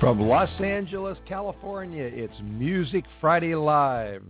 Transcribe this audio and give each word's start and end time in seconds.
From 0.00 0.20
Los 0.20 0.60
Angeles, 0.60 1.18
California, 1.26 2.04
it's 2.04 2.32
Music 2.40 3.04
Friday 3.20 3.56
Live, 3.56 4.22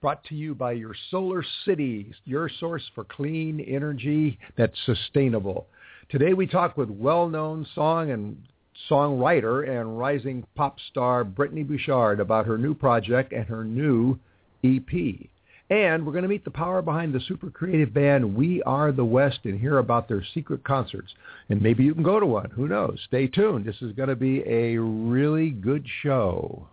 brought 0.00 0.24
to 0.24 0.34
you 0.34 0.54
by 0.54 0.72
your 0.72 0.94
Solar 1.10 1.44
City, 1.66 2.14
your 2.24 2.48
source 2.48 2.82
for 2.94 3.04
clean 3.04 3.60
energy 3.60 4.38
that's 4.56 4.78
sustainable. 4.86 5.66
Today 6.08 6.32
we 6.32 6.46
talk 6.46 6.78
with 6.78 6.88
well-known 6.88 7.66
song 7.74 8.10
and 8.10 8.42
songwriter 8.90 9.68
and 9.68 9.98
rising 9.98 10.46
pop 10.54 10.78
star 10.90 11.24
Brittany 11.24 11.62
Bouchard 11.62 12.18
about 12.18 12.46
her 12.46 12.56
new 12.56 12.72
project 12.72 13.34
and 13.34 13.44
her 13.44 13.64
new 13.64 14.18
EP. 14.64 15.28
And 15.72 16.04
we're 16.04 16.12
going 16.12 16.20
to 16.24 16.28
meet 16.28 16.44
the 16.44 16.50
power 16.50 16.82
behind 16.82 17.14
the 17.14 17.20
super 17.20 17.48
creative 17.48 17.94
band 17.94 18.36
We 18.36 18.62
Are 18.64 18.92
the 18.92 19.06
West 19.06 19.38
and 19.44 19.58
hear 19.58 19.78
about 19.78 20.06
their 20.06 20.22
secret 20.34 20.62
concerts. 20.64 21.14
And 21.48 21.62
maybe 21.62 21.82
you 21.82 21.94
can 21.94 22.02
go 22.02 22.20
to 22.20 22.26
one. 22.26 22.50
Who 22.50 22.68
knows? 22.68 22.98
Stay 23.06 23.26
tuned. 23.26 23.64
This 23.64 23.80
is 23.80 23.92
going 23.92 24.10
to 24.10 24.14
be 24.14 24.42
a 24.46 24.76
really 24.76 25.48
good 25.48 25.86
show. 26.02 26.68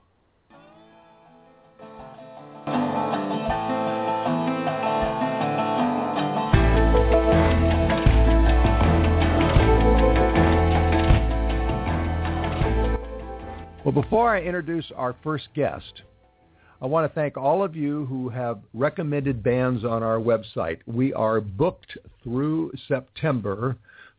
Well, 13.85 13.93
before 13.93 14.35
I 14.35 14.41
introduce 14.41 14.91
our 14.93 15.15
first 15.23 15.47
guest, 15.55 16.01
I 16.81 16.85
want 16.85 17.09
to 17.09 17.13
thank 17.13 17.35
all 17.35 17.61
of 17.63 17.75
you 17.75 18.05
who 18.05 18.29
have 18.29 18.59
recommended 18.73 19.43
bands 19.43 19.83
on 19.83 20.01
our 20.01 20.17
website. 20.17 20.79
We 20.85 21.13
are 21.13 21.41
booked 21.41 21.97
through 22.23 22.71
September, 22.87 23.75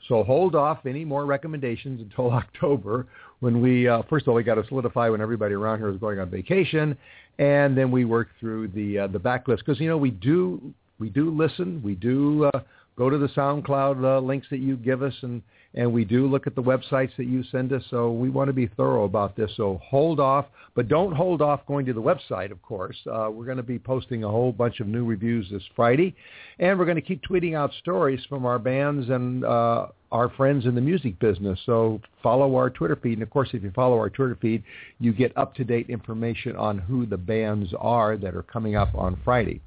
so 0.08 0.22
hold 0.22 0.54
off 0.54 0.84
any 0.84 1.04
more 1.04 1.24
recommendations 1.24 2.02
until 2.02 2.30
October 2.32 3.06
when 3.40 3.62
we, 3.62 3.88
uh, 3.88 4.02
first 4.10 4.24
of 4.24 4.28
all, 4.28 4.34
we 4.34 4.42
got 4.42 4.56
to 4.56 4.66
solidify 4.68 5.08
when 5.08 5.22
everybody 5.22 5.54
around 5.54 5.78
here 5.78 5.88
is 5.88 5.96
going 5.96 6.18
on 6.18 6.28
vacation, 6.28 6.96
and 7.38 7.76
then 7.76 7.90
we 7.90 8.04
work 8.04 8.28
through 8.38 8.68
the 8.68 8.98
uh, 8.98 9.06
the 9.06 9.18
backlist 9.18 9.58
because 9.58 9.80
you 9.80 9.88
know 9.88 9.96
we 9.96 10.10
do 10.10 10.74
we 10.98 11.08
do 11.08 11.30
listen, 11.30 11.80
we 11.82 11.94
do 11.94 12.44
uh, 12.52 12.60
go 12.96 13.08
to 13.08 13.16
the 13.16 13.28
SoundCloud 13.28 14.04
uh, 14.04 14.20
links 14.20 14.46
that 14.50 14.58
you 14.58 14.76
give 14.76 15.02
us, 15.02 15.14
and 15.22 15.40
and 15.74 15.92
we 15.92 16.04
do 16.04 16.26
look 16.26 16.46
at 16.46 16.54
the 16.54 16.62
websites 16.62 17.14
that 17.16 17.26
you 17.26 17.44
send 17.44 17.72
us. 17.72 17.82
So 17.90 18.10
we 18.10 18.28
want 18.28 18.48
to 18.48 18.52
be 18.52 18.66
thorough 18.66 19.04
about 19.04 19.36
this. 19.36 19.50
So 19.56 19.80
hold 19.84 20.18
off, 20.18 20.46
but 20.74 20.88
don't 20.88 21.14
hold 21.14 21.42
off 21.42 21.64
going 21.66 21.86
to 21.86 21.92
the 21.92 22.02
website. 22.02 22.50
Of 22.50 22.60
course, 22.62 22.96
uh, 23.06 23.30
we're 23.30 23.44
going 23.44 23.56
to 23.56 23.62
be 23.62 23.78
posting 23.78 24.24
a 24.24 24.28
whole 24.28 24.52
bunch 24.52 24.80
of 24.80 24.88
new 24.88 25.04
reviews 25.04 25.48
this 25.50 25.62
Friday, 25.76 26.14
and 26.58 26.78
we're 26.78 26.86
going 26.86 26.96
to 26.96 27.02
keep 27.02 27.22
tweeting 27.22 27.54
out 27.54 27.70
stories 27.80 28.20
from 28.28 28.44
our 28.44 28.58
bands 28.58 29.08
and 29.10 29.44
uh, 29.44 29.86
our 30.10 30.28
friends 30.30 30.66
in 30.66 30.74
the 30.74 30.80
music 30.80 31.18
business. 31.20 31.58
So 31.66 32.00
follow 32.22 32.56
our 32.56 32.70
Twitter 32.70 32.96
feed, 32.96 33.14
and 33.14 33.22
of 33.22 33.30
course, 33.30 33.50
if 33.52 33.62
you 33.62 33.70
follow 33.70 33.96
our 33.96 34.10
Twitter 34.10 34.36
feed, 34.40 34.64
you 34.98 35.12
get 35.12 35.36
up 35.36 35.54
to 35.54 35.64
date 35.64 35.88
information 35.88 36.56
on 36.56 36.78
who 36.78 37.06
the 37.06 37.16
bands 37.16 37.72
are 37.78 38.16
that 38.16 38.34
are 38.34 38.42
coming 38.42 38.74
up 38.74 38.92
on 38.94 39.20
Friday. 39.24 39.60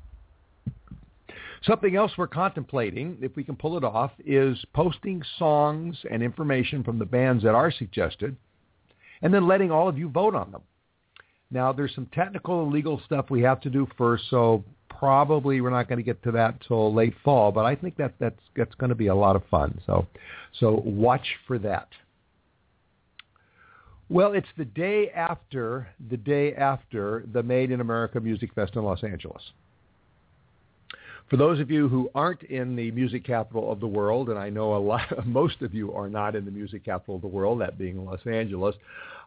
Something 1.65 1.95
else 1.95 2.11
we're 2.17 2.27
contemplating, 2.27 3.17
if 3.21 3.35
we 3.35 3.43
can 3.43 3.55
pull 3.55 3.77
it 3.77 3.83
off, 3.83 4.11
is 4.25 4.63
posting 4.73 5.23
songs 5.37 5.97
and 6.11 6.21
information 6.21 6.83
from 6.83 6.99
the 6.99 7.05
bands 7.05 7.43
that 7.43 7.55
are 7.55 7.71
suggested 7.71 8.35
and 9.21 9.33
then 9.33 9.47
letting 9.47 9.71
all 9.71 9.87
of 9.87 9.97
you 9.97 10.09
vote 10.09 10.35
on 10.35 10.51
them. 10.51 10.61
Now, 11.49 11.71
there's 11.71 11.95
some 11.95 12.07
technical 12.07 12.63
and 12.63 12.73
legal 12.73 13.01
stuff 13.05 13.29
we 13.29 13.41
have 13.43 13.61
to 13.61 13.69
do 13.69 13.87
first, 13.97 14.25
so 14.29 14.65
probably 14.89 15.61
we're 15.61 15.69
not 15.69 15.87
going 15.87 15.97
to 15.97 16.03
get 16.03 16.21
to 16.23 16.31
that 16.31 16.55
until 16.55 16.93
late 16.93 17.13
fall, 17.23 17.51
but 17.51 17.65
I 17.65 17.75
think 17.75 17.95
that 17.97 18.15
that's, 18.19 18.39
that's 18.55 18.75
going 18.75 18.89
to 18.89 18.95
be 18.95 19.07
a 19.07 19.15
lot 19.15 19.35
of 19.35 19.43
fun. 19.49 19.79
So, 19.85 20.07
so 20.59 20.81
watch 20.83 21.27
for 21.47 21.59
that. 21.59 21.87
Well, 24.09 24.33
it's 24.33 24.47
the 24.57 24.65
day 24.65 25.09
after 25.11 25.87
the 26.09 26.17
day 26.17 26.53
after 26.53 27.25
the 27.31 27.41
Made 27.41 27.71
in 27.71 27.81
America 27.81 28.19
Music 28.19 28.53
Fest 28.53 28.75
in 28.75 28.83
Los 28.83 29.03
Angeles. 29.03 29.41
For 31.29 31.37
those 31.37 31.59
of 31.59 31.71
you 31.71 31.87
who 31.87 32.09
aren't 32.13 32.43
in 32.43 32.75
the 32.75 32.91
music 32.91 33.23
capital 33.25 33.71
of 33.71 33.79
the 33.79 33.87
world, 33.87 34.29
and 34.29 34.37
I 34.37 34.49
know 34.49 34.75
a 34.75 34.77
lot, 34.77 35.07
most 35.25 35.61
of 35.61 35.73
you 35.73 35.93
are 35.93 36.09
not 36.09 36.35
in 36.35 36.45
the 36.45 36.51
music 36.51 36.85
capital 36.85 37.15
of 37.15 37.21
the 37.21 37.27
world, 37.27 37.61
that 37.61 37.77
being 37.77 38.05
Los 38.05 38.25
Angeles, 38.25 38.75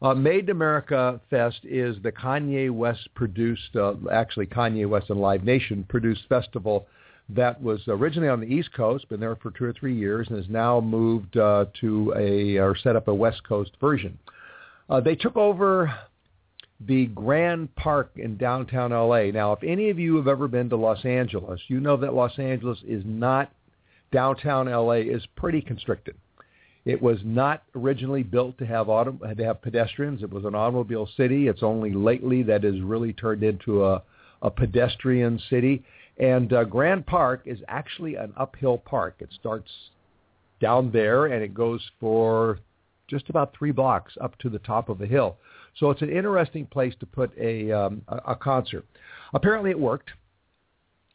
uh, 0.03 0.15
Made 0.15 0.45
in 0.45 0.51
America 0.51 1.21
Fest 1.31 1.61
is 1.65 1.97
the 2.03 2.13
Kanye 2.13 2.71
West 2.71 3.09
produced, 3.15 3.75
uh, 3.77 3.95
actually 4.13 4.47
Kanye 4.47 4.89
West 4.89 5.11
and 5.11 5.21
Live 5.21 5.43
Nation 5.43 5.85
produced 5.89 6.23
festival 6.29 6.87
that 7.29 7.61
was 7.61 7.81
originally 7.89 8.29
on 8.29 8.41
the 8.41 8.47
East 8.47 8.73
Coast, 8.73 9.09
been 9.09 9.21
there 9.21 9.37
for 9.37 9.51
two 9.51 9.65
or 9.65 9.73
three 9.73 9.97
years, 9.97 10.29
and 10.29 10.37
has 10.37 10.49
now 10.49 10.81
moved 10.81 11.37
uh, 11.37 11.67
to 11.81 12.15
a 12.17 12.57
or 12.59 12.77
set 12.77 12.95
up 12.95 13.09
a 13.09 13.15
West 13.15 13.43
Coast 13.45 13.73
version. 13.81 14.17
Uh, 14.89 15.01
they 15.01 15.17
took 15.17 15.37
over 15.37 15.93
the 16.81 17.07
Grand 17.07 17.75
Park 17.77 18.13
in 18.17 18.37
downtown 18.37 18.91
LA. 18.91 19.31
Now, 19.31 19.53
if 19.53 19.63
any 19.63 19.91
of 19.91 19.99
you 19.99 20.17
have 20.17 20.29
ever 20.29 20.47
been 20.47 20.69
to 20.71 20.77
Los 20.77 21.05
Angeles, 21.05 21.61
you 21.69 21.81
know 21.81 21.97
that 21.97 22.15
Los 22.15 22.39
Angeles 22.39 22.79
is 22.87 23.03
not 23.07 23.51
downtown 24.13 24.67
LA 24.67 24.93
is 24.93 25.25
pretty 25.37 25.61
constricted. 25.61 26.15
It 26.85 27.03
was 27.03 27.19
not 27.25 27.63
originally 27.75 28.23
built 28.23 28.59
to 28.59 28.67
have 28.67 28.89
auto, 28.89 29.13
to 29.13 29.45
have 29.45 29.61
pedestrians. 29.61 30.23
It 30.23 30.33
was 30.33 30.45
an 30.45 30.55
automobile 30.55 31.09
city. 31.17 31.49
It's 31.49 31.63
only 31.63 31.93
lately 31.93 32.45
that 32.45 32.63
has 32.63 32.81
really 32.81 33.13
turned 33.13 33.43
into 33.43 33.85
a, 33.85 34.03
a 34.43 34.51
pedestrian 34.51 35.41
city. 35.51 35.83
And 36.19 36.53
uh, 36.53 36.65
Grand 36.65 37.05
Park 37.07 37.43
is 37.45 37.59
actually 37.67 38.15
an 38.15 38.33
uphill 38.37 38.79
park. 38.79 39.17
It 39.19 39.31
starts 39.39 39.71
down 40.61 40.91
there 40.93 41.27
and 41.27 41.43
it 41.43 41.55
goes 41.55 41.83
for 41.99 42.61
just 43.09 43.29
about 43.31 43.55
three 43.57 43.73
blocks 43.73 44.13
up 44.21 44.39
to 44.39 44.49
the 44.49 44.59
top 44.61 44.89
of 44.89 45.01
a 45.01 45.07
hill. 45.07 45.37
So 45.79 45.91
it's 45.91 46.03
an 46.03 46.11
interesting 46.11 46.67
place 46.67 46.95
to 47.01 47.07
put 47.07 47.31
a 47.39 47.71
um, 47.71 48.03
a, 48.09 48.35
concert. 48.35 48.87
Apparently, 49.35 49.71
it 49.71 49.79
worked. 49.79 50.11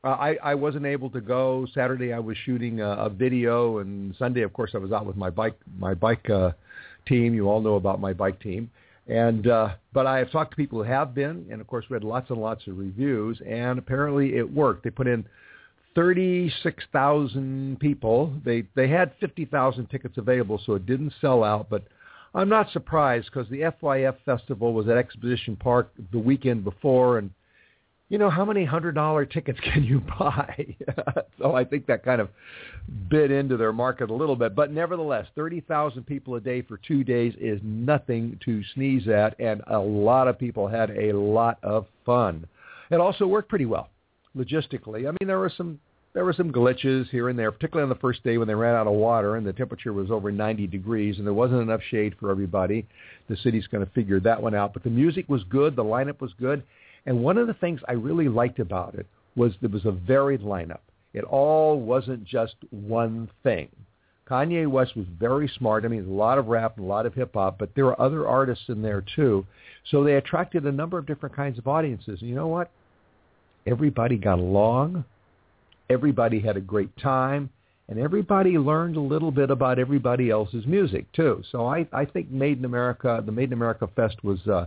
Uh, 0.04 0.10
I, 0.10 0.38
I 0.44 0.56
wasn't 0.56 0.86
able 0.86 1.10
to 1.12 1.22
go. 1.22 1.68
Saturday, 1.74 2.14
I 2.14 2.20
was 2.20 2.38
shooting 2.46 2.82
a, 2.82 2.90
a 2.92 3.10
video, 3.10 3.80
and 3.80 4.16
Sunday, 4.18 4.42
of 4.42 4.54
course, 4.54 4.72
I 4.74 4.78
was 4.78 4.92
out 4.92 5.06
with 5.06 5.16
my 5.16 5.30
bike 5.30 5.58
my 5.78 5.94
bike 5.94 6.30
uh, 6.30 6.52
team. 7.08 7.34
You 7.34 7.50
all 7.50 7.62
know 7.62 7.76
about 7.76 8.00
my 8.00 8.14
bike 8.14 8.40
team. 8.40 8.70
And 9.08 9.48
uh, 9.48 9.70
but 9.94 10.06
I 10.06 10.20
have 10.20 10.32
talked 10.32 10.52
to 10.52 10.58
people 10.58 10.84
who 10.84 10.90
have 10.90 11.16
been, 11.16 11.48
and 11.52 11.60
of 11.60 11.68
course, 11.68 11.86
read 11.90 12.04
lots 12.04 12.30
and 12.30 12.40
lots 12.40 12.68
of 12.68 12.78
reviews, 12.78 13.42
and 13.48 13.80
apparently 13.80 14.38
it 14.38 14.54
worked. 14.54 14.84
They 14.84 14.92
put 14.92 15.08
in 15.08 15.26
36,000 15.96 17.80
people. 17.80 18.34
They 18.46 18.64
they 18.76 18.88
had 18.88 19.12
50,000 19.20 19.88
tickets 19.88 20.18
available, 20.18 20.62
so 20.66 20.76
it 20.76 20.86
didn't 20.86 21.14
sell 21.20 21.44
out, 21.44 21.68
but 21.70 21.84
I'm 22.34 22.50
not 22.50 22.72
surprised 22.72 23.30
because 23.32 23.50
the 23.50 23.62
FYF 23.62 24.16
festival 24.26 24.74
was 24.74 24.88
at 24.88 24.98
Exposition 24.98 25.56
Park 25.56 25.92
the 26.12 26.20
weekend 26.20 26.64
before, 26.64 27.18
and 27.18 27.30
you 28.08 28.18
know 28.18 28.30
how 28.30 28.46
many 28.46 28.64
hundred 28.64 28.96
dollar 28.96 29.26
tickets 29.26 29.60
can 29.74 29.84
you 29.84 30.02
buy? 30.20 30.76
so 31.38 31.56
I 31.56 31.66
think 31.66 31.88
that 31.88 32.06
kind 32.06 32.22
of 32.22 32.30
bit 33.10 33.32
into 33.32 33.58
their 33.58 33.74
market 33.74 34.10
a 34.10 34.14
little 34.14 34.36
bit. 34.36 34.56
But 34.56 34.72
nevertheless, 34.72 35.28
thirty 35.36 35.60
thousand 35.62 36.06
people 36.06 36.36
a 36.36 36.40
day 36.40 36.62
for 36.62 36.78
two 36.78 37.04
days 37.04 37.34
is 37.40 37.60
nothing 37.64 38.40
to 38.46 38.64
sneeze 38.74 39.08
at, 39.10 39.38
and 39.40 39.62
a 39.68 39.80
lot 39.80 40.28
of 40.28 40.40
people 40.40 40.68
had 40.68 40.90
a 40.92 41.12
lot 41.14 41.58
of 41.64 41.86
fun. 42.06 42.48
It 42.90 43.00
also 43.00 43.28
worked 43.28 43.50
pretty 43.50 43.66
well 43.66 43.90
logistically. 44.38 45.08
I 45.08 45.12
mean, 45.12 45.28
there 45.28 45.40
were 45.40 45.52
some 45.56 45.80
there 46.14 46.26
were 46.26 46.34
some 46.34 46.52
glitches 46.52 47.10
here 47.10 47.30
and 47.30 47.40
there, 47.40 47.52
particularly 47.52 47.84
on 47.84 47.90
the 47.90 48.02
first 48.02 48.24
day 48.24 48.38
when 48.38 48.48
they 48.48 48.56
ran 48.56 48.76
out 48.76 48.88
of 48.88 48.94
water 48.94 49.38
and 49.38 49.48
the 49.48 49.54
temperature 49.54 49.94
was 49.94 50.12
over 50.12 50.32
90 50.32 50.68
degrees 50.68 51.18
and 51.18 51.26
there 51.26 51.34
wasn't 51.34 51.62
enough 51.62 51.82
shade 51.90 52.16
for 52.20 52.30
everybody. 52.30 52.86
The 53.30 53.38
city's 53.38 53.68
going 53.68 53.86
to 53.86 53.92
figure 53.94 54.20
that 54.20 54.42
one 54.42 54.54
out. 54.54 54.74
But 54.74 54.84
the 54.84 54.90
music 54.90 55.30
was 55.30 55.44
good. 55.46 55.76
The 55.76 55.84
lineup 55.84 56.20
was 56.20 56.34
good. 56.40 56.64
And 57.06 57.24
one 57.24 57.38
of 57.38 57.48
the 57.48 57.54
things 57.54 57.80
I 57.88 57.94
really 57.94 58.28
liked 58.28 58.60
about 58.60 58.96
it 58.96 59.08
was 59.36 59.54
there 59.62 59.70
was 59.70 59.86
a 59.86 59.92
varied 59.92 60.42
lineup. 60.42 60.80
It 61.14 61.24
all 61.24 61.80
wasn't 61.80 62.26
just 62.26 62.56
one 62.72 63.30
thing. 63.44 63.70
Kanye 64.30 64.68
West 64.68 64.96
was 64.96 65.06
very 65.20 65.52
smart. 65.58 65.84
I 65.84 65.90
mean, 65.90 66.08
a 66.08 66.14
lot 66.14 66.38
of 66.38 66.48
rap 66.48 66.78
and 66.78 66.86
a 66.86 66.90
lot 66.90 67.06
of 67.06 67.14
hip 67.14 67.32
hop, 67.34 67.58
but 67.58 67.74
there 67.76 67.86
were 67.86 68.00
other 68.00 68.28
artists 68.28 68.66
in 68.70 68.82
there 68.82 69.04
too. 69.16 69.46
So 69.90 70.04
they 70.04 70.16
attracted 70.16 70.66
a 70.66 70.72
number 70.72 70.98
of 70.98 71.06
different 71.06 71.36
kinds 71.36 71.58
of 71.58 71.68
audiences. 71.68 72.20
And 72.22 72.30
you 72.30 72.36
know 72.36 72.48
what? 72.48 72.70
Everybody 73.66 74.18
got 74.18 74.40
along 74.40 75.06
everybody 75.92 76.40
had 76.40 76.58
a 76.58 76.62
great 76.62 76.96
time, 76.98 77.50
and 77.88 78.00
everybody 78.00 78.58
learned 78.58 78.96
a 78.96 79.02
little 79.02 79.32
bit 79.32 79.52
about 79.52 79.78
everybody 79.78 80.30
else's 80.30 80.66
music 80.66 81.12
too. 81.14 81.44
So 81.52 81.68
I, 81.68 81.88
I 81.92 82.06
think 82.06 82.32
Made 82.32 82.60
in 82.60 82.66
America, 82.66 83.22
the 83.26 83.32
Made 83.32 83.50
in 83.50 83.54
America 83.54 83.90
Fest 83.96 84.24
was 84.24 84.40
uh, 84.48 84.66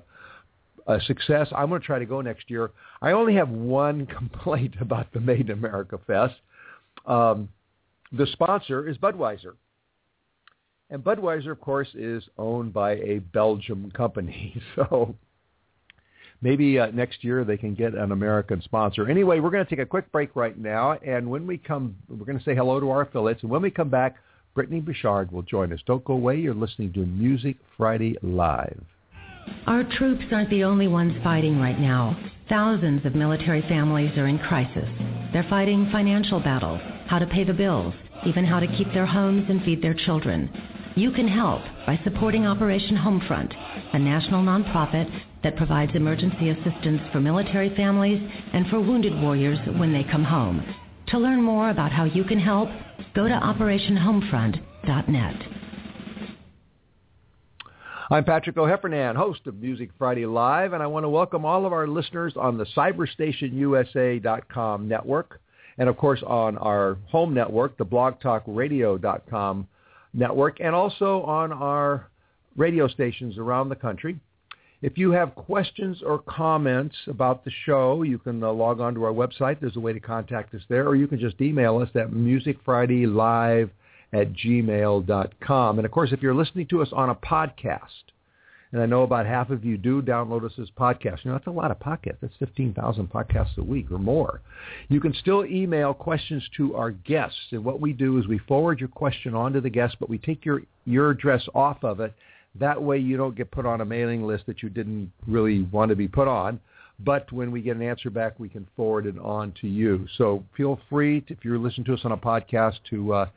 a 0.86 1.00
success. 1.00 1.48
I'm 1.56 1.68
going 1.68 1.80
to 1.80 1.86
try 1.86 1.98
to 1.98 2.06
go 2.06 2.20
next 2.20 2.50
year. 2.50 2.70
I 3.00 3.12
only 3.12 3.34
have 3.34 3.48
one 3.48 4.06
complaint 4.18 4.74
about 4.80 5.12
the 5.12 5.20
Made 5.20 5.48
in 5.48 5.52
America 5.52 5.98
Fest. 6.06 6.34
Um, 7.06 7.48
the 8.12 8.26
sponsor 8.32 8.88
is 8.88 8.96
Budweiser. 8.98 9.54
And 10.90 11.02
Budweiser, 11.02 11.50
of 11.50 11.60
course, 11.60 11.88
is 11.94 12.22
owned 12.38 12.72
by 12.72 12.92
a 12.96 13.18
Belgium 13.18 13.90
company. 13.90 14.60
So 14.76 15.14
maybe 16.44 16.78
uh, 16.78 16.88
next 16.92 17.24
year 17.24 17.42
they 17.42 17.56
can 17.56 17.74
get 17.74 17.94
an 17.94 18.12
American 18.12 18.60
sponsor. 18.62 19.08
Anyway, 19.08 19.40
we're 19.40 19.50
going 19.50 19.64
to 19.64 19.70
take 19.70 19.82
a 19.82 19.86
quick 19.86 20.12
break 20.12 20.36
right 20.36 20.56
now. 20.56 20.92
And 20.92 21.28
when 21.28 21.46
we 21.46 21.56
come, 21.56 21.96
we're 22.08 22.26
going 22.26 22.38
to 22.38 22.44
say 22.44 22.54
hello 22.54 22.78
to 22.78 22.90
our 22.90 23.00
affiliates. 23.00 23.42
And 23.42 23.50
when 23.50 23.62
we 23.62 23.70
come 23.70 23.88
back, 23.88 24.16
Brittany 24.54 24.80
Bouchard 24.80 25.32
will 25.32 25.42
join 25.42 25.72
us. 25.72 25.80
Don't 25.86 26.04
go 26.04 26.12
away. 26.12 26.36
You're 26.36 26.54
listening 26.54 26.92
to 26.92 27.00
Music 27.00 27.56
Friday 27.76 28.16
Live. 28.22 28.84
Our 29.66 29.84
troops 29.84 30.24
aren't 30.30 30.50
the 30.50 30.64
only 30.64 30.86
ones 30.86 31.14
fighting 31.24 31.58
right 31.58 31.80
now. 31.80 32.16
Thousands 32.48 33.04
of 33.06 33.14
military 33.14 33.62
families 33.62 34.16
are 34.18 34.28
in 34.28 34.38
crisis. 34.38 34.88
They're 35.32 35.46
fighting 35.48 35.88
financial 35.90 36.40
battles, 36.40 36.80
how 37.06 37.18
to 37.18 37.26
pay 37.26 37.44
the 37.44 37.54
bills, 37.54 37.94
even 38.26 38.44
how 38.44 38.60
to 38.60 38.66
keep 38.76 38.92
their 38.92 39.06
homes 39.06 39.46
and 39.48 39.62
feed 39.64 39.82
their 39.82 39.94
children. 39.94 40.50
You 40.96 41.10
can 41.10 41.26
help 41.26 41.60
by 41.88 41.98
supporting 42.04 42.46
Operation 42.46 42.96
Homefront, 42.96 43.52
a 43.94 43.98
national 43.98 44.44
nonprofit 44.44 45.10
that 45.42 45.56
provides 45.56 45.90
emergency 45.96 46.50
assistance 46.50 47.00
for 47.10 47.18
military 47.18 47.74
families 47.74 48.22
and 48.52 48.68
for 48.68 48.78
wounded 48.78 49.20
warriors 49.20 49.58
when 49.76 49.92
they 49.92 50.04
come 50.04 50.22
home. 50.22 50.64
To 51.08 51.18
learn 51.18 51.42
more 51.42 51.70
about 51.70 51.90
how 51.90 52.04
you 52.04 52.22
can 52.22 52.38
help, 52.38 52.68
go 53.12 53.26
to 53.26 53.34
operationhomefront.net. 53.34 55.34
I'm 58.10 58.24
Patrick 58.24 58.56
O'Heffernan, 58.56 59.16
host 59.16 59.48
of 59.48 59.56
Music 59.56 59.90
Friday 59.98 60.26
Live, 60.26 60.74
and 60.74 60.82
I 60.82 60.86
want 60.86 61.02
to 61.02 61.08
welcome 61.08 61.44
all 61.44 61.66
of 61.66 61.72
our 61.72 61.88
listeners 61.88 62.34
on 62.36 62.56
the 62.56 62.66
CyberstationUSA.com 62.66 64.86
network, 64.86 65.40
and 65.76 65.88
of 65.88 65.96
course 65.96 66.22
on 66.24 66.56
our 66.58 66.98
home 67.08 67.34
network, 67.34 67.76
the 67.78 67.86
BlogTalkRadio.com 67.86 69.66
network, 70.14 70.60
and 70.60 70.74
also 70.74 71.22
on 71.22 71.52
our 71.52 72.08
radio 72.56 72.88
stations 72.88 73.36
around 73.36 73.68
the 73.68 73.76
country. 73.76 74.18
If 74.82 74.98
you 74.98 75.12
have 75.12 75.34
questions 75.34 76.02
or 76.04 76.18
comments 76.18 76.94
about 77.06 77.44
the 77.44 77.50
show, 77.64 78.02
you 78.02 78.18
can 78.18 78.42
uh, 78.42 78.52
log 78.52 78.80
on 78.80 78.94
to 78.94 79.04
our 79.04 79.12
website. 79.12 79.58
There's 79.60 79.76
a 79.76 79.80
way 79.80 79.94
to 79.94 80.00
contact 80.00 80.54
us 80.54 80.60
there, 80.68 80.86
or 80.86 80.94
you 80.94 81.06
can 81.06 81.18
just 81.18 81.40
email 81.40 81.78
us 81.78 81.88
at 81.94 82.10
musicfridaylive 82.10 83.70
at 84.12 84.32
gmail.com. 84.34 85.78
And 85.78 85.86
of 85.86 85.90
course, 85.90 86.12
if 86.12 86.22
you're 86.22 86.34
listening 86.34 86.66
to 86.68 86.82
us 86.82 86.88
on 86.92 87.10
a 87.10 87.14
podcast, 87.14 88.12
and 88.74 88.82
I 88.82 88.86
know 88.86 89.04
about 89.04 89.24
half 89.24 89.50
of 89.50 89.64
you 89.64 89.78
do 89.78 90.02
download 90.02 90.44
us 90.44 90.58
as 90.60 90.68
podcasts. 90.76 91.24
You 91.24 91.30
know, 91.30 91.36
that's 91.36 91.46
a 91.46 91.50
lot 91.52 91.70
of 91.70 91.78
podcasts. 91.78 92.16
That's 92.20 92.34
15,000 92.40 93.08
podcasts 93.08 93.56
a 93.56 93.62
week 93.62 93.88
or 93.92 94.00
more. 94.00 94.40
You 94.88 95.00
can 95.00 95.14
still 95.14 95.44
email 95.46 95.94
questions 95.94 96.42
to 96.56 96.74
our 96.74 96.90
guests. 96.90 97.38
And 97.52 97.64
what 97.64 97.80
we 97.80 97.92
do 97.92 98.18
is 98.18 98.26
we 98.26 98.38
forward 98.38 98.80
your 98.80 98.88
question 98.88 99.32
on 99.32 99.52
to 99.52 99.60
the 99.60 99.70
guest, 99.70 99.98
but 100.00 100.10
we 100.10 100.18
take 100.18 100.44
your, 100.44 100.62
your 100.86 101.10
address 101.10 101.46
off 101.54 101.84
of 101.84 102.00
it. 102.00 102.14
That 102.56 102.82
way 102.82 102.98
you 102.98 103.16
don't 103.16 103.36
get 103.36 103.52
put 103.52 103.64
on 103.64 103.80
a 103.80 103.84
mailing 103.84 104.26
list 104.26 104.46
that 104.46 104.60
you 104.60 104.70
didn't 104.70 105.12
really 105.28 105.62
want 105.62 105.90
to 105.90 105.96
be 105.96 106.08
put 106.08 106.26
on. 106.26 106.58
But 106.98 107.30
when 107.30 107.52
we 107.52 107.62
get 107.62 107.76
an 107.76 107.82
answer 107.82 108.10
back, 108.10 108.40
we 108.40 108.48
can 108.48 108.66
forward 108.74 109.06
it 109.06 109.16
on 109.20 109.54
to 109.60 109.68
you. 109.68 110.04
So 110.18 110.42
feel 110.56 110.80
free, 110.90 111.20
to, 111.20 111.32
if 111.32 111.44
you're 111.44 111.58
listening 111.58 111.84
to 111.84 111.94
us 111.94 112.00
on 112.02 112.10
a 112.10 112.16
podcast, 112.16 112.80
to 112.90 113.12
uh, 113.14 113.28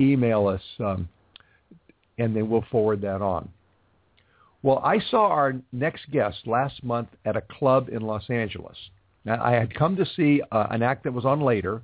email 0.00 0.48
us, 0.48 0.62
um, 0.80 1.08
and 2.18 2.34
then 2.34 2.50
we'll 2.50 2.64
forward 2.72 3.00
that 3.02 3.22
on. 3.22 3.48
Well, 4.62 4.78
I 4.84 5.00
saw 5.10 5.28
our 5.28 5.54
next 5.72 6.10
guest 6.10 6.46
last 6.46 6.84
month 6.84 7.08
at 7.24 7.36
a 7.36 7.40
club 7.40 7.88
in 7.90 8.02
Los 8.02 8.28
Angeles. 8.28 8.76
Now, 9.24 9.42
I 9.42 9.52
had 9.52 9.74
come 9.74 9.96
to 9.96 10.06
see 10.16 10.42
uh, 10.52 10.66
an 10.70 10.82
act 10.82 11.04
that 11.04 11.12
was 11.12 11.24
on 11.24 11.40
later, 11.40 11.82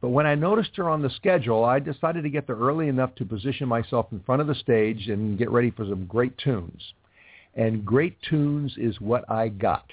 but 0.00 0.10
when 0.10 0.26
I 0.26 0.34
noticed 0.34 0.76
her 0.76 0.88
on 0.88 1.02
the 1.02 1.10
schedule, 1.10 1.64
I 1.64 1.78
decided 1.78 2.22
to 2.22 2.30
get 2.30 2.46
there 2.46 2.56
early 2.56 2.88
enough 2.88 3.14
to 3.16 3.24
position 3.24 3.68
myself 3.68 4.06
in 4.12 4.20
front 4.20 4.40
of 4.40 4.48
the 4.48 4.54
stage 4.54 5.08
and 5.08 5.38
get 5.38 5.50
ready 5.50 5.70
for 5.70 5.84
some 5.84 6.06
great 6.06 6.36
tunes. 6.38 6.82
And 7.54 7.84
great 7.84 8.16
tunes 8.28 8.74
is 8.76 9.00
what 9.00 9.30
I 9.30 9.48
got. 9.48 9.84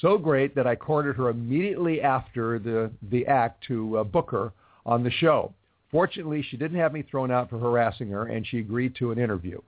So 0.00 0.18
great 0.18 0.54
that 0.54 0.66
I 0.66 0.76
courted 0.76 1.16
her 1.16 1.28
immediately 1.28 2.00
after 2.00 2.58
the, 2.58 2.90
the 3.10 3.26
act 3.26 3.64
to 3.68 3.98
uh, 3.98 4.04
book 4.04 4.30
her 4.30 4.52
on 4.86 5.02
the 5.02 5.10
show. 5.10 5.52
Fortunately, 5.90 6.42
she 6.42 6.56
didn't 6.56 6.78
have 6.78 6.92
me 6.92 7.02
thrown 7.02 7.30
out 7.30 7.50
for 7.50 7.58
harassing 7.58 8.08
her, 8.10 8.26
and 8.26 8.46
she 8.46 8.60
agreed 8.60 8.94
to 8.96 9.10
an 9.10 9.18
interview. 9.18 9.60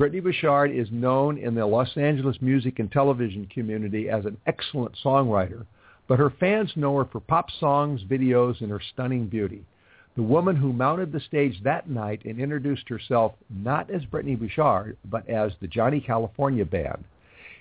Brittany 0.00 0.20
Bouchard 0.20 0.74
is 0.74 0.88
known 0.90 1.36
in 1.36 1.54
the 1.54 1.66
Los 1.66 1.94
Angeles 1.94 2.38
music 2.40 2.78
and 2.78 2.90
television 2.90 3.44
community 3.52 4.08
as 4.08 4.24
an 4.24 4.38
excellent 4.46 4.96
songwriter, 5.04 5.66
but 6.08 6.18
her 6.18 6.30
fans 6.40 6.72
know 6.74 6.96
her 6.96 7.04
for 7.04 7.20
pop 7.20 7.50
songs, 7.60 8.02
videos, 8.04 8.62
and 8.62 8.70
her 8.70 8.80
stunning 8.94 9.26
beauty. 9.26 9.62
The 10.16 10.22
woman 10.22 10.56
who 10.56 10.72
mounted 10.72 11.12
the 11.12 11.20
stage 11.20 11.62
that 11.64 11.90
night 11.90 12.24
and 12.24 12.40
introduced 12.40 12.88
herself 12.88 13.34
not 13.50 13.90
as 13.90 14.02
Brittany 14.06 14.36
Bouchard, 14.36 14.96
but 15.04 15.28
as 15.28 15.52
the 15.60 15.68
Johnny 15.68 16.00
California 16.00 16.64
Band. 16.64 17.04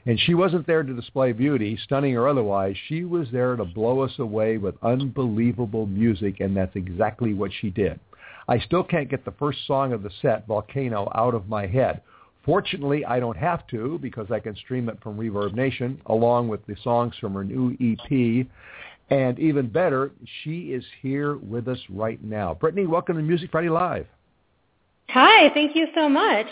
And 0.05 0.17
she 0.17 0.33
wasn't 0.33 0.65
there 0.65 0.83
to 0.83 0.93
display 0.93 1.33
beauty, 1.33 1.77
stunning 1.83 2.15
or 2.15 2.29
otherwise. 2.29 2.77
She 2.87 3.03
was 3.03 3.27
there 3.33 3.57
to 3.57 3.65
blow 3.65 3.99
us 3.99 4.17
away 4.17 4.57
with 4.57 4.81
unbelievable 4.81 5.87
music, 5.87 6.39
and 6.39 6.55
that's 6.55 6.77
exactly 6.77 7.33
what 7.33 7.51
she 7.59 7.69
did. 7.69 7.99
I 8.47 8.59
still 8.59 8.85
can't 8.85 9.09
get 9.09 9.25
the 9.25 9.31
first 9.37 9.67
song 9.67 9.91
of 9.91 10.03
the 10.03 10.11
set, 10.21 10.47
Volcano, 10.47 11.11
out 11.13 11.35
of 11.35 11.49
my 11.49 11.67
head. 11.67 12.01
Fortunately, 12.49 13.05
I 13.05 13.19
don't 13.19 13.37
have 13.37 13.67
to 13.67 13.99
because 14.01 14.31
I 14.31 14.39
can 14.39 14.55
stream 14.55 14.89
it 14.89 14.97
from 15.03 15.19
Reverb 15.19 15.53
Nation 15.53 16.01
along 16.07 16.47
with 16.47 16.65
the 16.65 16.75
songs 16.83 17.13
from 17.21 17.35
her 17.35 17.43
new 17.43 17.77
EP. 17.79 18.47
And 19.11 19.37
even 19.37 19.67
better, 19.67 20.09
she 20.41 20.73
is 20.73 20.83
here 20.99 21.37
with 21.37 21.67
us 21.67 21.77
right 21.91 22.19
now. 22.23 22.55
Brittany, 22.55 22.87
welcome 22.87 23.17
to 23.17 23.21
Music 23.21 23.51
Friday 23.51 23.69
Live. 23.69 24.07
Hi, 25.09 25.53
thank 25.53 25.75
you 25.75 25.89
so 25.93 26.09
much. 26.09 26.47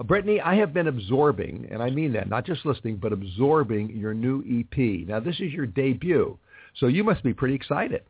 Uh, 0.00 0.02
Brittany, 0.02 0.40
I 0.40 0.56
have 0.56 0.74
been 0.74 0.88
absorbing, 0.88 1.68
and 1.70 1.80
I 1.80 1.90
mean 1.90 2.12
that, 2.14 2.28
not 2.28 2.44
just 2.44 2.66
listening, 2.66 2.96
but 2.96 3.12
absorbing 3.12 3.90
your 3.90 4.12
new 4.12 4.42
EP. 4.42 5.06
Now, 5.06 5.20
this 5.20 5.36
is 5.36 5.52
your 5.52 5.66
debut, 5.66 6.36
so 6.80 6.88
you 6.88 7.04
must 7.04 7.22
be 7.22 7.32
pretty 7.32 7.54
excited. 7.54 8.02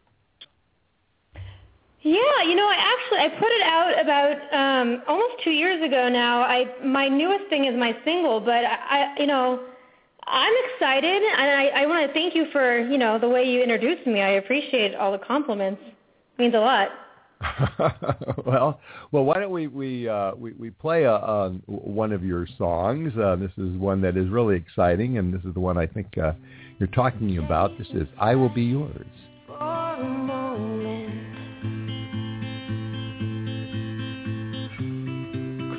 Yeah, 2.05 2.43
you 2.47 2.55
know, 2.55 2.69
I 2.69 2.77
actually 2.77 3.19
I 3.19 3.29
put 3.41 3.49
it 3.51 3.63
out 3.63 3.99
about 3.99 4.37
um 4.53 5.03
almost 5.09 5.43
2 5.43 5.51
years 5.51 5.83
ago 5.83 6.11
now. 6.11 6.43
I 6.43 6.67
my 6.85 7.09
newest 7.09 7.49
thing 7.49 7.65
is 7.65 7.75
my 7.75 7.97
single, 8.05 8.41
but 8.41 8.63
I, 8.65 8.77
I 8.91 9.15
you 9.19 9.27
know, 9.27 9.65
I'm 10.27 10.53
excited 10.67 11.23
and 11.23 11.51
I 11.51 11.83
I 11.83 11.87
want 11.87 12.07
to 12.07 12.13
thank 12.13 12.35
you 12.35 12.47
for, 12.53 12.79
you 12.79 12.99
know, 12.99 13.19
the 13.19 13.29
way 13.29 13.45
you 13.45 13.63
introduced 13.63 14.07
me. 14.07 14.21
I 14.21 14.33
appreciate 14.33 14.95
all 14.95 15.13
the 15.13 15.19
compliments. 15.19 15.81
It 15.83 16.43
means 16.43 16.55
a 16.55 16.59
lot. 16.59 16.89
well, 18.47 18.81
well, 19.11 19.25
why 19.25 19.41
don't 19.41 19.51
we 19.51 19.67
we 19.69 20.07
uh, 20.07 20.35
we, 20.35 20.53
we 20.53 20.71
play 20.71 21.05
a, 21.05 21.15
a, 21.15 21.51
one 21.67 22.13
of 22.13 22.23
your 22.23 22.47
songs? 22.59 23.13
Uh, 23.17 23.37
this 23.37 23.51
is 23.57 23.79
one 23.79 24.03
that 24.03 24.19
is 24.19 24.29
really 24.29 24.57
exciting, 24.57 25.17
and 25.17 25.33
this 25.33 25.43
is 25.45 25.55
the 25.55 25.61
one 25.61 25.79
I 25.79 25.87
think 25.87 26.19
uh, 26.19 26.33
you're 26.79 26.87
talking 26.89 27.39
about. 27.39 27.77
This 27.79 27.89
is 27.89 28.07
"I 28.19 28.35
Will 28.35 28.55
Be 28.55 28.63
Yours." 28.63 29.07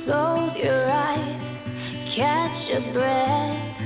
Close 0.06 0.54
your 0.62 0.88
eyes, 0.88 2.14
catch 2.14 2.68
your 2.68 2.92
breath. 2.92 3.76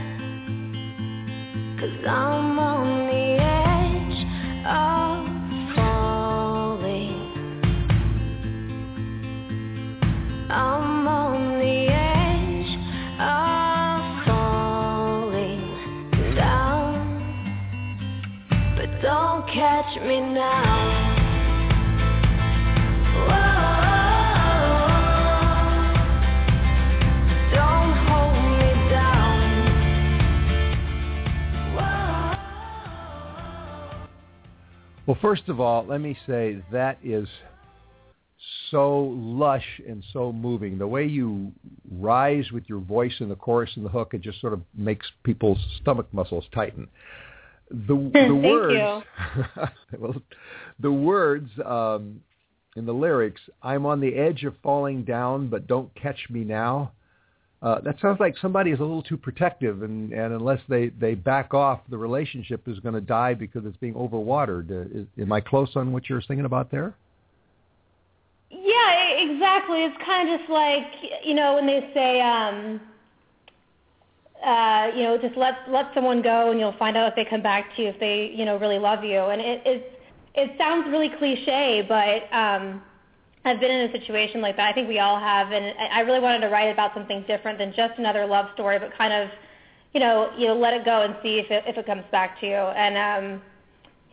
Cause 1.80 2.04
I'm 2.06 2.58
on 2.58 3.06
the 3.06 3.40
edge 3.40 4.26
of 4.66 5.24
falling. 5.74 7.16
I'm 10.50 11.08
on 11.08 11.58
the 11.58 11.88
edge 11.88 12.76
of 13.18 14.02
falling 14.26 15.64
down. 16.36 17.00
But 18.76 18.90
don't 19.00 19.46
catch 19.48 19.96
me 20.02 20.20
now. 20.20 20.99
Well, 35.10 35.18
first 35.20 35.48
of 35.48 35.58
all, 35.58 35.84
let 35.88 36.00
me 36.00 36.16
say 36.24 36.62
that 36.70 36.98
is 37.02 37.26
so 38.70 39.12
lush 39.12 39.66
and 39.84 40.04
so 40.12 40.32
moving. 40.32 40.78
The 40.78 40.86
way 40.86 41.04
you 41.04 41.50
rise 41.90 42.52
with 42.52 42.68
your 42.68 42.78
voice 42.78 43.14
in 43.18 43.28
the 43.28 43.34
chorus 43.34 43.72
and 43.74 43.84
the 43.84 43.88
hook, 43.88 44.14
it 44.14 44.20
just 44.20 44.40
sort 44.40 44.52
of 44.52 44.62
makes 44.72 45.04
people's 45.24 45.58
stomach 45.80 46.06
muscles 46.12 46.44
tighten. 46.54 46.86
The, 47.72 47.96
the 47.96 48.10
Thank 48.12 48.44
words, 48.44 49.04
well, 49.98 50.14
the 50.78 50.92
words 50.92 51.50
um, 51.66 52.20
in 52.76 52.86
the 52.86 52.94
lyrics, 52.94 53.40
"I'm 53.64 53.86
on 53.86 53.98
the 53.98 54.14
edge 54.14 54.44
of 54.44 54.54
falling 54.62 55.02
down, 55.02 55.48
but 55.48 55.66
don't 55.66 55.92
catch 55.96 56.30
me 56.30 56.44
now." 56.44 56.92
Uh, 57.62 57.78
that 57.80 58.00
sounds 58.00 58.18
like 58.18 58.36
somebody 58.38 58.70
is 58.70 58.78
a 58.78 58.82
little 58.82 59.02
too 59.02 59.18
protective, 59.18 59.82
and, 59.82 60.12
and 60.12 60.32
unless 60.32 60.60
they, 60.68 60.88
they 60.98 61.14
back 61.14 61.52
off, 61.52 61.80
the 61.90 61.98
relationship 61.98 62.66
is 62.66 62.78
going 62.80 62.94
to 62.94 63.02
die 63.02 63.34
because 63.34 63.66
it's 63.66 63.76
being 63.76 63.92
overwatered. 63.92 64.70
Uh, 64.70 65.00
is, 65.00 65.06
am 65.20 65.30
I 65.30 65.42
close 65.42 65.70
on 65.76 65.92
what 65.92 66.08
you're 66.08 66.22
thinking 66.22 66.46
about 66.46 66.70
there? 66.70 66.94
Yeah, 68.50 69.10
exactly. 69.18 69.84
It's 69.84 69.96
kind 70.04 70.28
of 70.28 70.40
just 70.40 70.50
like 70.50 70.84
you 71.22 71.34
know 71.34 71.54
when 71.54 71.66
they 71.66 71.90
say, 71.92 72.20
um, 72.20 72.80
uh, 74.44 74.90
you 74.96 75.02
know, 75.04 75.18
just 75.20 75.36
let 75.36 75.54
let 75.68 75.92
someone 75.94 76.22
go, 76.22 76.50
and 76.50 76.58
you'll 76.58 76.76
find 76.78 76.96
out 76.96 77.08
if 77.08 77.14
they 77.14 77.26
come 77.26 77.42
back 77.42 77.76
to 77.76 77.82
you 77.82 77.88
if 77.88 78.00
they 78.00 78.32
you 78.34 78.44
know 78.44 78.58
really 78.58 78.78
love 78.78 79.04
you. 79.04 79.18
And 79.18 79.40
it 79.40 79.62
it 79.66 80.00
it 80.34 80.50
sounds 80.58 80.88
really 80.90 81.10
cliche, 81.18 81.84
but 81.86 82.34
um, 82.34 82.82
I've 83.44 83.60
been 83.60 83.70
in 83.70 83.88
a 83.88 83.92
situation 83.92 84.40
like 84.40 84.56
that. 84.56 84.68
I 84.68 84.72
think 84.72 84.88
we 84.88 84.98
all 84.98 85.18
have, 85.18 85.52
and 85.52 85.74
I 85.78 86.00
really 86.00 86.20
wanted 86.20 86.40
to 86.40 86.48
write 86.48 86.70
about 86.70 86.92
something 86.92 87.24
different 87.26 87.58
than 87.58 87.72
just 87.74 87.98
another 87.98 88.26
love 88.26 88.46
story, 88.54 88.78
but 88.78 88.96
kind 88.96 89.12
of, 89.14 89.30
you 89.94 90.00
know, 90.00 90.30
you 90.36 90.46
know, 90.46 90.54
let 90.54 90.74
it 90.74 90.84
go 90.84 91.02
and 91.02 91.16
see 91.22 91.38
if 91.38 91.50
it 91.50 91.64
if 91.66 91.78
it 91.78 91.86
comes 91.86 92.04
back 92.12 92.38
to 92.40 92.46
you. 92.46 92.54
And 92.54 92.96
um, 92.96 93.42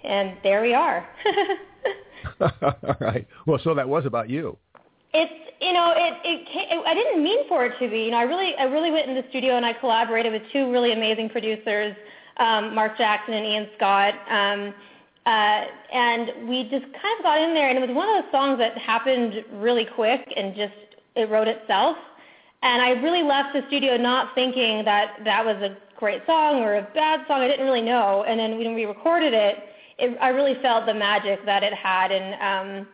and 0.03 0.37
there 0.43 0.61
we 0.61 0.73
are. 0.73 1.07
All 2.41 2.95
right. 3.01 3.27
Well, 3.45 3.59
so 3.63 3.73
that 3.75 3.87
was 3.87 4.05
about 4.05 4.29
you. 4.29 4.57
It's 5.13 5.33
you 5.59 5.73
know 5.73 5.93
it, 5.95 6.13
it 6.23 6.47
it 6.53 6.85
I 6.85 6.93
didn't 6.93 7.21
mean 7.21 7.47
for 7.49 7.65
it 7.65 7.73
to 7.79 7.89
be. 7.89 8.03
You 8.03 8.11
know, 8.11 8.17
I 8.17 8.23
really 8.23 8.55
I 8.55 8.63
really 8.63 8.91
went 8.91 9.09
in 9.09 9.15
the 9.15 9.25
studio 9.29 9.57
and 9.57 9.65
I 9.65 9.73
collaborated 9.73 10.31
with 10.31 10.43
two 10.53 10.71
really 10.71 10.93
amazing 10.93 11.29
producers, 11.29 11.95
um, 12.37 12.73
Mark 12.73 12.97
Jackson 12.97 13.33
and 13.33 13.45
Ian 13.45 13.67
Scott. 13.75 14.13
Um, 14.29 14.73
uh, 15.27 15.65
and 15.91 16.47
we 16.47 16.63
just 16.63 16.85
kind 16.85 17.19
of 17.19 17.23
got 17.23 17.41
in 17.41 17.53
there, 17.53 17.67
and 17.67 17.77
it 17.77 17.85
was 17.85 17.93
one 17.93 18.07
of 18.07 18.23
those 18.23 18.31
songs 18.31 18.57
that 18.59 18.77
happened 18.77 19.43
really 19.55 19.83
quick 19.83 20.21
and 20.37 20.55
just 20.55 20.73
it 21.17 21.29
wrote 21.29 21.49
itself. 21.49 21.97
And 22.63 22.81
I 22.81 22.91
really 22.91 23.23
left 23.23 23.53
the 23.53 23.61
studio 23.67 23.97
not 23.97 24.33
thinking 24.35 24.85
that 24.85 25.17
that 25.25 25.43
was 25.43 25.57
a 25.57 25.75
great 25.97 26.21
song 26.25 26.61
or 26.61 26.75
a 26.75 26.87
bad 26.93 27.25
song. 27.27 27.41
I 27.41 27.47
didn't 27.49 27.65
really 27.65 27.81
know. 27.81 28.23
And 28.25 28.39
then 28.39 28.57
when 28.57 28.73
we 28.73 28.85
recorded 28.85 29.33
it, 29.33 29.57
it 29.99 30.17
I 30.21 30.29
really 30.29 30.55
felt 30.61 30.85
the 30.85 30.93
magic 30.93 31.43
that 31.45 31.61
it 31.61 31.73
had. 31.73 32.13
And 32.13 32.31
um, 32.39 32.87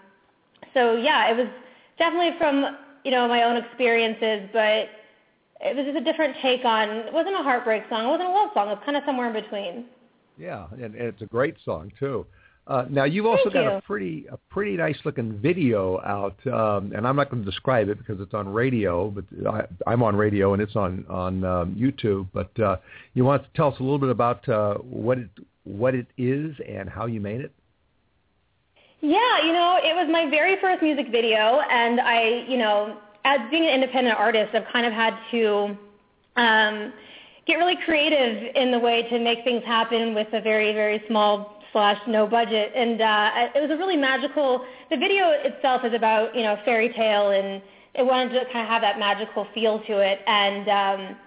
so 0.73 0.95
yeah, 0.95 1.29
it 1.29 1.37
was 1.37 1.47
definitely 1.99 2.35
from 2.39 2.77
you 3.03 3.11
know 3.11 3.27
my 3.27 3.43
own 3.43 3.57
experiences, 3.57 4.49
but 4.51 4.89
it 5.61 5.75
was 5.75 5.85
just 5.85 5.97
a 5.97 6.03
different 6.03 6.35
take 6.41 6.65
on. 6.65 6.89
It 6.89 7.13
wasn't 7.13 7.35
a 7.35 7.43
heartbreak 7.43 7.83
song. 7.91 8.05
It 8.05 8.09
wasn't 8.09 8.29
a 8.29 8.33
love 8.33 8.49
song. 8.55 8.69
It 8.69 8.71
was 8.71 8.83
kind 8.85 8.97
of 8.97 9.03
somewhere 9.05 9.27
in 9.27 9.33
between. 9.33 9.85
Yeah, 10.37 10.67
and, 10.71 10.95
and 10.95 10.95
it's 10.95 11.21
a 11.21 11.25
great 11.25 11.55
song 11.63 11.91
too. 11.99 12.25
Uh, 12.65 12.85
now 12.89 13.03
you've 13.03 13.25
also 13.25 13.43
Thank 13.45 13.55
got 13.55 13.63
you. 13.63 13.69
a 13.71 13.81
pretty 13.81 14.25
a 14.31 14.37
pretty 14.49 14.77
nice 14.77 14.97
looking 15.03 15.37
video 15.37 15.99
out, 16.01 16.35
um, 16.47 16.93
and 16.95 17.05
I'm 17.05 17.15
not 17.17 17.29
going 17.29 17.43
to 17.43 17.49
describe 17.49 17.89
it 17.89 17.97
because 17.97 18.21
it's 18.21 18.33
on 18.33 18.47
radio, 18.47 19.09
but 19.09 19.25
I, 19.45 19.65
I'm 19.85 20.01
on 20.01 20.15
radio 20.15 20.53
and 20.53 20.61
it's 20.61 20.75
on 20.75 21.05
on 21.09 21.43
um, 21.43 21.75
YouTube. 21.75 22.27
But 22.33 22.57
uh, 22.59 22.77
you 23.15 23.25
want 23.25 23.43
to 23.43 23.49
tell 23.55 23.67
us 23.67 23.79
a 23.79 23.83
little 23.83 23.99
bit 23.99 24.09
about 24.09 24.47
uh, 24.47 24.75
what 24.75 25.17
it 25.17 25.29
what 25.65 25.93
it 25.93 26.07
is 26.17 26.55
and 26.67 26.89
how 26.89 27.05
you 27.05 27.19
made 27.19 27.41
it? 27.41 27.51
Yeah, 29.01 29.45
you 29.45 29.51
know, 29.51 29.77
it 29.83 29.93
was 29.93 30.07
my 30.09 30.29
very 30.29 30.55
first 30.61 30.81
music 30.81 31.07
video, 31.11 31.59
and 31.69 31.99
I, 31.99 32.45
you 32.47 32.57
know, 32.57 32.97
as 33.25 33.41
being 33.51 33.65
an 33.65 33.73
independent 33.73 34.17
artist, 34.17 34.55
I've 34.55 34.71
kind 34.71 34.85
of 34.85 34.93
had 34.93 35.17
to 35.31 35.77
um, 36.37 36.93
get 37.45 37.55
really 37.55 37.77
creative 37.85 38.55
in 38.55 38.71
the 38.71 38.79
way 38.79 39.03
to 39.09 39.19
make 39.19 39.43
things 39.43 39.63
happen 39.65 40.13
with 40.13 40.27
a 40.33 40.41
very, 40.41 40.73
very 40.73 41.03
small 41.07 41.61
slash 41.71 41.99
no 42.07 42.25
budget. 42.27 42.71
And 42.75 43.01
uh, 43.01 43.29
it 43.55 43.61
was 43.61 43.71
a 43.71 43.77
really 43.77 43.97
magical. 43.97 44.65
The 44.89 44.97
video 44.97 45.31
itself 45.31 45.81
is 45.83 45.93
about, 45.93 46.35
you 46.35 46.43
know, 46.43 46.57
fairy 46.63 46.93
tale, 46.93 47.31
and 47.31 47.61
it 47.95 48.05
wanted 48.05 48.29
to 48.33 48.45
kind 48.45 48.61
of 48.61 48.67
have 48.67 48.81
that 48.81 48.99
magical 48.99 49.47
feel 49.53 49.79
to 49.83 49.99
it, 49.99 50.19
and. 50.27 50.69
Um, 50.69 51.17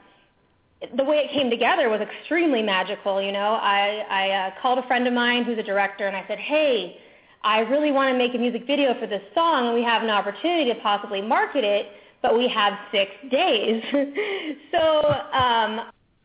the 0.95 1.05
way 1.05 1.17
it 1.17 1.33
came 1.33 1.49
together 1.49 1.89
was 1.89 2.01
extremely 2.03 2.63
magical. 2.63 3.23
You 3.23 3.33
know, 3.33 3.55
I, 3.55 4.05
I 4.11 4.31
uh, 4.31 4.51
called 4.61 4.79
a 4.79 4.87
friend 4.87 5.07
of 5.07 5.15
mine 5.15 5.45
who's 5.45 5.59
a 5.59 5.63
director, 5.63 6.07
and 6.07 6.15
I 6.15 6.23
said, 6.29 6.39
"Hey, 6.39 6.99
I 7.43 7.61
really 7.61 7.93
want 7.93 8.13
to 8.13 8.19
make 8.19 8.35
a 8.35 8.39
music 8.39 8.67
video 8.67 8.95
for 9.01 9.07
this 9.07 9.23
song, 9.35 9.69
and 9.69 9.75
we 9.75 9.83
have 9.83 10.03
an 10.03 10.11
opportunity 10.11 10.71
to 10.73 10.79
possibly 10.81 11.23
market 11.23 11.65
it, 11.65 11.87
but 12.21 12.37
we 12.37 12.47
have 12.49 12.75
six 12.93 13.11
days." 13.31 13.83
so 14.71 15.15
um, 15.33 15.81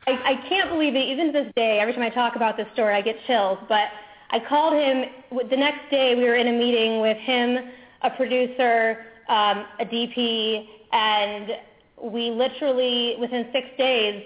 I, 0.08 0.12
I 0.12 0.50
can't 0.50 0.70
believe 0.70 0.96
it. 0.96 1.08
Even 1.08 1.28
to 1.28 1.44
this 1.44 1.52
day, 1.56 1.80
every 1.80 1.94
time 1.94 2.04
I 2.04 2.10
talk 2.10 2.36
about 2.36 2.58
this 2.58 2.68
story, 2.74 2.94
I 2.94 3.02
get 3.02 3.16
chills. 3.28 3.60
But 3.70 3.90
I 4.32 4.40
called 4.40 4.74
him 4.74 5.06
the 5.50 5.58
next 5.58 5.90
day. 5.92 6.16
We 6.16 6.24
were 6.24 6.36
in 6.36 6.48
a 6.48 6.52
meeting 6.52 7.02
with 7.02 7.18
him, 7.18 7.70
a 8.02 8.10
producer, 8.12 9.06
um, 9.30 9.66
a 9.80 9.86
DP, 9.86 10.68
and 10.92 11.52
we 12.02 12.32
literally 12.32 13.16
within 13.20 13.48
six 13.54 13.68
days 13.78 14.24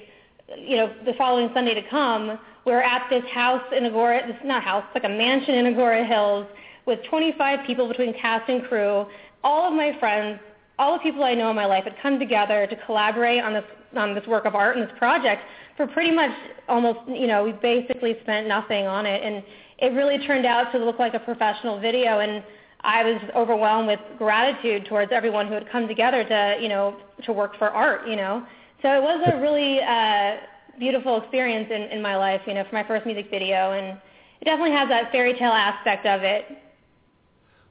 you 0.58 0.78
know, 0.78 0.94
the 1.06 1.14
following 1.14 1.50
Sunday 1.54 1.74
to 1.74 1.82
come, 1.90 2.40
we're 2.66 2.82
at 2.82 3.08
this 3.10 3.24
house 3.34 3.64
in 3.76 3.84
Agoura, 3.84 4.26
this 4.28 4.38
not 4.44 4.64
house, 4.64 4.84
it's 4.88 5.04
like 5.04 5.12
a 5.12 5.16
mansion 5.16 5.56
in 5.56 5.74
Agoura 5.74 6.08
Hills 6.08 6.48
with 6.86 7.00
25 7.10 7.66
people 7.66 7.88
between 7.88 8.14
cast 8.14 8.50
and 8.50 8.64
crew. 8.66 9.06
All 9.44 9.68
of 9.68 9.74
my 9.74 9.98
friends, 10.00 10.40
all 10.78 10.94
the 10.94 11.00
people 11.00 11.24
I 11.24 11.34
know 11.34 11.50
in 11.50 11.56
my 11.56 11.66
life 11.66 11.84
had 11.84 11.96
come 12.02 12.20
together 12.20 12.68
to 12.68 12.76
collaborate 12.86 13.42
on 13.42 13.54
this 13.54 13.64
on 13.96 14.14
this 14.14 14.28
work 14.28 14.44
of 14.44 14.56
art 14.56 14.76
and 14.76 14.86
this 14.86 14.94
project 14.98 15.42
for 15.78 15.88
pretty 15.88 16.12
much 16.12 16.32
almost, 16.68 17.00
you 17.08 17.28
know, 17.28 17.44
we 17.44 17.52
basically 17.52 18.18
spent 18.22 18.48
nothing 18.48 18.88
on 18.88 19.06
it 19.06 19.24
and 19.24 19.44
it 19.80 19.94
really 19.94 20.26
turned 20.26 20.46
out 20.46 20.72
to 20.72 20.78
look 20.78 21.00
like 21.00 21.14
a 21.14 21.20
professional 21.20 21.80
video 21.80 22.20
and 22.20 22.44
I 22.82 23.04
was 23.04 23.22
overwhelmed 23.36 23.88
with 23.88 24.00
gratitude 24.18 24.86
towards 24.86 25.12
everyone 25.12 25.48
who 25.48 25.54
had 25.54 25.70
come 25.70 25.88
together 25.88 26.24
to, 26.24 26.58
you 26.62 26.70
know, 26.70 26.96
to 27.24 27.34
work 27.34 27.58
for 27.58 27.70
art, 27.70 28.08
you 28.08 28.16
know. 28.16 28.46
So 28.82 28.90
it 28.90 29.02
was 29.02 29.28
a 29.34 29.42
really 29.42 29.82
uh, 29.82 30.38
beautiful 30.80 31.20
experience 31.22 31.70
in, 31.72 31.84
in 31.84 32.02
my 32.02 32.16
life, 32.16 32.42
you 32.46 32.54
know, 32.54 32.64
for 32.70 32.76
my 32.76 32.88
first 32.88 33.06
music 33.06 33.30
video, 33.32 33.72
and 33.72 33.98
it 34.40 34.46
definitely 34.46 34.74
has 34.74 34.88
that 34.90 35.12
fairy 35.12 35.34
tale 35.34 35.52
aspect 35.52 36.06
of 36.06 36.22
it. 36.22 36.46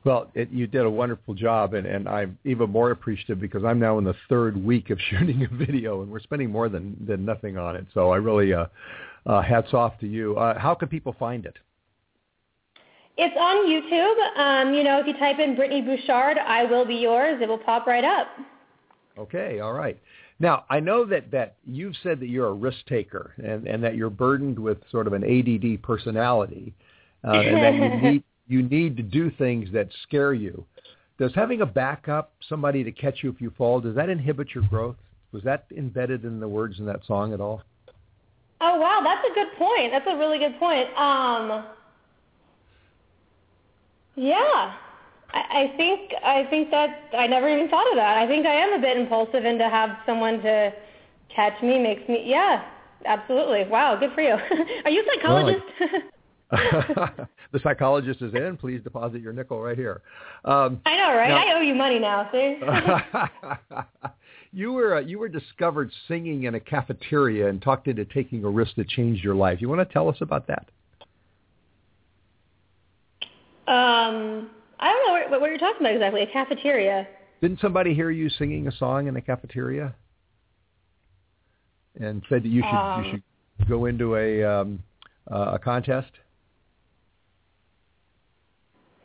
Well, 0.04 0.30
it, 0.34 0.50
you 0.50 0.66
did 0.66 0.82
a 0.82 0.90
wonderful 0.90 1.34
job, 1.34 1.72
and, 1.72 1.86
and 1.86 2.08
I'm 2.08 2.38
even 2.44 2.70
more 2.70 2.90
appreciative 2.90 3.40
because 3.40 3.64
I'm 3.64 3.78
now 3.78 3.96
in 3.98 4.04
the 4.04 4.14
third 4.28 4.62
week 4.62 4.90
of 4.90 4.98
shooting 5.10 5.46
a 5.50 5.54
video, 5.54 6.02
and 6.02 6.10
we're 6.10 6.20
spending 6.20 6.50
more 6.50 6.68
than, 6.68 6.96
than 7.06 7.24
nothing 7.24 7.56
on 7.56 7.74
it. 7.76 7.86
So 7.94 8.10
I 8.10 8.16
really, 8.16 8.52
uh, 8.52 8.66
uh, 9.26 9.42
hats 9.42 9.72
off 9.72 9.98
to 10.00 10.06
you. 10.06 10.36
Uh, 10.36 10.58
how 10.58 10.74
can 10.74 10.88
people 10.88 11.14
find 11.18 11.46
it? 11.46 11.56
It's 13.16 13.36
on 13.38 13.66
YouTube. 13.66 14.38
Um, 14.38 14.74
you 14.74 14.82
know, 14.82 14.98
if 14.98 15.06
you 15.06 15.14
type 15.14 15.38
in 15.38 15.54
Brittany 15.54 15.82
Bouchard, 15.82 16.36
I 16.38 16.64
will 16.64 16.84
be 16.84 16.96
yours. 16.96 17.40
It 17.40 17.48
will 17.48 17.58
pop 17.58 17.86
right 17.86 18.04
up. 18.04 18.26
Okay, 19.16 19.60
all 19.60 19.72
right. 19.72 19.98
Now, 20.40 20.64
I 20.68 20.80
know 20.80 21.04
that, 21.06 21.30
that 21.30 21.56
you've 21.64 21.94
said 22.02 22.18
that 22.20 22.26
you're 22.26 22.48
a 22.48 22.52
risk 22.52 22.78
taker 22.88 23.32
and, 23.42 23.68
and 23.68 23.82
that 23.84 23.94
you're 23.94 24.10
burdened 24.10 24.58
with 24.58 24.78
sort 24.90 25.06
of 25.06 25.12
an 25.12 25.22
ADD 25.22 25.80
personality 25.82 26.74
uh, 27.22 27.30
and 27.30 27.56
that 27.56 27.74
you 27.74 28.02
need, 28.10 28.24
you 28.46 28.62
need 28.62 28.96
to 28.96 29.02
do 29.02 29.30
things 29.30 29.68
that 29.72 29.88
scare 30.02 30.34
you. 30.34 30.64
Does 31.18 31.34
having 31.34 31.60
a 31.60 31.66
backup, 31.66 32.32
somebody 32.48 32.82
to 32.82 32.92
catch 32.92 33.22
you 33.22 33.30
if 33.30 33.40
you 33.40 33.52
fall, 33.56 33.80
does 33.80 33.94
that 33.94 34.08
inhibit 34.08 34.48
your 34.54 34.64
growth? 34.64 34.96
Was 35.32 35.42
that 35.44 35.66
embedded 35.76 36.24
in 36.24 36.40
the 36.40 36.48
words 36.48 36.78
in 36.78 36.86
that 36.86 37.04
song 37.06 37.32
at 37.32 37.40
all? 37.40 37.62
Oh 38.60 38.80
wow, 38.80 39.00
that's 39.04 39.26
a 39.30 39.34
good 39.34 39.48
point. 39.58 39.92
That's 39.92 40.06
a 40.08 40.16
really 40.16 40.38
good 40.38 40.58
point. 40.58 40.88
Um, 40.96 41.64
yeah, 44.14 44.74
I, 45.32 45.72
I 45.72 45.74
think 45.76 46.12
I 46.24 46.46
think 46.50 46.70
that 46.70 47.10
I 47.16 47.26
never 47.26 47.48
even 47.48 47.68
thought 47.68 47.88
of 47.90 47.96
that. 47.96 48.16
I 48.16 48.26
think 48.26 48.46
I 48.46 48.54
am 48.54 48.72
a 48.72 48.80
bit 48.80 48.96
impulsive, 48.96 49.44
and 49.44 49.58
to 49.58 49.68
have 49.68 49.98
someone 50.06 50.40
to 50.42 50.72
catch 51.34 51.60
me 51.62 51.78
makes 51.78 52.08
me 52.08 52.22
yeah, 52.26 52.64
absolutely. 53.06 53.64
Wow, 53.68 53.96
good 53.98 54.12
for 54.14 54.22
you. 54.22 54.34
Are 54.84 54.90
you 54.90 55.02
a 55.02 55.04
psychologist? 55.14 55.64
the 57.52 57.60
psychologist 57.62 58.22
is 58.22 58.32
in. 58.34 58.56
Please 58.56 58.80
deposit 58.82 59.20
your 59.20 59.32
nickel 59.32 59.60
right 59.60 59.76
here. 59.76 60.02
Um, 60.44 60.80
I 60.86 60.96
know, 60.96 61.14
right? 61.16 61.28
now- 61.28 61.36
I 61.36 61.56
owe 61.56 61.60
you 61.60 61.74
money 61.74 61.98
now. 61.98 62.28
See. 62.32 62.58
you 64.52 64.72
were 64.72 64.96
uh, 64.96 65.00
you 65.00 65.18
were 65.18 65.28
discovered 65.28 65.90
singing 66.08 66.44
in 66.44 66.54
a 66.54 66.60
cafeteria 66.60 67.48
and 67.48 67.60
talked 67.60 67.88
into 67.88 68.04
taking 68.04 68.44
a 68.44 68.48
risk 68.50 68.74
that 68.76 68.88
changed 68.88 69.22
your 69.24 69.34
life. 69.34 69.60
You 69.60 69.68
want 69.68 69.86
to 69.86 69.92
tell 69.92 70.08
us 70.08 70.16
about 70.20 70.46
that? 70.48 70.68
um, 73.66 74.50
I 74.78 74.90
don't 74.92 75.06
know 75.06 75.30
what, 75.30 75.40
what 75.40 75.50
you're 75.50 75.58
talking 75.58 75.80
about 75.80 75.94
exactly. 75.94 76.22
A 76.22 76.26
cafeteria. 76.26 77.08
Didn't 77.40 77.60
somebody 77.60 77.94
hear 77.94 78.10
you 78.10 78.28
singing 78.28 78.68
a 78.68 78.72
song 78.76 79.06
in 79.06 79.16
a 79.16 79.20
cafeteria 79.20 79.94
and 82.00 82.22
said 82.28 82.42
that 82.42 82.48
you 82.48 82.62
should 82.62 82.68
Um, 82.76 83.04
you 83.04 83.10
should 83.10 83.68
go 83.68 83.86
into 83.86 84.16
a 84.16 84.42
um, 84.44 84.82
uh, 85.30 85.52
a 85.54 85.58
contest? 85.58 86.10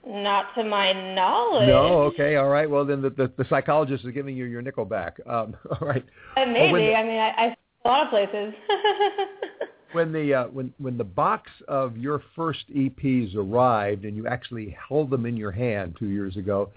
Not 0.08 0.54
to 0.56 0.64
my 0.64 0.94
knowledge. 1.14 1.68
No. 1.68 2.04
Okay. 2.04 2.36
All 2.38 2.50
right. 2.50 2.70
Well, 2.70 2.86
then 2.86 3.02
the, 3.02 3.10
the, 3.10 3.32
the 3.38 3.46
psychologist 3.50 4.06
is 4.06 4.14
giving 4.14 4.36
you 4.36 4.46
your 4.46 4.62
nickel 4.62 4.86
back. 4.86 5.20
Um, 5.28 5.56
all 5.72 5.88
right. 5.88 6.06
Uh, 6.38 6.46
maybe. 6.46 6.72
when- 6.72 6.96
I 6.96 7.04
mean, 7.04 7.20
I, 7.20 7.34
I 7.38 7.56
a 7.86 7.88
lot 7.88 8.04
of 8.04 8.10
places. 8.10 8.54
when 9.94 10.12
the 10.12 10.34
uh, 10.34 10.44
when 10.48 10.74
when 10.80 10.98
the 10.98 11.04
box 11.04 11.50
of 11.68 11.98
your 11.98 12.22
first 12.36 12.66
EPs 12.76 13.36
arrived 13.36 14.06
and 14.06 14.16
you 14.16 14.28
actually 14.28 14.76
held 14.88 15.10
them 15.10 15.26
in 15.26 15.38
your 15.38 15.52
hand 15.52 15.96
two 15.98 16.08
years 16.08 16.36
ago, 16.38 16.70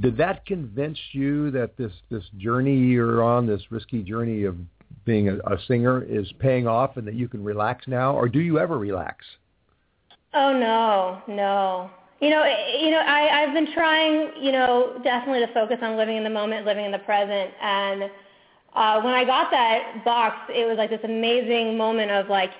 did 0.00 0.16
that 0.16 0.44
convince 0.46 0.98
you 1.12 1.50
that 1.52 1.76
this 1.76 1.92
this 2.10 2.24
journey 2.38 2.76
you're 2.76 3.22
on, 3.22 3.46
this 3.46 3.62
risky 3.70 4.02
journey 4.02 4.44
of 4.44 4.56
being 5.04 5.28
a, 5.28 5.36
a 5.36 5.58
singer, 5.66 6.02
is 6.02 6.30
paying 6.38 6.66
off 6.66 6.96
and 6.96 7.06
that 7.06 7.14
you 7.14 7.28
can 7.28 7.42
relax 7.42 7.86
now, 7.86 8.14
or 8.14 8.28
do 8.28 8.40
you 8.40 8.58
ever 8.58 8.78
relax? 8.78 9.24
Oh 10.34 10.52
no, 10.52 11.22
no. 11.32 11.90
You 12.20 12.28
know, 12.28 12.44
you 12.78 12.90
know, 12.90 12.98
I, 12.98 13.42
I've 13.42 13.54
been 13.54 13.72
trying, 13.72 14.30
you 14.42 14.52
know, 14.52 15.00
definitely 15.02 15.46
to 15.46 15.52
focus 15.54 15.78
on 15.80 15.96
living 15.96 16.16
in 16.18 16.24
the 16.24 16.30
moment, 16.30 16.66
living 16.66 16.84
in 16.84 16.92
the 16.92 16.98
present, 16.98 17.50
and 17.62 18.10
uh, 18.74 19.00
when 19.00 19.14
I 19.14 19.24
got 19.24 19.50
that 19.50 20.04
box, 20.04 20.36
it 20.48 20.66
was 20.66 20.76
like 20.78 20.90
this 20.90 21.00
amazing 21.02 21.76
moment 21.76 22.10
of 22.10 22.28
like, 22.28 22.50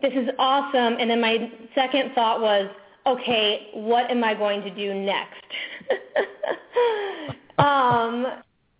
this 0.00 0.12
is 0.14 0.28
awesome. 0.38 0.96
And 0.98 1.10
then 1.10 1.20
my 1.20 1.52
second 1.74 2.12
thought 2.14 2.40
was, 2.40 2.70
okay, 3.06 3.68
what 3.74 4.10
am 4.10 4.24
I 4.24 4.34
going 4.34 4.62
to 4.62 4.70
do 4.70 4.94
next? 4.94 5.44
um, 7.58 8.26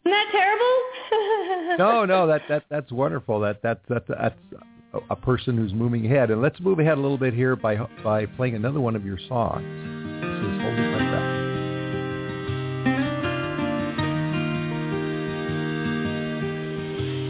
isn't 0.04 0.12
that 0.12 0.28
terrible? 0.32 1.76
no, 1.78 2.04
no, 2.06 2.26
that 2.26 2.42
that 2.48 2.64
that's 2.70 2.90
wonderful. 2.90 3.40
That 3.40 3.62
that 3.62 3.82
that 3.88 4.06
that's 4.08 4.38
a 5.10 5.16
person 5.16 5.56
who's 5.56 5.74
moving 5.74 6.06
ahead. 6.06 6.30
And 6.30 6.40
let's 6.40 6.58
move 6.60 6.78
ahead 6.78 6.96
a 6.96 7.00
little 7.00 7.18
bit 7.18 7.34
here 7.34 7.54
by 7.54 7.76
by 8.02 8.24
playing 8.24 8.54
another 8.54 8.80
one 8.80 8.96
of 8.96 9.04
your 9.04 9.18
songs. 9.28 9.99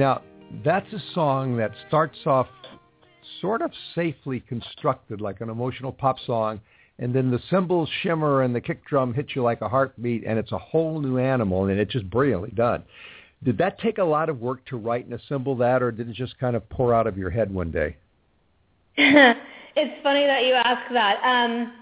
Now, 0.00 0.22
that's 0.64 0.90
a 0.94 1.02
song 1.12 1.58
that 1.58 1.72
starts 1.86 2.16
off 2.24 2.46
sort 3.42 3.60
of 3.60 3.70
safely 3.94 4.40
constructed 4.40 5.20
like 5.20 5.42
an 5.42 5.50
emotional 5.50 5.92
pop 5.92 6.16
song, 6.24 6.58
and 6.98 7.14
then 7.14 7.30
the 7.30 7.38
cymbals 7.50 7.86
shimmer 8.00 8.40
and 8.40 8.54
the 8.54 8.62
kick 8.62 8.82
drum 8.86 9.12
hits 9.12 9.36
you 9.36 9.42
like 9.42 9.60
a 9.60 9.68
heartbeat, 9.68 10.24
and 10.26 10.38
it's 10.38 10.52
a 10.52 10.58
whole 10.58 11.02
new 11.02 11.18
animal, 11.18 11.66
and 11.66 11.78
it's 11.78 11.92
just 11.92 12.08
brilliantly 12.08 12.50
done. 12.52 12.82
Did 13.44 13.58
that 13.58 13.78
take 13.78 13.98
a 13.98 14.04
lot 14.04 14.30
of 14.30 14.40
work 14.40 14.64
to 14.68 14.78
write 14.78 15.04
and 15.04 15.12
assemble 15.12 15.54
that, 15.56 15.82
or 15.82 15.92
did 15.92 16.08
it 16.08 16.14
just 16.14 16.38
kind 16.38 16.56
of 16.56 16.66
pour 16.70 16.94
out 16.94 17.06
of 17.06 17.18
your 17.18 17.28
head 17.28 17.52
one 17.52 17.70
day? 17.70 17.94
it's 18.96 20.02
funny 20.02 20.24
that 20.24 20.46
you 20.46 20.54
ask 20.54 20.90
that. 20.94 21.20
Um, 21.22 21.74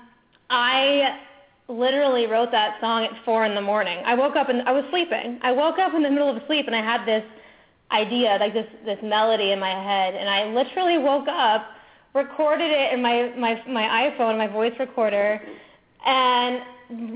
I 0.51 1.21
literally 1.69 2.27
wrote 2.27 2.51
that 2.51 2.81
song 2.81 3.05
at 3.05 3.12
four 3.25 3.45
in 3.45 3.55
the 3.55 3.62
morning. 3.62 4.03
I 4.05 4.14
woke 4.14 4.35
up 4.35 4.49
and 4.49 4.62
I 4.62 4.73
was 4.73 4.83
sleeping. 4.90 5.38
I 5.42 5.53
woke 5.53 5.79
up 5.79 5.95
in 5.95 6.03
the 6.03 6.11
middle 6.11 6.35
of 6.35 6.42
sleep 6.49 6.66
and 6.66 6.75
I 6.75 6.83
had 6.83 7.07
this 7.07 7.23
idea, 7.90 8.37
like 8.40 8.53
this 8.53 8.66
this 8.85 8.98
melody 9.03 9.53
in 9.53 9.59
my 9.59 9.70
head, 9.70 10.14
and 10.14 10.29
I 10.29 10.44
literally 10.53 10.98
woke 10.98 11.29
up, 11.29 11.66
recorded 12.14 12.70
it 12.70 12.92
in 12.92 13.03
my 13.03 13.33
my 13.37 13.62
my 13.68 14.11
iPhone, 14.11 14.37
my 14.37 14.46
voice 14.46 14.74
recorder, 14.79 15.40
and 16.05 16.62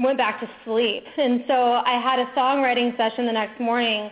went 0.02 0.18
back 0.18 0.40
to 0.40 0.48
sleep. 0.64 1.04
And 1.18 1.44
so 1.46 1.54
I 1.54 2.00
had 2.00 2.18
a 2.18 2.26
songwriting 2.36 2.96
session 2.96 3.26
the 3.26 3.32
next 3.32 3.60
morning, 3.60 4.10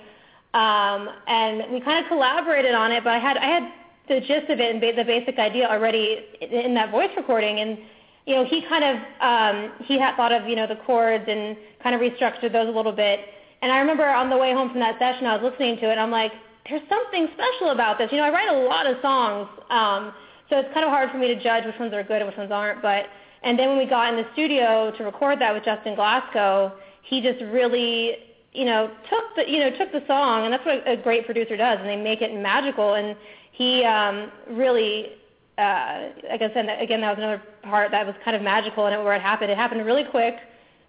um, 0.54 1.08
and 1.26 1.72
we 1.72 1.80
kind 1.80 2.04
of 2.04 2.08
collaborated 2.08 2.74
on 2.74 2.92
it. 2.92 3.04
But 3.04 3.14
I 3.14 3.18
had 3.18 3.36
I 3.36 3.46
had 3.46 3.72
the 4.08 4.20
gist 4.20 4.50
of 4.50 4.60
it 4.60 4.74
and 4.74 4.82
the 4.98 5.04
basic 5.04 5.38
idea 5.38 5.68
already 5.68 6.26
in 6.40 6.74
that 6.74 6.90
voice 6.90 7.10
recording, 7.16 7.60
and 7.60 7.78
you 8.26 8.34
know 8.34 8.44
he 8.44 8.62
kind 8.62 8.84
of 8.84 8.96
um, 9.20 9.72
he 9.86 9.98
had 9.98 10.14
thought 10.16 10.32
of 10.32 10.46
you 10.46 10.56
know 10.56 10.66
the 10.66 10.76
chords 10.86 11.24
and 11.26 11.56
kind 11.82 11.94
of 11.94 12.00
restructured 12.00 12.52
those 12.52 12.68
a 12.68 12.76
little 12.76 12.92
bit. 12.92 13.20
And 13.62 13.70
I 13.70 13.78
remember 13.78 14.08
on 14.08 14.30
the 14.30 14.38
way 14.38 14.52
home 14.52 14.70
from 14.70 14.80
that 14.80 14.98
session, 14.98 15.26
I 15.26 15.36
was 15.36 15.50
listening 15.50 15.76
to 15.78 15.88
it. 15.88 15.92
And 15.92 16.00
I'm 16.00 16.10
like, 16.10 16.32
there's 16.68 16.82
something 16.88 17.28
special 17.34 17.70
about 17.70 17.98
this. 17.98 18.10
You 18.12 18.18
know, 18.18 18.24
I 18.24 18.30
write 18.30 18.48
a 18.48 18.58
lot 18.66 18.86
of 18.86 18.96
songs, 19.00 19.48
um, 19.70 20.12
so 20.48 20.58
it's 20.58 20.72
kind 20.74 20.84
of 20.84 20.90
hard 20.90 21.10
for 21.10 21.18
me 21.18 21.28
to 21.28 21.40
judge 21.42 21.64
which 21.64 21.78
ones 21.78 21.92
are 21.94 22.02
good 22.02 22.22
and 22.22 22.26
which 22.26 22.36
ones 22.36 22.50
aren't. 22.50 22.82
But 22.82 23.06
and 23.42 23.58
then 23.58 23.68
when 23.68 23.78
we 23.78 23.86
got 23.86 24.12
in 24.12 24.16
the 24.16 24.26
studio 24.32 24.92
to 24.96 25.04
record 25.04 25.40
that 25.40 25.54
with 25.54 25.64
Justin 25.64 25.94
Glasgow, 25.94 26.72
he 27.02 27.20
just 27.20 27.40
really, 27.44 28.16
you 28.52 28.64
know, 28.64 28.90
took 29.08 29.24
the 29.36 29.50
you 29.50 29.60
know 29.60 29.70
took 29.76 29.92
the 29.92 30.02
song, 30.06 30.44
and 30.44 30.52
that's 30.52 30.64
what 30.66 30.86
a 30.86 30.96
great 30.96 31.24
producer 31.24 31.56
does, 31.56 31.78
and 31.80 31.88
they 31.88 31.96
make 31.96 32.20
it 32.20 32.34
magical. 32.34 32.94
And 32.94 33.16
he 33.52 33.84
um, 33.84 34.30
really, 34.50 35.12
uh, 35.56 36.08
like 36.28 36.42
I 36.42 36.50
said, 36.52 36.68
again, 36.80 37.00
that 37.00 37.16
was 37.16 37.18
another 37.18 37.42
part 37.62 37.90
that 37.92 38.06
was 38.06 38.14
kind 38.24 38.36
of 38.36 38.42
magical, 38.42 38.86
and 38.86 38.94
it, 38.94 39.02
where 39.02 39.14
it 39.14 39.22
happened, 39.22 39.50
it 39.50 39.56
happened 39.56 39.84
really 39.86 40.04
quick, 40.04 40.36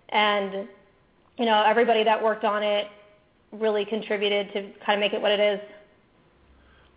and 0.10 0.68
you 1.38 1.46
know, 1.46 1.64
everybody 1.64 2.04
that 2.04 2.22
worked 2.22 2.44
on 2.44 2.62
it 2.62 2.88
really 3.52 3.86
contributed 3.86 4.48
to 4.54 4.62
kind 4.86 4.98
of 4.98 5.00
make 5.00 5.14
it 5.14 5.22
what 5.22 5.32
it 5.32 5.40
is. 5.40 5.60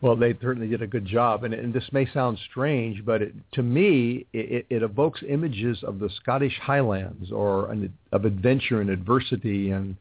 Well, 0.00 0.16
they 0.16 0.34
certainly 0.42 0.68
did 0.68 0.82
a 0.82 0.86
good 0.86 1.06
job, 1.06 1.44
and, 1.44 1.54
and 1.54 1.72
this 1.72 1.88
may 1.90 2.06
sound 2.12 2.38
strange, 2.50 3.04
but 3.06 3.22
it, 3.22 3.34
to 3.52 3.62
me, 3.62 4.26
it, 4.34 4.66
it 4.68 4.82
evokes 4.82 5.22
images 5.26 5.78
of 5.82 5.98
the 5.98 6.10
Scottish 6.20 6.58
Highlands 6.60 7.32
or 7.32 7.70
an, 7.70 7.90
of 8.12 8.26
adventure 8.26 8.82
and 8.82 8.90
adversity 8.90 9.70
and 9.70 9.96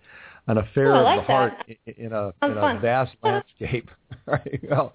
an 0.47 0.57
affair 0.57 0.93
oh, 0.93 1.03
like 1.03 1.19
of 1.19 1.23
the 1.25 1.31
heart 1.31 1.53
in, 1.67 1.93
in 2.07 2.11
a 2.11 2.33
in 2.43 2.51
a 2.57 2.79
vast 2.81 3.13
landscape. 3.23 3.89
right. 4.25 4.59
Well, 4.69 4.93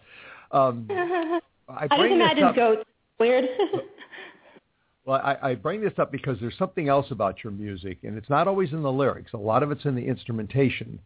um, 0.52 0.86
I, 0.90 1.40
I 1.68 1.88
just 1.88 2.12
imagine 2.12 2.44
up- 2.44 2.56
goats. 2.56 2.84
Weird. 3.18 3.46
Well, 5.06 5.22
I, 5.24 5.52
I 5.52 5.54
bring 5.54 5.80
this 5.80 5.94
up 5.96 6.12
because 6.12 6.36
there's 6.38 6.58
something 6.58 6.90
else 6.90 7.06
about 7.10 7.42
your 7.42 7.50
music, 7.50 7.96
and 8.02 8.18
it's 8.18 8.28
not 8.28 8.46
always 8.46 8.72
in 8.72 8.82
the 8.82 8.92
lyrics. 8.92 9.32
A 9.32 9.38
lot 9.38 9.62
of 9.62 9.70
it's 9.70 9.86
in 9.86 9.94
the 9.94 10.04
instrumentation 10.04 10.98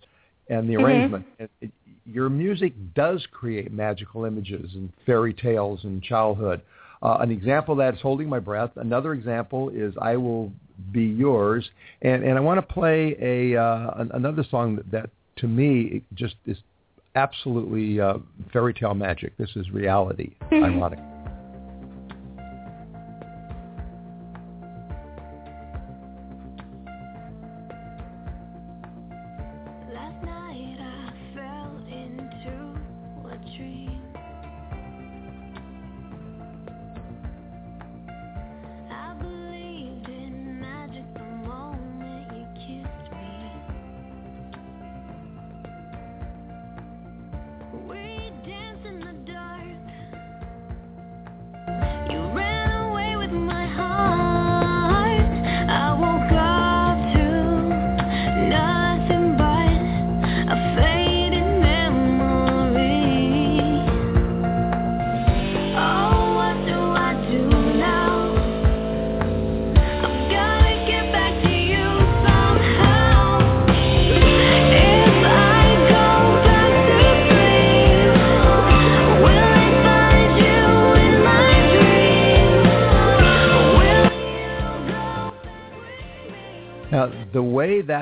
and 0.52 0.68
the 0.68 0.74
Mhm. 0.74 0.84
arrangement. 0.84 1.24
It, 1.38 1.50
it, 1.60 1.70
your 2.04 2.28
music 2.28 2.72
does 2.94 3.26
create 3.32 3.72
magical 3.72 4.24
images 4.24 4.74
and 4.74 4.92
fairy 5.06 5.32
tales 5.32 5.84
and 5.84 6.02
childhood. 6.02 6.60
Uh, 7.02 7.18
an 7.20 7.30
example 7.30 7.72
of 7.72 7.78
that 7.78 7.94
is 7.94 8.00
Holding 8.00 8.28
My 8.28 8.38
Breath. 8.38 8.70
Another 8.76 9.12
example 9.12 9.70
is 9.70 9.94
I 10.00 10.16
Will 10.16 10.52
Be 10.92 11.04
Yours. 11.04 11.68
And, 12.02 12.22
and 12.22 12.36
I 12.36 12.40
want 12.40 12.58
to 12.58 12.74
play 12.74 13.16
a 13.20 13.56
uh, 13.60 13.90
an, 13.96 14.10
another 14.14 14.44
song 14.50 14.76
that, 14.76 14.90
that, 14.90 15.10
to 15.36 15.48
me, 15.48 16.02
just 16.14 16.36
is 16.46 16.58
absolutely 17.14 18.00
uh, 18.00 18.18
fairy 18.52 18.74
tale 18.74 18.94
magic. 18.94 19.36
This 19.36 19.50
is 19.56 19.70
reality, 19.70 20.32
ironic. 20.52 20.98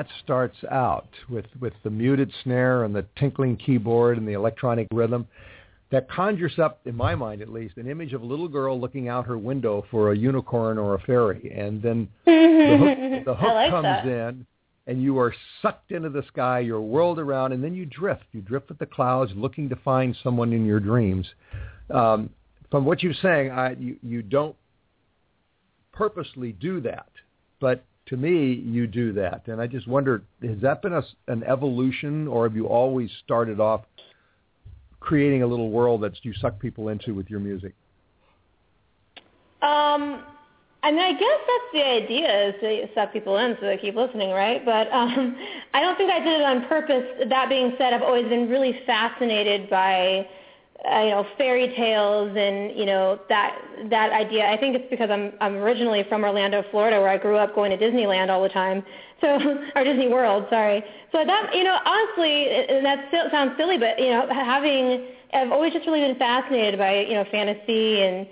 That 0.01 0.09
starts 0.23 0.57
out 0.71 1.09
with 1.29 1.45
with 1.59 1.73
the 1.83 1.89
muted 1.89 2.31
snare 2.43 2.85
and 2.85 2.95
the 2.95 3.05
tinkling 3.19 3.55
keyboard 3.55 4.17
and 4.17 4.27
the 4.27 4.33
electronic 4.33 4.87
rhythm, 4.91 5.27
that 5.91 6.09
conjures 6.09 6.57
up, 6.57 6.79
in 6.85 6.95
my 6.95 7.13
mind 7.13 7.41
at 7.41 7.49
least, 7.49 7.77
an 7.77 7.87
image 7.87 8.13
of 8.13 8.23
a 8.23 8.25
little 8.25 8.47
girl 8.47 8.79
looking 8.79 9.09
out 9.09 9.27
her 9.27 9.37
window 9.37 9.85
for 9.91 10.11
a 10.11 10.17
unicorn 10.17 10.79
or 10.79 10.95
a 10.95 10.99
fairy, 11.01 11.53
and 11.55 11.83
then 11.83 12.07
the 12.25 12.77
hook, 12.79 13.25
the 13.25 13.35
hook 13.35 13.53
like 13.53 13.69
comes 13.69 13.83
that. 13.83 14.07
in, 14.07 14.45
and 14.87 15.03
you 15.03 15.19
are 15.19 15.35
sucked 15.61 15.91
into 15.91 16.09
the 16.09 16.23
sky, 16.29 16.59
you're 16.59 16.81
whirled 16.81 17.19
around, 17.19 17.51
and 17.51 17.63
then 17.63 17.75
you 17.75 17.85
drift. 17.85 18.23
You 18.31 18.41
drift 18.41 18.69
with 18.69 18.79
the 18.79 18.87
clouds, 18.87 19.31
looking 19.35 19.69
to 19.69 19.75
find 19.75 20.17
someone 20.23 20.51
in 20.51 20.65
your 20.65 20.79
dreams. 20.79 21.27
Um, 21.93 22.31
from 22.71 22.85
what 22.85 23.03
you're 23.03 23.13
saying, 23.21 23.51
I, 23.51 23.73
you, 23.73 23.97
you 24.01 24.23
don't 24.23 24.55
purposely 25.91 26.53
do 26.53 26.81
that, 26.81 27.09
but 27.59 27.83
to 28.07 28.17
me, 28.17 28.53
you 28.53 28.87
do 28.87 29.13
that. 29.13 29.47
And 29.47 29.61
I 29.61 29.67
just 29.67 29.87
wondered, 29.87 30.25
has 30.41 30.59
that 30.61 30.81
been 30.81 30.93
a, 30.93 31.03
an 31.27 31.43
evolution, 31.43 32.27
or 32.27 32.47
have 32.47 32.55
you 32.55 32.67
always 32.67 33.09
started 33.23 33.59
off 33.59 33.81
creating 34.99 35.43
a 35.43 35.47
little 35.47 35.69
world 35.69 36.01
that 36.01 36.13
you 36.23 36.33
suck 36.33 36.59
people 36.59 36.89
into 36.89 37.13
with 37.13 37.29
your 37.29 37.39
music? 37.39 37.73
Um, 39.61 40.23
I 40.83 40.91
mean, 40.91 41.01
I 41.01 41.11
guess 41.11 41.39
that's 41.47 41.73
the 41.73 41.85
idea 41.85 42.49
is 42.49 42.55
to 42.61 42.87
suck 42.95 43.13
people 43.13 43.37
in 43.37 43.55
so 43.59 43.67
they 43.67 43.77
keep 43.77 43.95
listening, 43.95 44.31
right? 44.31 44.65
But 44.65 44.91
um, 44.91 45.35
I 45.73 45.81
don't 45.81 45.95
think 45.97 46.11
I 46.11 46.19
did 46.19 46.41
it 46.41 46.43
on 46.43 46.67
purpose. 46.67 47.03
That 47.29 47.49
being 47.49 47.73
said, 47.77 47.93
I've 47.93 48.01
always 48.01 48.27
been 48.27 48.49
really 48.49 48.79
fascinated 48.85 49.69
by, 49.69 50.27
uh, 50.89 51.01
you 51.01 51.09
know, 51.11 51.27
fairy 51.37 51.73
tales 51.75 52.35
and 52.35 52.77
you 52.77 52.85
know 52.85 53.19
that 53.29 53.55
that 53.89 54.11
idea. 54.11 54.47
I 54.47 54.57
think 54.57 54.75
it's 54.75 54.89
because 54.89 55.09
I'm 55.11 55.33
I'm 55.39 55.57
originally 55.57 56.03
from 56.09 56.23
Orlando, 56.23 56.63
Florida, 56.71 56.99
where 56.99 57.09
I 57.09 57.17
grew 57.17 57.37
up 57.37 57.53
going 57.53 57.71
to 57.71 57.77
Disneyland 57.77 58.29
all 58.29 58.41
the 58.41 58.49
time. 58.49 58.83
So, 59.21 59.27
or 59.75 59.83
Disney 59.83 60.07
World, 60.07 60.45
sorry. 60.49 60.83
So 61.11 61.23
that 61.23 61.53
you 61.53 61.63
know, 61.63 61.77
honestly, 61.85 62.47
and 62.49 62.85
that 62.85 63.05
still 63.09 63.29
sounds 63.29 63.53
silly, 63.57 63.77
but 63.77 63.99
you 63.99 64.09
know, 64.09 64.27
having 64.31 65.05
I've 65.33 65.51
always 65.51 65.71
just 65.71 65.85
really 65.85 66.01
been 66.01 66.17
fascinated 66.17 66.79
by 66.79 67.01
you 67.01 67.13
know 67.13 67.25
fantasy 67.31 68.01
and 68.01 68.27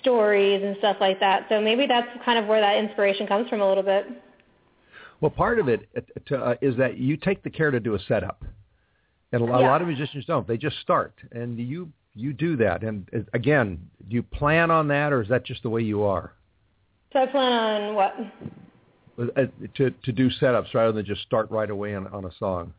stories 0.00 0.62
and 0.62 0.76
stuff 0.78 0.96
like 1.00 1.18
that. 1.20 1.46
So 1.48 1.60
maybe 1.60 1.86
that's 1.86 2.08
kind 2.24 2.38
of 2.38 2.46
where 2.46 2.60
that 2.60 2.76
inspiration 2.76 3.26
comes 3.26 3.48
from 3.48 3.60
a 3.60 3.68
little 3.68 3.82
bit. 3.82 4.06
Well, 5.20 5.30
part 5.30 5.58
of 5.58 5.68
it 5.68 5.88
uh, 6.30 6.34
uh, 6.34 6.54
is 6.62 6.76
that 6.76 6.98
you 6.98 7.16
take 7.16 7.42
the 7.42 7.50
care 7.50 7.70
to 7.70 7.80
do 7.80 7.94
a 7.94 7.98
setup, 8.08 8.42
and 9.32 9.42
a 9.42 9.46
Yeah. 9.46 9.70
lot 9.70 9.80
of 9.82 9.88
musicians 9.88 10.24
don't. 10.24 10.46
They 10.46 10.56
just 10.56 10.78
start, 10.80 11.14
and 11.32 11.58
you 11.58 11.90
you 12.14 12.32
do 12.32 12.56
that. 12.56 12.82
And 12.82 13.08
uh, 13.14 13.20
again, 13.34 13.88
do 14.08 14.14
you 14.16 14.22
plan 14.22 14.70
on 14.70 14.88
that, 14.88 15.12
or 15.12 15.22
is 15.22 15.28
that 15.28 15.44
just 15.44 15.62
the 15.62 15.70
way 15.70 15.82
you 15.82 16.02
are? 16.02 16.32
So 17.12 17.20
I 17.20 17.26
plan 17.26 17.52
on 17.52 17.94
what? 17.94 18.14
Uh, 19.36 19.46
To 19.74 19.90
to 19.90 20.12
do 20.12 20.30
setups 20.40 20.72
rather 20.74 20.92
than 20.92 21.04
just 21.04 21.22
start 21.22 21.50
right 21.50 21.70
away 21.70 21.94
on, 21.94 22.06
on 22.08 22.24
a 22.24 22.32
song. 22.38 22.72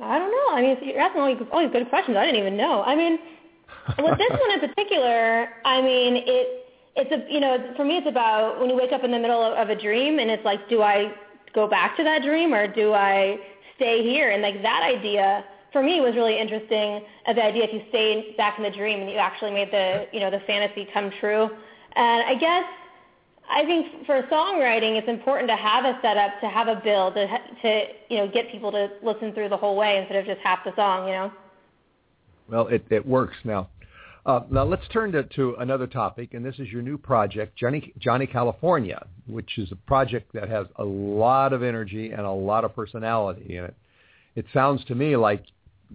I 0.00 0.18
don't 0.18 0.30
know. 0.32 0.48
I 0.56 0.62
mean, 0.62 0.76
you're 0.82 0.98
asking 1.00 1.20
all 1.20 1.28
these, 1.34 1.46
all 1.52 1.60
these 1.62 1.70
good 1.72 1.88
questions. 1.88 2.16
I 2.16 2.24
didn't 2.26 2.40
even 2.40 2.56
know. 2.56 2.82
I 2.82 2.96
mean, 2.96 3.18
with 3.98 4.18
this 4.18 4.30
one 4.30 4.50
in 4.52 4.60
particular, 4.68 5.48
I 5.64 5.80
mean, 5.80 6.16
it 6.26 6.58
it's 6.94 7.10
a 7.12 7.32
you 7.32 7.40
know 7.40 7.72
for 7.76 7.84
me 7.84 7.98
it's 7.98 8.08
about 8.08 8.60
when 8.60 8.68
you 8.68 8.76
wake 8.76 8.92
up 8.92 9.04
in 9.04 9.10
the 9.12 9.18
middle 9.18 9.40
of, 9.42 9.54
of 9.56 9.70
a 9.70 9.80
dream 9.80 10.18
and 10.18 10.30
it's 10.30 10.44
like, 10.44 10.68
do 10.68 10.82
I 10.82 11.12
go 11.54 11.68
back 11.68 11.96
to 11.98 12.04
that 12.04 12.22
dream 12.22 12.52
or 12.52 12.66
do 12.66 12.92
I 12.92 13.38
stay 13.82 14.02
here? 14.02 14.30
And 14.30 14.42
like 14.42 14.62
that 14.62 14.82
idea 14.82 15.44
for 15.72 15.82
me 15.82 16.00
was 16.00 16.14
really 16.14 16.38
interesting. 16.38 17.04
uh, 17.26 17.32
The 17.32 17.44
idea 17.44 17.64
if 17.64 17.72
you 17.72 17.82
stay 17.88 18.34
back 18.36 18.58
in 18.58 18.64
the 18.64 18.70
dream 18.70 19.00
and 19.00 19.10
you 19.10 19.16
actually 19.16 19.50
made 19.50 19.70
the 19.72 20.06
you 20.12 20.20
know 20.20 20.30
the 20.30 20.40
fantasy 20.40 20.88
come 20.94 21.10
true. 21.20 21.50
And 21.94 22.22
I 22.22 22.34
guess 22.36 22.64
I 23.50 23.64
think 23.64 24.06
for 24.06 24.22
songwriting, 24.30 24.96
it's 24.96 25.08
important 25.08 25.48
to 25.48 25.56
have 25.56 25.84
a 25.84 25.98
setup, 26.00 26.40
to 26.40 26.48
have 26.48 26.68
a 26.68 26.80
build, 26.82 27.14
to, 27.14 27.26
to 27.62 27.84
you 28.08 28.18
know 28.18 28.28
get 28.28 28.50
people 28.50 28.70
to 28.72 28.90
listen 29.02 29.32
through 29.34 29.48
the 29.48 29.56
whole 29.56 29.76
way 29.76 29.98
instead 29.98 30.16
of 30.16 30.26
just 30.26 30.40
half 30.40 30.60
the 30.64 30.74
song. 30.76 31.08
You 31.08 31.14
know. 31.14 31.32
Well, 32.48 32.66
it, 32.68 32.84
it 32.90 33.04
works 33.06 33.36
now. 33.44 33.68
Uh, 34.24 34.40
now 34.50 34.62
let's 34.62 34.86
turn 34.92 35.10
to, 35.10 35.24
to 35.24 35.56
another 35.58 35.86
topic, 35.86 36.32
and 36.34 36.44
this 36.44 36.54
is 36.60 36.68
your 36.68 36.80
new 36.80 36.96
project, 36.96 37.56
Johnny, 37.56 37.92
Johnny 37.98 38.26
California, 38.26 39.04
which 39.26 39.58
is 39.58 39.72
a 39.72 39.76
project 39.76 40.32
that 40.32 40.48
has 40.48 40.66
a 40.76 40.84
lot 40.84 41.52
of 41.52 41.62
energy 41.64 42.12
and 42.12 42.20
a 42.20 42.30
lot 42.30 42.64
of 42.64 42.74
personality 42.74 43.56
in 43.56 43.64
it. 43.64 43.74
It 44.36 44.46
sounds 44.54 44.84
to 44.84 44.94
me 44.94 45.16
like 45.16 45.44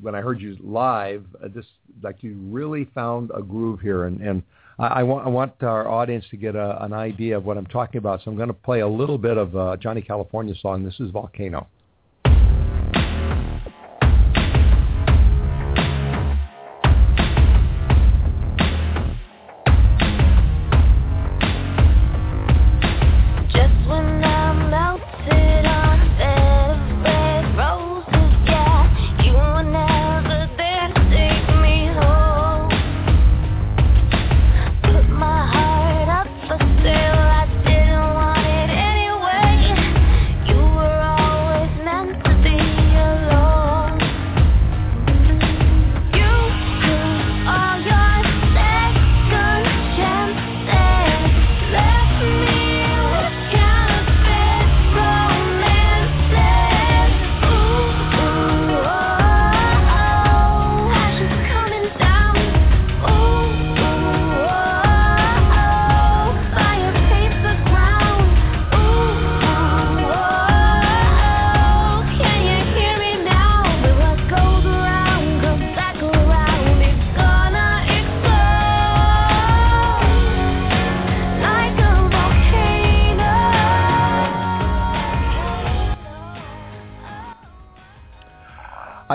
when 0.01 0.13
I 0.13 0.19
heard 0.19 0.41
you 0.41 0.57
live, 0.61 1.23
uh, 1.41 1.47
this 1.53 1.65
like 2.03 2.21
you 2.21 2.37
really 2.51 2.85
found 2.93 3.31
a 3.33 3.41
groove 3.41 3.79
here, 3.79 4.03
and, 4.03 4.19
and 4.19 4.43
I, 4.77 4.87
I, 4.87 5.03
want, 5.03 5.25
I 5.25 5.29
want 5.29 5.63
our 5.63 5.87
audience 5.87 6.25
to 6.31 6.37
get 6.37 6.55
a, 6.55 6.83
an 6.83 6.91
idea 6.91 7.37
of 7.37 7.45
what 7.45 7.57
I'm 7.57 7.65
talking 7.65 7.97
about. 7.97 8.23
So 8.23 8.31
I'm 8.31 8.37
going 8.37 8.49
to 8.49 8.53
play 8.53 8.81
a 8.81 8.87
little 8.87 9.17
bit 9.17 9.37
of 9.37 9.55
uh, 9.55 9.77
Johnny 9.77 10.01
California 10.01 10.53
song. 10.61 10.83
This 10.83 10.99
is 10.99 11.11
Volcano. 11.11 11.67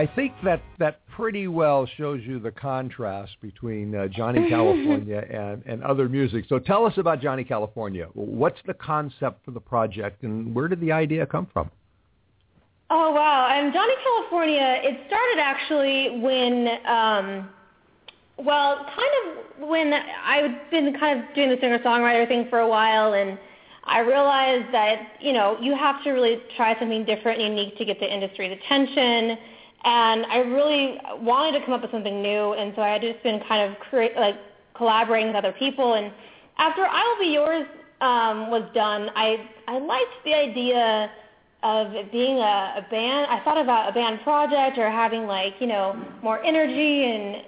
I 0.02 0.06
think 0.16 0.32
that 0.42 0.60
that 0.80 1.06
pretty 1.14 1.46
well 1.46 1.86
shows 1.96 2.22
you 2.24 2.40
the 2.40 2.50
contrast 2.50 3.36
between 3.40 3.94
uh, 3.94 4.08
Johnny 4.08 4.48
California 4.50 5.24
and, 5.30 5.62
and 5.64 5.80
other 5.84 6.08
music. 6.08 6.44
So 6.48 6.58
tell 6.58 6.84
us 6.86 6.94
about 6.96 7.20
Johnny 7.20 7.44
California. 7.44 8.08
What's 8.14 8.58
the 8.66 8.74
concept 8.74 9.44
for 9.44 9.52
the 9.52 9.60
project, 9.60 10.24
and 10.24 10.52
where 10.56 10.66
did 10.66 10.80
the 10.80 10.90
idea 10.90 11.24
come 11.24 11.46
from? 11.52 11.70
Oh 12.90 13.12
wow! 13.12 13.48
And 13.52 13.72
Johnny 13.72 13.94
California. 14.02 14.80
It 14.82 15.06
started 15.06 15.38
actually 15.38 16.18
when, 16.18 16.66
um, 16.84 17.48
well, 18.44 18.84
kind 18.84 19.12
of 19.60 19.68
when 19.68 19.92
I've 19.92 20.68
been 20.72 20.98
kind 20.98 21.20
of 21.20 21.32
doing 21.36 21.50
the 21.50 21.58
singer-songwriter 21.60 22.26
thing 22.26 22.48
for 22.50 22.58
a 22.58 22.68
while, 22.68 23.12
and 23.12 23.38
I 23.84 24.00
realized 24.00 24.74
that 24.74 25.12
you 25.20 25.32
know 25.32 25.56
you 25.60 25.76
have 25.76 26.02
to 26.02 26.10
really 26.10 26.42
try 26.56 26.76
something 26.80 27.04
different 27.04 27.40
and 27.40 27.56
unique 27.56 27.78
to 27.78 27.84
get 27.84 28.00
the 28.00 28.12
industry's 28.12 28.58
attention. 28.64 29.38
And 29.84 30.26
I 30.26 30.38
really 30.38 30.98
wanted 31.20 31.58
to 31.58 31.64
come 31.64 31.74
up 31.74 31.82
with 31.82 31.90
something 31.90 32.22
new, 32.22 32.52
and 32.52 32.72
so 32.76 32.82
I 32.82 32.90
had 32.90 33.02
just 33.02 33.22
been 33.22 33.40
kind 33.48 33.70
of 33.70 33.78
create 33.80 34.14
like 34.16 34.36
collaborating 34.76 35.28
with 35.28 35.36
other 35.36 35.52
people. 35.52 35.94
And 35.94 36.12
after 36.58 36.82
I 36.82 37.02
Will 37.02 37.26
Be 37.26 37.32
Yours 37.32 37.66
um, 38.00 38.50
was 38.50 38.62
done, 38.74 39.10
I 39.16 39.48
I 39.66 39.78
liked 39.78 40.24
the 40.24 40.34
idea 40.34 41.10
of 41.62 41.94
it 41.94 42.10
being 42.12 42.38
a, 42.38 42.74
a 42.78 42.86
band. 42.90 43.26
I 43.30 43.42
thought 43.44 43.58
about 43.58 43.88
a 43.88 43.92
band 43.92 44.20
project 44.22 44.78
or 44.78 44.90
having 44.90 45.26
like, 45.26 45.54
you 45.60 45.66
know, 45.66 46.00
more 46.22 46.42
energy 46.42 47.04
and 47.04 47.44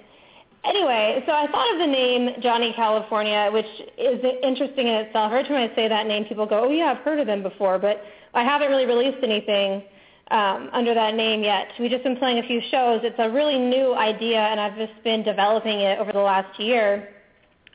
anyway, 0.63 1.23
so 1.25 1.33
I 1.33 1.47
thought 1.47 1.73
of 1.73 1.79
the 1.79 1.87
name 1.87 2.41
Johnny 2.41 2.73
California, 2.73 3.49
which 3.51 3.65
is 3.97 4.23
interesting 4.43 4.87
in 4.87 4.95
itself. 4.95 5.31
Every 5.31 5.43
time 5.43 5.69
I 5.69 5.75
say 5.75 5.87
that 5.87 6.07
name, 6.07 6.25
people 6.25 6.45
go, 6.45 6.65
oh 6.65 6.71
yeah, 6.71 6.95
I've 6.95 7.03
heard 7.03 7.19
of 7.19 7.27
them 7.27 7.43
before, 7.43 7.77
but 7.77 8.03
I 8.33 8.43
haven't 8.43 8.69
really 8.69 8.85
released 8.85 9.23
anything 9.23 9.83
um, 10.31 10.69
under 10.73 10.93
that 10.93 11.15
name 11.15 11.43
yet. 11.43 11.67
We've 11.79 11.91
just 11.91 12.03
been 12.03 12.17
playing 12.17 12.39
a 12.39 12.47
few 12.47 12.61
shows. 12.71 13.01
It's 13.03 13.19
a 13.19 13.29
really 13.29 13.59
new 13.59 13.93
idea, 13.93 14.39
and 14.39 14.59
I've 14.59 14.75
just 14.75 15.03
been 15.03 15.23
developing 15.23 15.81
it 15.81 15.99
over 15.99 16.11
the 16.11 16.19
last 16.19 16.59
year. 16.59 17.09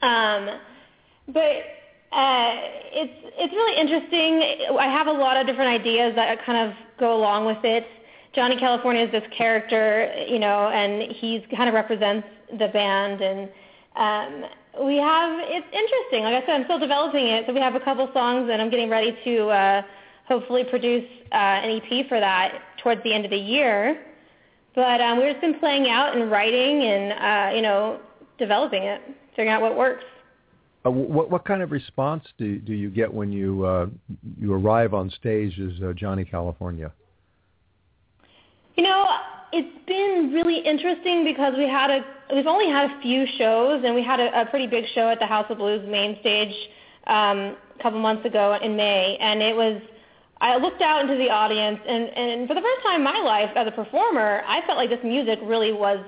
Um, 0.03 0.49
but 1.29 1.63
uh, 2.13 2.57
it's 2.93 3.13
it's 3.39 3.53
really 3.53 3.81
interesting. 3.81 4.77
I 4.79 4.87
have 4.87 5.07
a 5.07 5.13
lot 5.13 5.37
of 5.37 5.47
different 5.47 5.71
ideas 5.71 6.15
that 6.17 6.45
kind 6.45 6.71
of 6.71 6.77
go 6.99 7.17
along 7.17 7.47
with 7.47 7.65
it. 7.65 7.87
Johnny 8.35 8.57
California 8.57 9.05
is 9.05 9.13
this 9.13 9.25
character, 9.37 10.13
you 10.29 10.39
know, 10.39 10.69
and 10.69 11.13
he's 11.13 11.43
kind 11.57 11.69
of 11.69 11.75
represents 11.75 12.27
the 12.59 12.69
band, 12.69 13.21
and 13.21 13.49
um, 13.95 14.51
we 14.87 14.97
have 14.97 15.39
it's 15.43 15.67
interesting. 15.73 16.25
Like 16.25 16.43
I 16.43 16.47
said, 16.47 16.55
I'm 16.57 16.65
still 16.65 16.81
developing 16.81 17.27
it, 17.27 17.45
so 17.47 17.53
we 17.53 17.61
have 17.61 17.77
a 17.77 17.81
couple 17.81 18.11
songs, 18.13 18.49
and 18.51 18.61
I'm 18.61 18.71
getting 18.71 18.91
ready 18.91 19.17
to 19.25 19.49
uh, 19.49 19.83
hopefully 20.31 20.63
produce 20.65 21.05
uh, 21.33 21.35
an 21.35 21.81
EP 21.83 22.09
for 22.09 22.21
that 22.21 22.63
towards 22.83 23.03
the 23.03 23.13
end 23.13 23.25
of 23.25 23.33
the 23.33 23.37
year. 23.37 24.01
But 24.77 25.01
um, 25.01 25.19
we've 25.19 25.33
just 25.33 25.41
been 25.41 25.59
playing 25.59 25.89
out 25.91 26.17
and 26.17 26.31
writing, 26.31 26.85
and 26.85 27.13
uh, 27.13 27.57
you 27.57 27.63
know, 27.63 28.01
developing 28.39 28.85
it, 28.85 29.03
figuring 29.31 29.51
out 29.51 29.61
what 29.61 29.77
works. 29.77 30.05
Uh, 30.87 30.91
what 30.91 31.29
what 31.29 31.45
kind 31.45 31.61
of 31.61 31.73
response 31.73 32.25
do 32.39 32.59
do 32.59 32.73
you 32.73 32.89
get 32.89 33.13
when 33.13 33.33
you 33.33 33.65
uh, 33.65 33.87
you 34.41 34.55
arrive 34.55 34.95
on 34.95 35.11
stage 35.11 35.59
as 35.59 35.83
uh, 35.83 35.93
Johnny 35.93 36.25
California? 36.25 36.93
You 38.77 38.85
know, 38.85 39.05
it's 39.53 39.87
been 39.87 40.31
really 40.33 40.61
interesting 40.61 41.25
because 41.25 41.55
we 41.59 41.69
had 41.69 41.91
a 41.91 42.05
we've 42.33 42.47
only 42.47 42.71
had 42.71 42.93
a 42.93 43.01
few 43.03 43.27
shows, 43.39 43.83
and 43.85 43.93
we 43.93 44.05
had 44.05 44.21
a, 44.21 44.43
a 44.43 44.47
pretty 44.47 44.69
big 44.69 44.85
show 44.95 45.09
at 45.11 45.19
the 45.19 45.27
House 45.27 45.47
of 45.51 45.59
Blues 45.59 45.85
main 45.91 46.17
stage 46.21 46.55
um, 47.09 47.57
a 47.79 47.83
couple 47.83 47.99
months 47.99 48.25
ago 48.25 48.57
in 48.63 48.77
May, 48.77 49.19
and 49.21 49.43
it 49.43 49.57
was. 49.57 49.83
I 50.41 50.57
looked 50.57 50.81
out 50.81 51.03
into 51.03 51.17
the 51.17 51.29
audience, 51.29 51.79
and, 51.87 52.09
and 52.09 52.49
for 52.49 52.55
the 52.55 52.63
first 52.63 52.83
time 52.83 52.97
in 52.97 53.05
my 53.05 53.19
life 53.19 53.51
as 53.57 53.67
a 53.67 53.71
performer, 53.71 54.43
I 54.47 54.65
felt 54.67 54.79
like 54.79 54.89
this 54.89 55.05
music 55.05 55.39
really 55.43 55.73
was 55.73 55.99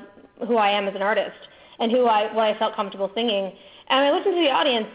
who 0.46 0.56
I 0.56 0.70
am 0.70 0.88
as 0.88 0.94
an 0.94 1.02
artist 1.02 1.36
and 1.78 1.92
who 1.92 2.06
I 2.06 2.32
what 2.34 2.46
I 2.46 2.58
felt 2.58 2.74
comfortable 2.74 3.10
singing. 3.14 3.52
And 3.88 4.00
I 4.00 4.10
listened 4.10 4.34
to 4.34 4.40
the 4.40 4.50
audience 4.50 4.86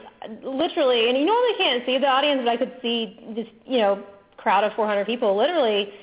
literally, 0.44 1.10
and 1.10 1.18
you 1.18 1.26
normally 1.26 1.54
can't 1.58 1.86
see 1.86 1.98
the 1.98 2.08
audience, 2.08 2.42
but 2.44 2.50
I 2.50 2.58
could 2.58 2.74
see 2.82 3.20
this 3.36 3.48
you 3.66 3.78
know 3.78 4.04
crowd 4.38 4.64
of 4.64 4.74
400 4.74 5.06
people 5.06 5.36
literally 5.36 5.94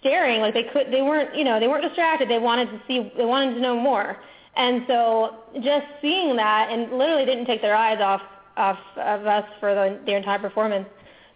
staring 0.00 0.40
like 0.40 0.54
they 0.54 0.64
could 0.64 0.88
they 0.90 1.02
weren't 1.02 1.36
you 1.36 1.44
know 1.44 1.60
they 1.60 1.68
weren't 1.68 1.84
distracted. 1.84 2.28
They 2.28 2.38
wanted 2.38 2.66
to 2.66 2.80
see 2.88 3.12
they 3.16 3.24
wanted 3.24 3.54
to 3.54 3.60
know 3.60 3.78
more. 3.78 4.18
And 4.56 4.82
so 4.86 5.36
just 5.62 5.86
seeing 6.02 6.36
that 6.36 6.68
and 6.70 6.98
literally 6.98 7.24
didn't 7.24 7.46
take 7.46 7.62
their 7.62 7.76
eyes 7.76 8.00
off 8.00 8.22
off 8.56 8.78
of 8.96 9.26
us 9.26 9.44
for 9.60 9.74
the, 9.74 10.00
the 10.04 10.14
entire 10.14 10.38
performance. 10.38 10.86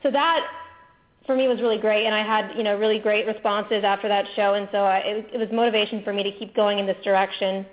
So 0.02 0.10
that 0.10 0.46
for 1.26 1.36
me 1.36 1.48
was 1.48 1.60
really 1.60 1.78
great 1.78 2.06
and 2.06 2.14
i 2.14 2.22
had 2.22 2.56
you 2.56 2.62
know 2.62 2.76
really 2.78 2.98
great 2.98 3.26
responses 3.26 3.84
after 3.84 4.08
that 4.08 4.24
show 4.34 4.54
and 4.54 4.68
so 4.72 4.78
I, 4.78 4.98
it, 4.98 5.30
it 5.34 5.38
was 5.38 5.48
motivation 5.52 6.02
for 6.02 6.12
me 6.12 6.22
to 6.22 6.32
keep 6.32 6.54
going 6.54 6.78
in 6.78 6.86
this 6.86 6.96
direction 7.04 7.66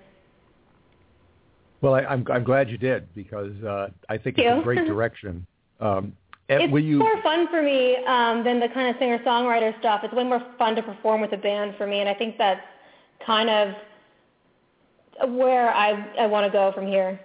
Well, 1.83 1.95
I, 1.95 2.01
I'm 2.05 2.25
I'm 2.31 2.45
glad 2.45 2.69
you 2.69 2.77
did 2.77 3.13
because 3.13 3.51
uh, 3.63 3.89
I 4.07 4.17
think 4.17 4.37
Thank 4.37 4.47
it's 4.47 4.61
a 4.61 4.63
great 4.63 4.87
direction. 4.93 5.45
Um, 5.81 6.13
and 6.47 6.63
it's 6.63 6.71
will 6.71 6.83
you? 6.83 6.97
more 6.97 7.21
fun 7.21 7.47
for 7.49 7.61
me 7.61 7.97
um, 8.07 8.43
than 8.43 8.59
the 8.59 8.69
kind 8.69 8.89
of 8.89 8.95
singer-songwriter 8.99 9.77
stuff. 9.79 10.01
It's 10.03 10.13
way 10.13 10.23
more 10.23 10.41
fun 10.57 10.75
to 10.75 10.83
perform 10.83 11.19
with 11.19 11.33
a 11.33 11.37
band 11.37 11.75
for 11.77 11.85
me, 11.85 11.99
and 11.99 12.07
I 12.07 12.13
think 12.13 12.37
that's 12.37 12.61
kind 13.25 13.49
of 13.49 13.75
where 15.31 15.73
I 15.73 16.07
I 16.19 16.25
want 16.25 16.45
to 16.45 16.51
go 16.51 16.71
from 16.73 16.87
here. 16.87 17.19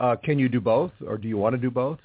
Uh, 0.00 0.16
can 0.16 0.38
you 0.38 0.48
do 0.48 0.60
both, 0.60 0.92
or 1.06 1.18
do 1.18 1.28
you 1.28 1.36
want 1.36 1.54
to 1.54 1.60
do 1.60 1.70
both? 1.70 1.98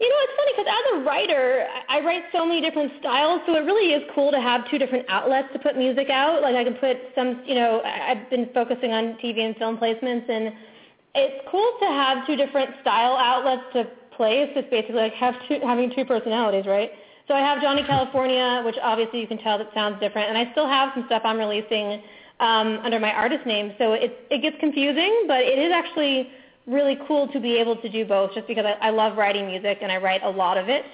You 0.00 0.08
know, 0.08 0.16
it's 0.20 0.39
as 0.70 1.00
a 1.00 1.04
writer, 1.04 1.66
I 1.88 2.00
write 2.00 2.22
so 2.32 2.46
many 2.46 2.60
different 2.60 2.92
styles, 3.00 3.40
so 3.46 3.54
it 3.56 3.60
really 3.60 3.92
is 3.92 4.02
cool 4.14 4.30
to 4.30 4.40
have 4.40 4.68
two 4.70 4.78
different 4.78 5.06
outlets 5.08 5.48
to 5.52 5.58
put 5.58 5.76
music 5.76 6.08
out. 6.10 6.42
Like 6.42 6.56
I 6.56 6.64
can 6.64 6.74
put 6.74 6.96
some, 7.14 7.42
you 7.44 7.54
know, 7.54 7.82
I've 7.82 8.28
been 8.30 8.48
focusing 8.54 8.92
on 8.92 9.18
TV 9.22 9.40
and 9.40 9.56
film 9.56 9.76
placements, 9.76 10.28
and 10.28 10.52
it's 11.14 11.44
cool 11.50 11.72
to 11.80 11.86
have 11.86 12.26
two 12.26 12.36
different 12.36 12.70
style 12.80 13.16
outlets 13.16 13.62
to 13.74 13.84
place. 14.16 14.50
It's 14.54 14.70
basically 14.70 15.00
like 15.00 15.14
have 15.14 15.34
two, 15.48 15.60
having 15.62 15.92
two 15.94 16.04
personalities, 16.04 16.66
right? 16.66 16.90
So 17.26 17.34
I 17.34 17.40
have 17.40 17.60
Johnny 17.62 17.84
California, 17.84 18.62
which 18.64 18.76
obviously 18.82 19.20
you 19.20 19.26
can 19.26 19.38
tell 19.38 19.58
that 19.58 19.72
sounds 19.74 20.00
different, 20.00 20.28
and 20.30 20.38
I 20.38 20.50
still 20.52 20.66
have 20.66 20.90
some 20.94 21.04
stuff 21.06 21.22
I'm 21.24 21.38
releasing 21.38 22.02
um, 22.40 22.80
under 22.82 22.98
my 22.98 23.12
artist 23.12 23.46
name. 23.46 23.72
So 23.78 23.92
it 23.92 24.26
it 24.30 24.42
gets 24.42 24.56
confusing, 24.58 25.24
but 25.26 25.40
it 25.40 25.58
is 25.58 25.72
actually 25.72 26.30
really 26.66 26.98
cool 27.06 27.28
to 27.28 27.40
be 27.40 27.56
able 27.56 27.76
to 27.76 27.88
do 27.88 28.04
both 28.04 28.34
just 28.34 28.46
because 28.46 28.64
I, 28.64 28.88
I 28.88 28.90
love 28.90 29.16
writing 29.16 29.46
music 29.46 29.78
and 29.82 29.90
I 29.90 29.96
write 29.96 30.22
a 30.22 30.30
lot 30.30 30.56
of 30.58 30.68
it. 30.68 30.84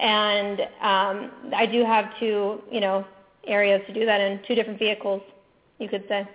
And 0.00 0.60
um, 0.80 1.52
I 1.54 1.66
do 1.66 1.84
have 1.84 2.06
two, 2.20 2.62
you 2.70 2.80
know, 2.80 3.04
areas 3.46 3.80
to 3.88 3.92
do 3.92 4.06
that 4.06 4.20
in, 4.20 4.40
two 4.46 4.54
different 4.54 4.78
vehicles, 4.78 5.22
you 5.78 5.88
could 5.88 6.04
say. 6.08 6.26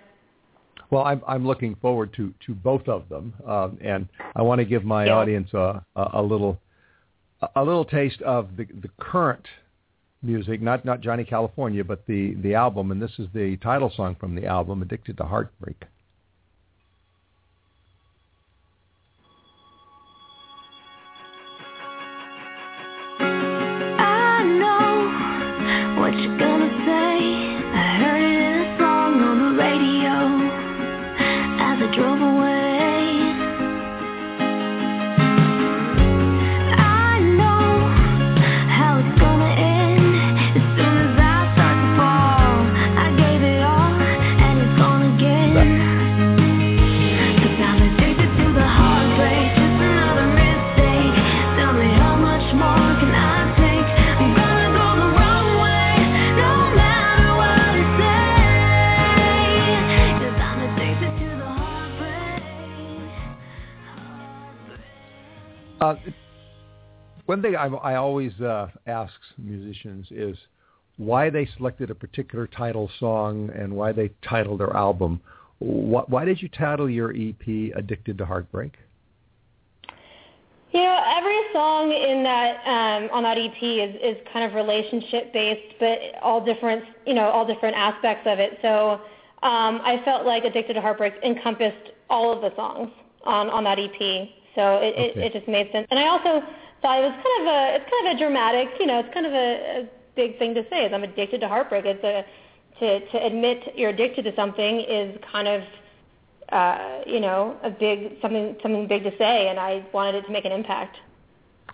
Well, 0.90 1.04
I'm 1.04 1.22
I'm 1.28 1.48
looking 1.48 1.76
forward 1.76 2.14
to 2.18 2.34
to 2.46 2.54
both 2.54 2.88
of 2.88 3.10
them, 3.10 3.34
um, 3.48 3.80
and 3.82 4.08
I 4.36 4.42
want 4.42 4.60
to 4.60 4.66
give 4.66 4.84
my 4.84 5.06
Yeah. 5.06 5.16
audience 5.16 5.52
a, 5.54 5.84
a 5.96 6.10
a 6.14 6.22
little 6.22 6.60
a 7.56 7.64
little 7.64 7.86
taste 7.86 8.22
of 8.22 8.56
the 8.58 8.66
the 8.66 8.90
current 9.00 9.46
music, 10.22 10.62
not 10.62 10.86
not 10.86 11.02
Johnny 11.02 11.24
California, 11.24 11.84
but 11.84 12.06
the 12.06 12.36
the 12.36 12.54
album, 12.54 12.92
and 12.92 13.02
this 13.02 13.18
is 13.18 13.28
the 13.34 13.58
title 13.58 13.92
song 13.96 14.16
from 14.20 14.36
the 14.36 14.46
album, 14.46 14.82
"Addicted 14.82 15.18
to 15.18 15.24
Heartbreak." 15.24 15.84
Uh, 65.84 65.96
one 67.26 67.42
thing 67.42 67.58
I, 67.58 67.68
I 67.68 67.96
always 67.96 68.32
uh, 68.40 68.68
ask 68.88 69.14
musicians 69.38 70.08
is 70.12 70.38
why 70.96 71.30
they 71.30 71.46
selected 71.58 71.90
a 71.90 71.96
particular 71.96 72.48
title 72.48 72.90
song 73.00 73.50
and 73.54 73.76
why 73.76 73.92
they 73.92 74.12
titled 74.28 74.62
their 74.62 74.74
album. 74.76 75.20
Why, 75.60 76.04
why 76.08 76.24
did 76.24 76.42
you 76.42 76.48
title 76.48 76.90
your 76.90 77.12
EP 77.12 77.74
"Addicted 77.76 78.18
to 78.20 78.26
Heartbreak"? 78.26 78.76
You 80.72 80.84
know, 80.84 81.04
every 81.18 81.40
song 81.52 81.92
in 81.92 82.24
that 82.24 82.56
um, 82.66 83.10
on 83.12 83.24
that 83.24 83.38
EP 83.38 83.62
is, 83.62 83.96
is 84.02 84.18
kind 84.32 84.46
of 84.46 84.56
relationship 84.56 85.34
based, 85.34 85.76
but 85.82 86.00
all 86.22 86.44
different, 86.44 86.86
you 87.06 87.14
know, 87.14 87.26
all 87.26 87.46
different 87.46 87.76
aspects 87.76 88.26
of 88.26 88.40
it. 88.40 88.58
So 88.62 89.02
um, 89.44 89.82
I 89.84 90.02
felt 90.06 90.26
like 90.26 90.46
"Addicted 90.46 90.76
to 90.76 90.82
Heartbreak" 90.82 91.16
encompassed 91.26 91.92
all 92.10 92.32
of 92.32 92.42
the 92.42 92.56
songs 92.56 92.90
on 93.26 93.50
on 93.50 93.66
that 93.66 93.80
EP. 93.80 94.30
So 94.56 94.78
it, 94.78 94.94
Okay. 94.94 95.04
it, 95.06 95.18
it 95.18 95.34
just 95.34 95.48
made 95.48 95.72
sense. 95.72 95.88
And 95.90 96.00
I 96.00 96.08
also 96.08 96.46
thought 96.82 97.00
it 97.00 97.06
was 97.10 97.18
kind 97.24 97.36
of 97.42 97.48
a 97.48 97.76
it's 97.76 97.90
kind 97.90 98.08
of 98.08 98.16
a 98.16 98.20
dramatic, 98.20 98.70
you 98.80 98.86
know, 98.86 99.00
it's 99.00 99.14
kind 99.14 99.26
of 99.26 99.34
a, 99.34 99.82
a 99.82 99.90
big 100.16 100.38
thing 100.38 100.54
to 100.56 100.64
say. 100.70 100.86
Is 100.86 100.94
I'm 100.94 101.04
addicted 101.04 101.42
to 101.42 101.48
heartbreak. 101.48 101.86
It's 101.86 102.04
a 102.04 102.26
to 102.80 103.00
to 103.12 103.26
admit 103.26 103.74
you're 103.76 103.90
addicted 103.90 104.24
to 104.24 104.36
something 104.36 104.82
is 104.82 105.18
kind 105.32 105.48
of 105.48 105.64
uh, 106.54 107.02
you 107.08 107.20
know, 107.20 107.58
a 107.64 107.70
big 107.70 108.22
something 108.22 108.56
something 108.62 108.88
big 108.88 109.04
to 109.04 109.12
say, 109.18 109.48
and 109.50 109.60
I 109.60 109.86
wanted 109.94 110.16
it 110.16 110.26
to 110.28 110.32
make 110.32 110.46
an 110.46 110.52
impact. 110.52 110.98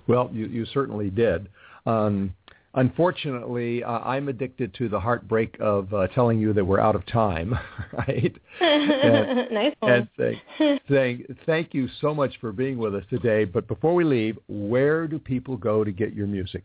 Well, 0.08 0.30
you, 0.32 0.46
you 0.48 0.66
certainly 0.66 1.10
did. 1.10 1.50
Um, 1.86 2.34
unfortunately, 2.80 3.84
uh, 3.84 4.00
I'm 4.00 4.30
addicted 4.30 4.74
to 4.76 4.88
the 4.90 5.00
heartbreak 5.00 5.58
of 5.60 5.94
uh, 5.94 6.08
telling 6.08 6.40
you 6.40 6.54
that 6.54 6.64
we're 6.64 6.80
out 6.80 6.96
of 6.96 7.06
time, 7.06 7.54
right? 7.94 8.36
And- 8.62 9.52
nice 9.52 9.76
one. 9.80 9.92
and 9.92 10.08
saying, 10.18 10.80
saying 10.90 11.38
thank 11.46 11.74
you 11.74 11.88
so 12.02 12.14
much 12.16 12.40
for 12.40 12.52
being 12.52 12.78
with 12.78 12.96
us 12.96 13.04
today. 13.10 13.46
But 13.46 13.68
before 13.68 13.94
we 13.94 14.04
leave, 14.04 14.38
where 14.48 15.08
do 15.08 15.20
people 15.20 15.58
go 15.58 15.84
to 15.84 15.92
get 15.92 16.14
your 16.14 16.28
music? 16.28 16.64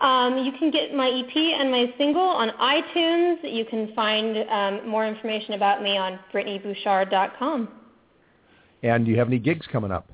Um, 0.00 0.38
you 0.38 0.52
can 0.58 0.70
get 0.70 0.92
my 0.94 1.08
EP 1.08 1.36
and 1.36 1.70
my 1.70 1.86
single 1.96 2.20
on 2.22 2.50
iTunes. 2.60 3.36
You 3.42 3.64
can 3.64 3.94
find 3.94 4.36
um, 4.50 4.88
more 4.88 5.06
information 5.06 5.54
about 5.54 5.82
me 5.82 5.96
on 5.96 6.18
BrittanyBouchard.com. 6.34 7.68
And 8.82 9.04
do 9.06 9.10
you 9.10 9.18
have 9.18 9.28
any 9.28 9.38
gigs 9.38 9.66
coming 9.72 9.90
up? 9.90 10.10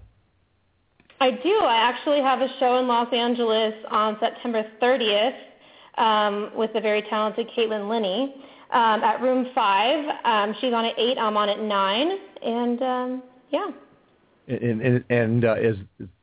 I 1.22 1.30
do. 1.30 1.56
I 1.60 1.76
actually 1.76 2.20
have 2.20 2.40
a 2.40 2.48
show 2.58 2.78
in 2.78 2.88
Los 2.88 3.06
Angeles 3.12 3.74
on 3.92 4.16
September 4.18 4.64
30th 4.82 5.36
um, 5.96 6.50
with 6.56 6.72
the 6.72 6.80
very 6.80 7.02
talented 7.02 7.48
Caitlin 7.56 7.88
Linney 7.88 8.42
um, 8.72 9.04
at 9.04 9.22
Room 9.22 9.46
5. 9.54 10.04
Um, 10.24 10.56
she's 10.60 10.72
on 10.72 10.84
at 10.84 10.98
8. 10.98 11.18
I'm 11.18 11.36
on 11.36 11.48
at 11.48 11.60
9. 11.60 12.18
And 12.44 12.82
um, 12.82 13.22
yeah. 13.50 13.70
And 14.48 14.82
and, 14.82 15.04
and 15.10 15.44
uh, 15.44 15.54
is 15.60 15.76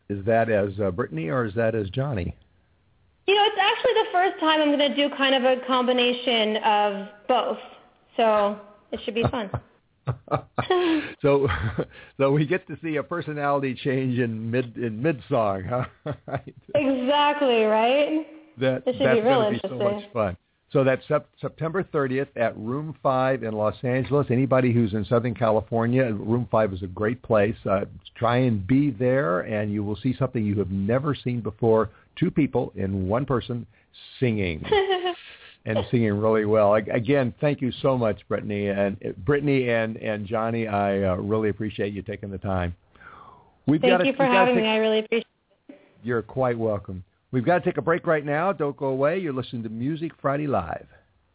is 0.10 0.26
that 0.26 0.50
as 0.50 0.78
uh, 0.84 0.92
Brittany 0.92 1.30
or 1.30 1.46
is 1.46 1.54
that 1.54 1.76
as 1.76 1.90
Johnny? 1.92 2.36
You 3.26 3.36
know, 3.36 3.46
it's 3.46 3.58
actually 3.58 3.94
the 3.94 4.08
first 4.12 4.40
time 4.42 4.60
I'm 4.60 4.78
going 4.78 4.80
to 4.80 4.96
do 4.96 5.16
kind 5.16 5.34
of 5.34 5.46
a 5.46 5.66
combination 5.66 6.58
of 6.58 7.08
both. 7.30 7.60
So 8.18 8.60
it 8.92 9.00
should 9.06 9.16
be 9.16 9.24
fun. 9.32 9.50
so, 11.22 11.48
so 12.18 12.32
we 12.32 12.46
get 12.46 12.68
to 12.68 12.78
see 12.84 12.98
a 12.98 13.04
personality 13.04 13.74
change 13.74 14.20
in 14.20 14.50
mid 14.50 14.78
in 14.78 15.02
mid 15.02 15.22
song, 15.30 15.64
huh? 15.64 15.86
Exactly 16.76 17.64
right. 17.64 18.28
That 18.60 18.84
should 18.86 19.00
that's 19.00 19.16
be 19.16 19.22
going 19.22 19.54
to 19.54 19.62
be 19.62 19.68
so 19.68 19.78
much 19.78 20.04
fun. 20.12 20.38
So 20.72 20.84
that's 20.84 21.08
sep- 21.08 21.30
September 21.42 21.84
30th 21.84 22.28
at 22.36 22.56
Room 22.56 22.96
5 23.02 23.44
in 23.44 23.54
Los 23.54 23.76
Angeles. 23.84 24.28
Anybody 24.30 24.72
who's 24.72 24.94
in 24.94 25.04
Southern 25.06 25.34
California, 25.34 26.14
Room 26.14 26.48
5 26.52 26.74
is 26.74 26.84
a 26.84 26.88
great 26.88 27.22
place. 27.24 27.56
Uh, 27.68 27.86
try 28.16 28.38
and 28.38 28.66
be 28.68 28.92
there, 28.92 29.42
and 29.42 29.74
you 29.74 29.84
will 29.84 29.96
see 29.96 30.16
something 30.20 30.46
you 30.46 30.60
have 30.60 30.70
never 30.70 31.16
seen 31.16 31.42
before. 31.42 31.90
Two 32.18 32.30
people 32.30 32.72
in 32.76 33.08
one 33.08 33.26
person 33.26 33.66
singing. 34.20 34.64
And 35.70 35.86
singing 35.92 36.14
really 36.14 36.46
well. 36.46 36.76
Ag- 36.76 36.90
Again, 36.90 37.34
thank 37.40 37.62
you 37.62 37.72
so 37.82 37.98
much, 37.98 38.28
Brittany 38.28 38.68
and 38.68 38.98
uh, 39.06 39.10
Brittany 39.26 39.70
and 39.70 39.98
and 39.98 40.26
Johnny. 40.26 40.68
I 40.68 41.04
uh, 41.04 41.16
really 41.16 41.50
appreciate 41.50 41.94
you 41.94 42.02
taking 42.02 42.32
the 42.32 42.38
time. 42.38 42.76
We've 43.68 43.80
Thank 43.80 44.00
got 44.00 44.06
you 44.06 44.14
for 44.14 44.26
having 44.26 44.56
me. 44.56 44.68
I 44.68 44.78
really 44.78 45.00
appreciate 45.00 45.28
it. 45.70 45.80
You're 46.04 46.24
quite 46.24 46.58
welcome. 46.58 47.04
We've 47.32 47.46
got 47.46 47.60
to 47.60 47.66
take 47.66 47.78
a 47.78 47.82
break 47.82 48.08
right 48.08 48.26
now. 48.26 48.52
Don't 48.52 48.76
go 48.76 48.88
away. 48.88 49.20
You're 49.20 49.34
listening 49.34 49.62
to 49.64 49.70
Music 49.70 50.12
Friday 50.20 50.48
Live. 50.48 50.88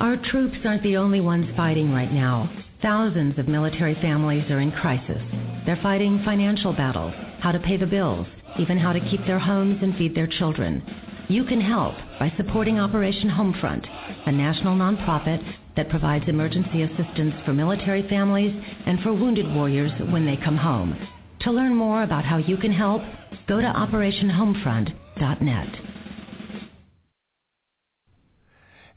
Our 0.00 0.16
troops 0.16 0.56
aren't 0.64 0.82
the 0.82 0.96
only 0.96 1.20
ones 1.20 1.54
fighting 1.54 1.92
right 1.92 2.10
now. 2.10 2.50
Thousands 2.80 3.38
of 3.38 3.48
military 3.48 3.94
families 3.96 4.50
are 4.50 4.60
in 4.60 4.72
crisis. 4.72 5.20
They're 5.66 5.78
fighting 5.82 6.22
financial 6.24 6.72
battles, 6.72 7.12
how 7.40 7.52
to 7.52 7.58
pay 7.58 7.76
the 7.76 7.86
bills, 7.86 8.26
even 8.58 8.78
how 8.78 8.94
to 8.94 9.10
keep 9.10 9.20
their 9.26 9.38
homes 9.38 9.78
and 9.82 9.94
feed 9.96 10.14
their 10.14 10.26
children. 10.26 10.82
You 11.28 11.44
can 11.44 11.60
help 11.60 11.96
by 12.18 12.32
supporting 12.38 12.80
Operation 12.80 13.28
Homefront, 13.28 13.86
a 14.26 14.32
national 14.32 14.74
nonprofit 14.74 15.44
that 15.76 15.90
provides 15.90 16.24
emergency 16.28 16.80
assistance 16.82 17.34
for 17.44 17.52
military 17.52 18.08
families 18.08 18.54
and 18.86 19.00
for 19.00 19.12
wounded 19.12 19.54
warriors 19.54 19.92
when 20.10 20.24
they 20.24 20.38
come 20.38 20.56
home. 20.56 20.96
To 21.40 21.50
learn 21.50 21.74
more 21.74 22.04
about 22.04 22.24
how 22.24 22.38
you 22.38 22.56
can 22.56 22.72
help, 22.72 23.02
go 23.46 23.60
to 23.60 23.66
operationhomefront.net. 23.66 25.89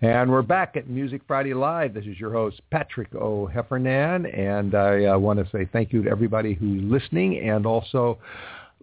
And 0.04 0.30
we're 0.30 0.42
back 0.42 0.76
at 0.76 0.90
Music 0.90 1.22
Friday 1.26 1.54
Live. 1.54 1.94
This 1.94 2.04
is 2.04 2.20
your 2.20 2.34
host, 2.34 2.60
Patrick 2.72 3.16
O'Heffernan. 3.16 4.38
And 4.38 4.76
I 4.76 5.06
uh, 5.06 5.18
want 5.18 5.40
to 5.40 5.50
say 5.50 5.66
thank 5.72 5.94
you 5.94 6.04
to 6.04 6.10
everybody 6.10 6.56
who's 6.56 6.84
listening 6.84 7.40
and 7.40 7.66
also 7.66 8.20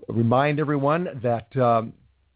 remind 0.09 0.59
everyone 0.59 1.21
that 1.23 1.55
um, 1.59 1.93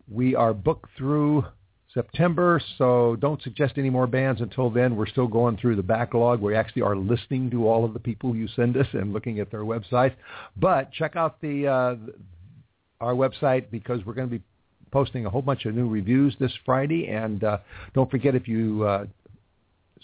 we 0.06 0.34
are 0.34 0.52
booked 0.52 0.90
through 0.98 1.46
September, 1.94 2.60
so 2.76 3.16
don't 3.20 3.42
suggest 3.42 3.78
any 3.78 3.88
more 3.88 4.06
bands 4.06 4.42
until 4.42 4.68
then. 4.68 4.96
We're 4.96 5.06
still 5.06 5.28
going 5.28 5.56
through 5.56 5.76
the 5.76 5.82
backlog. 5.82 6.42
We 6.42 6.54
actually 6.54 6.82
are 6.82 6.94
listening 6.94 7.50
to 7.52 7.66
all 7.66 7.86
of 7.86 7.94
the 7.94 8.00
people 8.00 8.36
you 8.36 8.48
send 8.48 8.76
us 8.76 8.88
and 8.92 9.14
looking 9.14 9.40
at 9.40 9.50
their 9.50 9.64
websites. 9.64 10.14
But 10.58 10.92
check 10.92 11.16
out 11.16 11.40
the 11.40 11.68
uh, 11.68 11.96
our 13.00 13.14
website 13.14 13.70
because 13.70 14.04
we're 14.04 14.12
going 14.12 14.28
to 14.28 14.38
be 14.38 14.44
posting 14.94 15.26
a 15.26 15.30
whole 15.30 15.42
bunch 15.42 15.66
of 15.66 15.74
new 15.74 15.88
reviews 15.88 16.36
this 16.38 16.52
Friday. 16.64 17.08
And 17.08 17.42
uh, 17.42 17.58
don't 17.94 18.08
forget 18.08 18.36
if 18.36 18.46
you 18.46 18.84
uh, 18.84 19.06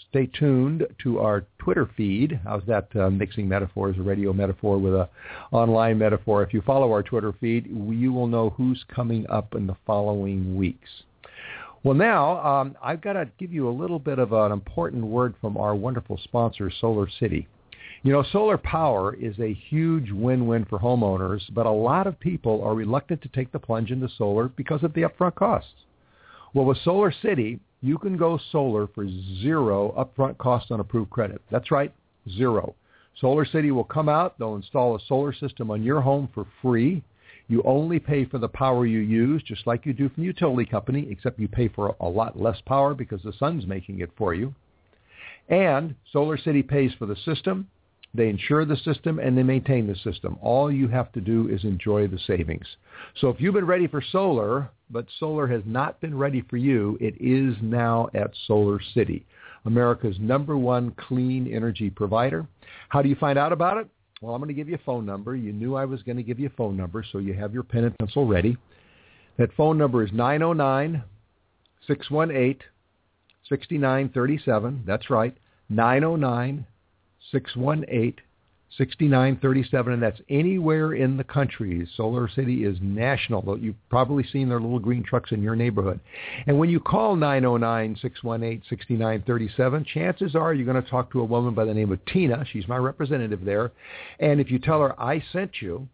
stay 0.09 0.25
tuned 0.37 0.85
to 1.01 1.19
our 1.19 1.45
Twitter 1.59 1.89
feed. 1.95 2.37
How's 2.43 2.63
that 2.67 2.93
uh, 2.95 3.09
mixing 3.09 3.47
metaphors, 3.47 3.97
a 3.97 4.01
radio 4.01 4.33
metaphor 4.33 4.77
with 4.77 4.93
a 4.93 5.07
online 5.53 5.97
metaphor? 5.97 6.43
If 6.43 6.53
you 6.53 6.61
follow 6.61 6.91
our 6.91 7.03
Twitter 7.03 7.33
feed, 7.39 7.67
you 7.67 8.11
will 8.11 8.27
know 8.27 8.49
who's 8.49 8.83
coming 8.93 9.25
up 9.29 9.55
in 9.55 9.65
the 9.65 9.77
following 9.87 10.57
weeks. 10.57 10.89
Well, 11.83 11.95
now 11.95 12.45
um, 12.45 12.75
I've 12.83 13.01
got 13.01 13.13
to 13.13 13.29
give 13.39 13.53
you 13.53 13.69
a 13.69 13.71
little 13.71 13.97
bit 13.97 14.19
of 14.19 14.33
an 14.33 14.51
important 14.51 15.05
word 15.05 15.35
from 15.39 15.55
our 15.55 15.73
wonderful 15.73 16.19
sponsor, 16.21 16.69
Solar 16.81 17.07
City. 17.09 17.47
You 18.03 18.11
know, 18.11 18.23
solar 18.31 18.57
power 18.57 19.13
is 19.13 19.37
a 19.37 19.53
huge 19.53 20.09
win-win 20.09 20.65
for 20.65 20.79
homeowners, 20.79 21.41
but 21.53 21.67
a 21.67 21.71
lot 21.71 22.07
of 22.07 22.19
people 22.19 22.63
are 22.63 22.73
reluctant 22.73 23.21
to 23.21 23.29
take 23.29 23.51
the 23.51 23.59
plunge 23.59 23.91
into 23.91 24.09
solar 24.17 24.47
because 24.47 24.81
of 24.83 24.93
the 24.93 25.03
upfront 25.03 25.35
costs. 25.35 25.85
Well, 26.55 26.65
with 26.65 26.79
Solar 26.79 27.11
City, 27.21 27.59
you 27.81 27.99
can 27.99 28.17
go 28.17 28.39
solar 28.51 28.87
for 28.87 29.07
zero 29.07 29.93
upfront 29.95 30.39
cost 30.39 30.71
on 30.71 30.79
approved 30.79 31.11
credit. 31.11 31.43
That's 31.51 31.69
right, 31.69 31.93
zero. 32.27 32.73
Solar 33.19 33.45
City 33.45 33.69
will 33.69 33.83
come 33.83 34.09
out, 34.09 34.39
they'll 34.39 34.55
install 34.55 34.95
a 34.95 34.99
solar 35.07 35.31
system 35.31 35.69
on 35.69 35.83
your 35.83 36.01
home 36.01 36.27
for 36.33 36.47
free. 36.59 37.03
You 37.49 37.61
only 37.65 37.99
pay 37.99 38.25
for 38.25 38.39
the 38.39 38.49
power 38.49 38.87
you 38.87 38.99
use, 38.99 39.43
just 39.43 39.67
like 39.67 39.85
you 39.85 39.93
do 39.93 40.09
from 40.09 40.23
the 40.23 40.27
utility 40.27 40.67
company, 40.67 41.07
except 41.11 41.39
you 41.39 41.47
pay 41.47 41.67
for 41.67 41.95
a 41.99 42.09
lot 42.09 42.39
less 42.39 42.59
power 42.65 42.95
because 42.95 43.21
the 43.21 43.33
sun's 43.33 43.67
making 43.67 43.99
it 43.99 44.09
for 44.17 44.33
you. 44.33 44.55
And 45.49 45.93
Solar 46.11 46.37
City 46.39 46.63
pays 46.63 46.93
for 46.97 47.05
the 47.05 47.15
system, 47.17 47.67
they 48.13 48.27
insure 48.27 48.65
the 48.65 48.77
system 48.77 49.19
and 49.19 49.37
they 49.37 49.43
maintain 49.43 49.87
the 49.87 49.95
system. 49.95 50.37
All 50.41 50.71
you 50.71 50.87
have 50.89 51.11
to 51.13 51.21
do 51.21 51.47
is 51.47 51.63
enjoy 51.63 52.07
the 52.07 52.19
savings. 52.27 52.65
So 53.19 53.29
if 53.29 53.39
you've 53.39 53.53
been 53.53 53.65
ready 53.65 53.87
for 53.87 54.03
solar, 54.11 54.69
but 54.89 55.05
solar 55.19 55.47
has 55.47 55.61
not 55.65 56.01
been 56.01 56.17
ready 56.17 56.41
for 56.49 56.57
you, 56.57 56.97
it 56.99 57.15
is 57.19 57.55
now 57.61 58.09
at 58.13 58.31
Solar 58.47 58.79
City, 58.93 59.25
America's 59.65 60.17
number 60.19 60.57
one 60.57 60.91
clean 60.97 61.51
energy 61.51 61.89
provider. 61.89 62.45
How 62.89 63.01
do 63.01 63.07
you 63.07 63.15
find 63.15 63.39
out 63.39 63.53
about 63.53 63.77
it? 63.77 63.87
Well, 64.21 64.35
I'm 64.35 64.41
going 64.41 64.49
to 64.49 64.53
give 64.53 64.69
you 64.69 64.75
a 64.75 64.85
phone 64.85 65.05
number. 65.05 65.35
You 65.35 65.53
knew 65.53 65.75
I 65.75 65.85
was 65.85 66.03
going 66.03 66.17
to 66.17 66.23
give 66.23 66.39
you 66.39 66.47
a 66.47 66.57
phone 66.57 66.75
number, 66.77 67.03
so 67.11 67.17
you 67.17 67.33
have 67.33 67.53
your 67.53 67.63
pen 67.63 67.85
and 67.85 67.97
pencil 67.97 68.27
ready. 68.27 68.57
That 69.37 69.53
phone 69.55 69.77
number 69.77 70.03
is 70.03 70.11
909 70.11 71.03
618 71.87 72.59
6937. 73.49 74.83
That's 74.85 75.09
right, 75.09 75.35
909 75.69 76.65
618 77.31 78.15
6937, 78.77 79.93
and 79.93 80.01
that's 80.01 80.21
anywhere 80.29 80.93
in 80.93 81.17
the 81.17 81.25
country. 81.25 81.85
Solar 81.97 82.29
City 82.29 82.63
is 82.63 82.77
national. 82.81 83.59
You've 83.59 83.75
probably 83.89 84.23
seen 84.31 84.47
their 84.47 84.61
little 84.61 84.79
green 84.79 85.03
trucks 85.03 85.33
in 85.33 85.43
your 85.43 85.57
neighborhood. 85.57 85.99
And 86.47 86.57
when 86.57 86.69
you 86.69 86.79
call 86.79 87.17
909-618-6937, 87.17 89.85
chances 89.85 90.37
are 90.37 90.53
you're 90.53 90.65
going 90.65 90.81
to 90.81 90.89
talk 90.89 91.11
to 91.11 91.19
a 91.19 91.25
woman 91.25 91.53
by 91.53 91.65
the 91.65 91.73
name 91.73 91.91
of 91.91 91.99
Tina. 92.05 92.45
She's 92.51 92.65
my 92.67 92.77
representative 92.77 93.43
there. 93.43 93.71
And 94.19 94.39
if 94.39 94.49
you 94.49 94.57
tell 94.57 94.79
her 94.79 94.97
I 94.99 95.21
sent 95.33 95.61
you, 95.61 95.89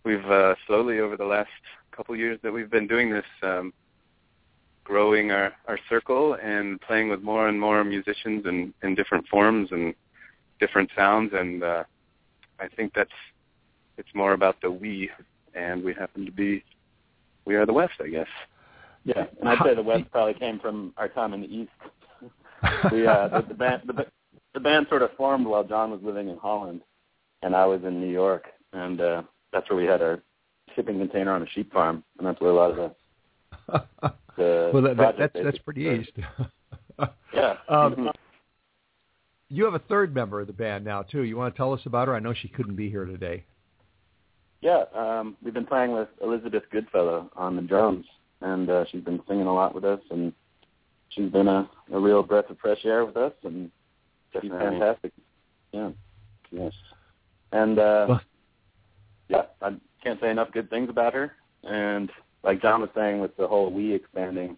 we've 0.05 0.25
uh, 0.27 0.55
slowly 0.67 1.01
over 1.01 1.17
the 1.17 1.25
last 1.25 1.51
couple 1.93 2.15
years 2.17 2.39
that 2.43 2.53
we've 2.53 2.71
been 2.71 2.87
doing 2.87 3.11
this, 3.11 3.25
um, 3.43 3.73
growing 4.85 5.31
our 5.31 5.53
our 5.67 5.79
circle 5.89 6.37
and 6.43 6.81
playing 6.81 7.09
with 7.09 7.23
more 7.23 7.49
and 7.49 7.61
more 7.61 7.83
musicians 7.85 8.47
in 8.47 8.75
in 8.83 8.95
different 8.95 9.27
forms 9.29 9.71
and 9.73 9.95
different 10.61 10.91
sounds, 10.97 11.33
and 11.35 11.63
uh, 11.63 11.85
I 12.61 12.69
think 12.69 12.93
that's 12.95 13.11
it's 13.97 14.09
more 14.15 14.33
about 14.33 14.61
the 14.61 14.71
we, 14.71 15.11
and 15.55 15.83
we 15.83 15.95
happen 15.95 16.25
to 16.27 16.33
be 16.33 16.65
we 17.45 17.55
are 17.55 17.67
the 17.67 17.73
West, 17.73 17.95
I 18.03 18.09
guess. 18.09 18.29
Yeah, 19.05 19.27
and 19.41 19.49
I'd 19.49 19.59
say 19.65 19.75
the 19.75 19.83
West 19.83 20.11
probably 20.11 20.35
came 20.35 20.59
from 20.59 20.95
our 20.97 21.09
time 21.09 21.35
in 21.35 21.43
the 21.43 21.55
East. 21.55 21.71
we 22.93 23.07
uh, 23.07 23.29
the, 23.29 23.45
the 23.49 23.55
band 23.55 23.83
the, 23.87 24.07
the 24.55 24.61
band 24.61 24.87
sort 24.89 25.03
of 25.03 25.11
formed 25.17 25.47
while 25.47 25.65
John 25.65 25.91
was 25.91 26.01
living 26.03 26.29
in 26.29 26.39
Holland, 26.39 26.81
and 27.43 27.55
I 27.55 27.67
was 27.67 27.83
in 27.85 28.01
New 28.01 28.11
York, 28.11 28.47
and 28.73 29.01
uh, 29.01 29.23
that's 29.55 29.71
where 29.71 29.79
we 29.79 29.87
had 29.87 30.03
our 30.03 30.21
shipping 30.75 30.99
container 30.99 31.33
on 31.33 31.43
a 31.43 31.47
sheep 31.55 31.73
farm, 31.73 32.05
and 32.19 32.27
that's 32.27 32.41
where 32.41 32.51
a 32.51 32.55
lot 32.55 32.71
of 32.73 32.77
the 32.77 32.93
the 34.37 34.71
well, 34.75 34.83
that, 34.83 34.97
that, 34.99 35.15
that's 35.19 35.33
that's 35.43 35.59
pretty 35.59 35.85
started. 35.85 36.01
east. 36.03 36.13
Yeah. 37.33 37.55
Um, 37.69 38.11
you 39.49 39.65
have 39.65 39.75
a 39.75 39.79
third 39.81 40.15
member 40.15 40.41
of 40.41 40.47
the 40.47 40.53
band 40.53 40.85
now 40.85 41.03
too. 41.03 41.23
You 41.23 41.37
want 41.37 41.55
to 41.55 41.57
tell 41.57 41.73
us 41.73 41.81
about 41.87 42.09
her? 42.09 42.15
I 42.15 42.21
know 42.21 42.33
she 42.35 42.49
couldn't 42.49 42.77
be 42.77 42.89
here 42.91 43.05
today. 43.05 43.45
Yeah, 44.61 44.85
um, 44.95 45.37
we've 45.43 45.53
been 45.55 45.67
playing 45.67 45.93
with 45.93 46.09
Elizabeth 46.23 46.63
Goodfellow 46.73 47.31
on 47.37 47.55
the 47.57 47.63
drums, 47.63 48.07
and 48.41 48.69
uh, 48.71 48.85
she's 48.91 49.03
been 49.03 49.21
singing 49.29 49.47
a 49.47 49.53
lot 49.55 49.75
with 49.75 49.85
us, 49.85 50.01
and 50.11 50.33
she's 51.11 51.31
been 51.31 51.49
a, 51.49 51.69
a 51.93 52.01
real 52.01 52.23
breath 52.23 52.49
of 52.49 52.59
fresh 52.59 52.85
air 52.85 53.05
with 53.05 53.17
us, 53.17 53.33
and 53.43 53.71
she's 54.33 54.43
Definitely. 54.51 54.79
fantastic. 54.81 55.13
Yeah, 55.73 55.91
yes, 56.51 56.73
and 57.53 57.79
uh, 57.79 58.07
Well- 58.09 58.21
yeah, 59.29 59.43
I 59.63 59.77
can't 60.03 60.21
say 60.21 60.31
enough 60.31 60.53
good 60.53 60.71
things 60.71 60.89
about 60.89 61.15
her. 61.15 61.33
And 61.63 62.11
like 62.43 62.61
John 62.61 62.81
was 62.81 62.91
saying, 62.95 63.21
with 63.21 63.37
the 63.37 63.49
whole 63.49 63.73
we 63.73 63.95
expanding, 63.95 64.57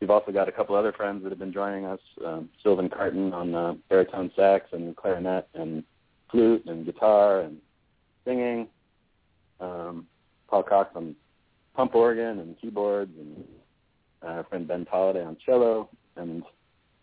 we've 0.00 0.10
also 0.10 0.32
got 0.32 0.48
a 0.48 0.52
couple 0.52 0.74
other 0.74 0.92
friends 0.92 1.22
that 1.22 1.30
have 1.30 1.38
been 1.38 1.52
joining 1.52 1.84
us. 1.84 2.00
Um, 2.24 2.48
Sylvan 2.62 2.88
Carton 2.88 3.32
on 3.32 3.54
uh, 3.54 3.74
baritone 3.88 4.30
sax 4.34 4.66
and 4.72 4.96
clarinet 4.96 5.48
and 5.54 5.84
flute 6.30 6.64
and 6.66 6.84
guitar 6.84 7.40
and 7.40 7.58
singing 8.24 8.68
um, 9.60 10.06
Paul 10.48 10.64
Cox 10.64 10.90
on 10.96 11.14
pump 11.74 11.94
organ 11.94 12.40
and 12.40 12.60
keyboards, 12.60 13.12
and 13.18 13.44
uh, 14.22 14.26
our 14.26 14.44
friend 14.44 14.66
Ben 14.66 14.84
Tolliday 14.84 15.24
on 15.24 15.36
cello, 15.44 15.88
and 16.16 16.42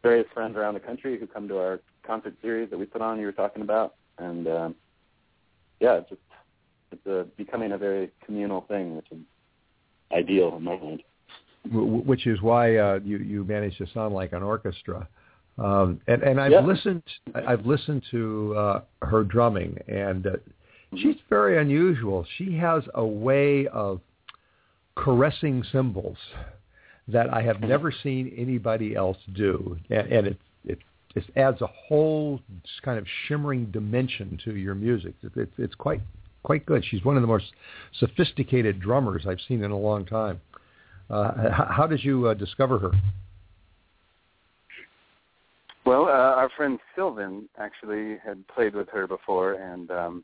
various 0.04 0.28
friends 0.34 0.56
around 0.56 0.74
the 0.76 0.80
country 0.80 1.18
who 1.20 1.26
come 1.26 1.48
to 1.48 1.58
our 1.58 1.80
concert 2.04 2.36
series 2.42 2.70
that 2.70 2.78
we 2.78 2.86
put 2.86 3.02
on. 3.02 3.20
You 3.20 3.26
were 3.26 3.32
talking 3.32 3.62
about, 3.62 3.96
and 4.18 4.48
um, 4.48 4.76
yeah, 5.80 6.02
just 6.10 6.22
it's 6.92 7.06
a, 7.06 7.26
becoming 7.38 7.72
a 7.74 7.78
very 7.78 8.12
communal 8.26 8.62
thing, 8.62 8.96
which 8.96 9.08
is 9.12 9.20
ideal 10.12 10.56
in 10.58 10.64
my 10.64 10.78
mind. 10.78 11.04
which 11.72 12.26
is 12.26 12.42
why 12.42 12.78
uh, 12.78 13.00
you 13.04 13.18
you 13.18 13.44
manage 13.44 13.78
to 13.78 13.88
sound 13.94 14.14
like 14.14 14.34
an 14.34 14.44
orchestra. 14.44 15.08
Um, 15.58 16.00
and 16.08 16.24
and 16.24 16.40
I've 16.40 16.52
Yeah. 16.52 16.62
listened 16.62 17.04
I've 17.36 17.66
listened 17.66 18.04
to 18.12 18.56
uh, 18.58 18.82
her 19.02 19.24
drumming, 19.24 19.78
and 19.88 20.26
uh, 20.26 20.32
she's 20.96 21.18
very 21.30 21.58
unusual. 21.60 22.26
She 22.38 22.56
has 22.58 22.84
a 22.96 23.06
way 23.06 23.68
of 23.68 24.00
caressing 24.96 25.64
cymbals 25.72 26.18
that 27.08 27.34
I 27.34 27.42
have 27.42 27.60
never 27.74 27.92
seen 27.92 28.34
anybody 28.38 28.96
else 28.96 29.18
do, 29.34 29.78
and, 29.90 30.08
and 30.12 30.28
it 30.28 30.38
it 30.66 30.80
just 31.14 31.28
adds 31.36 31.62
a 31.62 31.68
whole 31.68 32.40
kind 32.84 32.98
of 32.98 33.06
shimmering 33.28 33.66
dimension 33.72 34.40
to 34.46 34.56
your 34.56 34.76
music. 34.76 35.14
It, 35.24 35.36
it, 35.36 35.50
it's 35.58 35.76
quite 35.76 36.02
quite 36.44 36.66
good. 36.66 36.84
She's 36.86 37.04
one 37.04 37.16
of 37.16 37.22
the 37.22 37.28
most 37.28 37.52
sophisticated 38.00 38.80
drummers 38.80 39.26
I've 39.28 39.42
seen 39.48 39.64
in 39.64 39.72
a 39.72 39.78
long 39.78 40.06
time. 40.06 40.42
Uh, 41.10 41.66
how 41.70 41.88
did 41.88 42.04
you 42.04 42.28
uh, 42.28 42.34
discover 42.34 42.78
her? 42.80 42.92
Well, 45.86 46.04
uh, 46.04 46.36
our 46.36 46.50
friend 46.56 46.78
Sylvan 46.96 47.50
actually 47.58 48.18
had 48.24 48.48
played 48.48 48.76
with 48.76 48.90
her 48.90 49.08
before, 49.08 49.54
and 49.54 49.90
um, 49.90 50.24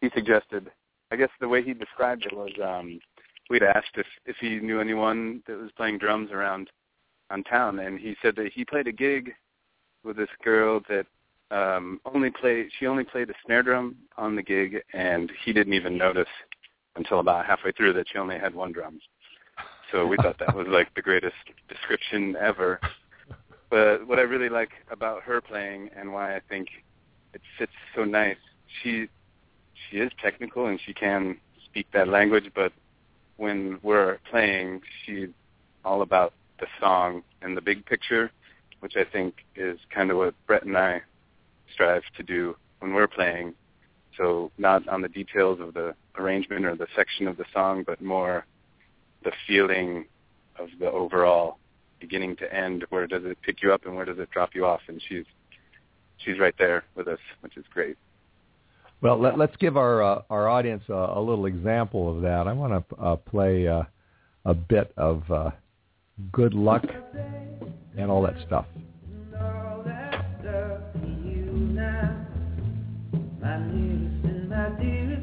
he 0.00 0.10
suggested. 0.14 0.70
I 1.10 1.16
guess 1.16 1.30
the 1.40 1.48
way 1.48 1.62
he 1.62 1.72
described 1.72 2.26
it 2.26 2.36
was 2.36 2.50
um, 2.62 3.00
we'd 3.48 3.62
asked 3.62 3.94
if 3.94 4.06
if 4.26 4.36
he 4.40 4.58
knew 4.58 4.80
anyone 4.80 5.42
that 5.46 5.56
was 5.56 5.70
playing 5.76 5.98
drums 5.98 6.30
around 6.32 6.68
on 7.30 7.44
town, 7.44 7.78
and 7.78 7.98
he 7.98 8.16
said 8.20 8.36
that 8.36 8.52
he 8.52 8.64
played 8.64 8.88
a 8.88 8.92
gig 8.92 9.32
with 10.04 10.16
this 10.16 10.28
girl 10.44 10.80
that 10.88 11.06
um, 11.50 12.00
only 12.04 12.30
played. 12.30 12.68
She 12.78 12.86
only 12.86 13.04
played 13.04 13.28
the 13.28 13.34
snare 13.44 13.62
drum 13.62 13.96
on 14.16 14.36
the 14.36 14.42
gig, 14.42 14.82
and 14.92 15.30
he 15.44 15.52
didn't 15.52 15.74
even 15.74 15.96
notice 15.96 16.28
until 16.96 17.20
about 17.20 17.46
halfway 17.46 17.72
through 17.72 17.92
that 17.94 18.06
she 18.10 18.18
only 18.18 18.38
had 18.38 18.54
one 18.54 18.72
drum. 18.72 18.98
So 19.92 20.06
we 20.06 20.16
thought 20.16 20.38
that 20.40 20.54
was 20.54 20.66
like 20.68 20.92
the 20.94 21.02
greatest 21.02 21.34
description 21.68 22.36
ever. 22.40 22.80
But 23.70 24.06
what 24.06 24.18
I 24.18 24.22
really 24.22 24.48
like 24.48 24.70
about 24.90 25.22
her 25.22 25.40
playing 25.40 25.90
and 25.96 26.12
why 26.12 26.36
I 26.36 26.40
think 26.48 26.68
it 27.34 27.40
fits 27.58 27.72
so 27.94 28.04
nice, 28.04 28.36
she 28.82 29.08
she 29.90 29.98
is 29.98 30.10
technical 30.22 30.66
and 30.66 30.80
she 30.84 30.94
can 30.94 31.36
speak 31.64 31.86
that 31.92 32.08
language, 32.08 32.50
but 32.54 32.72
when 33.36 33.78
we're 33.82 34.18
playing, 34.30 34.80
she's 35.04 35.28
all 35.84 36.02
about 36.02 36.32
the 36.58 36.66
song 36.80 37.22
and 37.42 37.56
the 37.56 37.60
big 37.60 37.84
picture, 37.84 38.30
which 38.80 38.94
I 38.96 39.04
think 39.04 39.34
is 39.54 39.78
kind 39.94 40.10
of 40.10 40.16
what 40.16 40.34
Brett 40.46 40.64
and 40.64 40.76
I 40.76 41.02
strive 41.76 42.02
to 42.16 42.22
do 42.22 42.56
when 42.80 42.94
we're 42.94 43.06
playing. 43.06 43.54
So 44.16 44.50
not 44.56 44.88
on 44.88 45.02
the 45.02 45.08
details 45.08 45.60
of 45.60 45.74
the 45.74 45.94
arrangement 46.18 46.64
or 46.64 46.74
the 46.74 46.86
section 46.96 47.28
of 47.28 47.36
the 47.36 47.44
song, 47.52 47.84
but 47.86 48.00
more 48.00 48.46
the 49.24 49.32
feeling 49.46 50.06
of 50.58 50.68
the 50.80 50.90
overall 50.90 51.58
beginning 52.00 52.36
to 52.36 52.54
end. 52.54 52.86
Where 52.88 53.06
does 53.06 53.22
it 53.24 53.36
pick 53.42 53.62
you 53.62 53.72
up 53.74 53.84
and 53.84 53.94
where 53.94 54.06
does 54.06 54.18
it 54.18 54.30
drop 54.30 54.54
you 54.54 54.64
off? 54.64 54.80
And 54.88 55.02
she's 55.06 55.24
she's 56.24 56.38
right 56.38 56.54
there 56.58 56.84
with 56.94 57.08
us, 57.08 57.18
which 57.40 57.58
is 57.58 57.64
great. 57.72 57.98
Well, 59.02 59.20
let, 59.20 59.36
let's 59.36 59.56
give 59.56 59.76
our 59.76 60.02
uh, 60.02 60.22
our 60.30 60.48
audience 60.48 60.82
a, 60.88 60.94
a 60.94 61.20
little 61.20 61.44
example 61.44 62.14
of 62.14 62.22
that. 62.22 62.46
I 62.46 62.54
want 62.54 62.88
to 62.88 62.96
uh, 62.96 63.16
play 63.16 63.68
uh, 63.68 63.82
a 64.46 64.54
bit 64.54 64.92
of 64.96 65.30
uh, 65.30 65.50
"Good 66.32 66.54
Luck" 66.54 66.84
and 67.98 68.10
all 68.10 68.22
that 68.22 68.36
stuff. 68.46 68.64
When 73.40 73.62
you 73.70 74.28
walk 74.28 74.48
my 74.48 74.68
you 74.80 75.15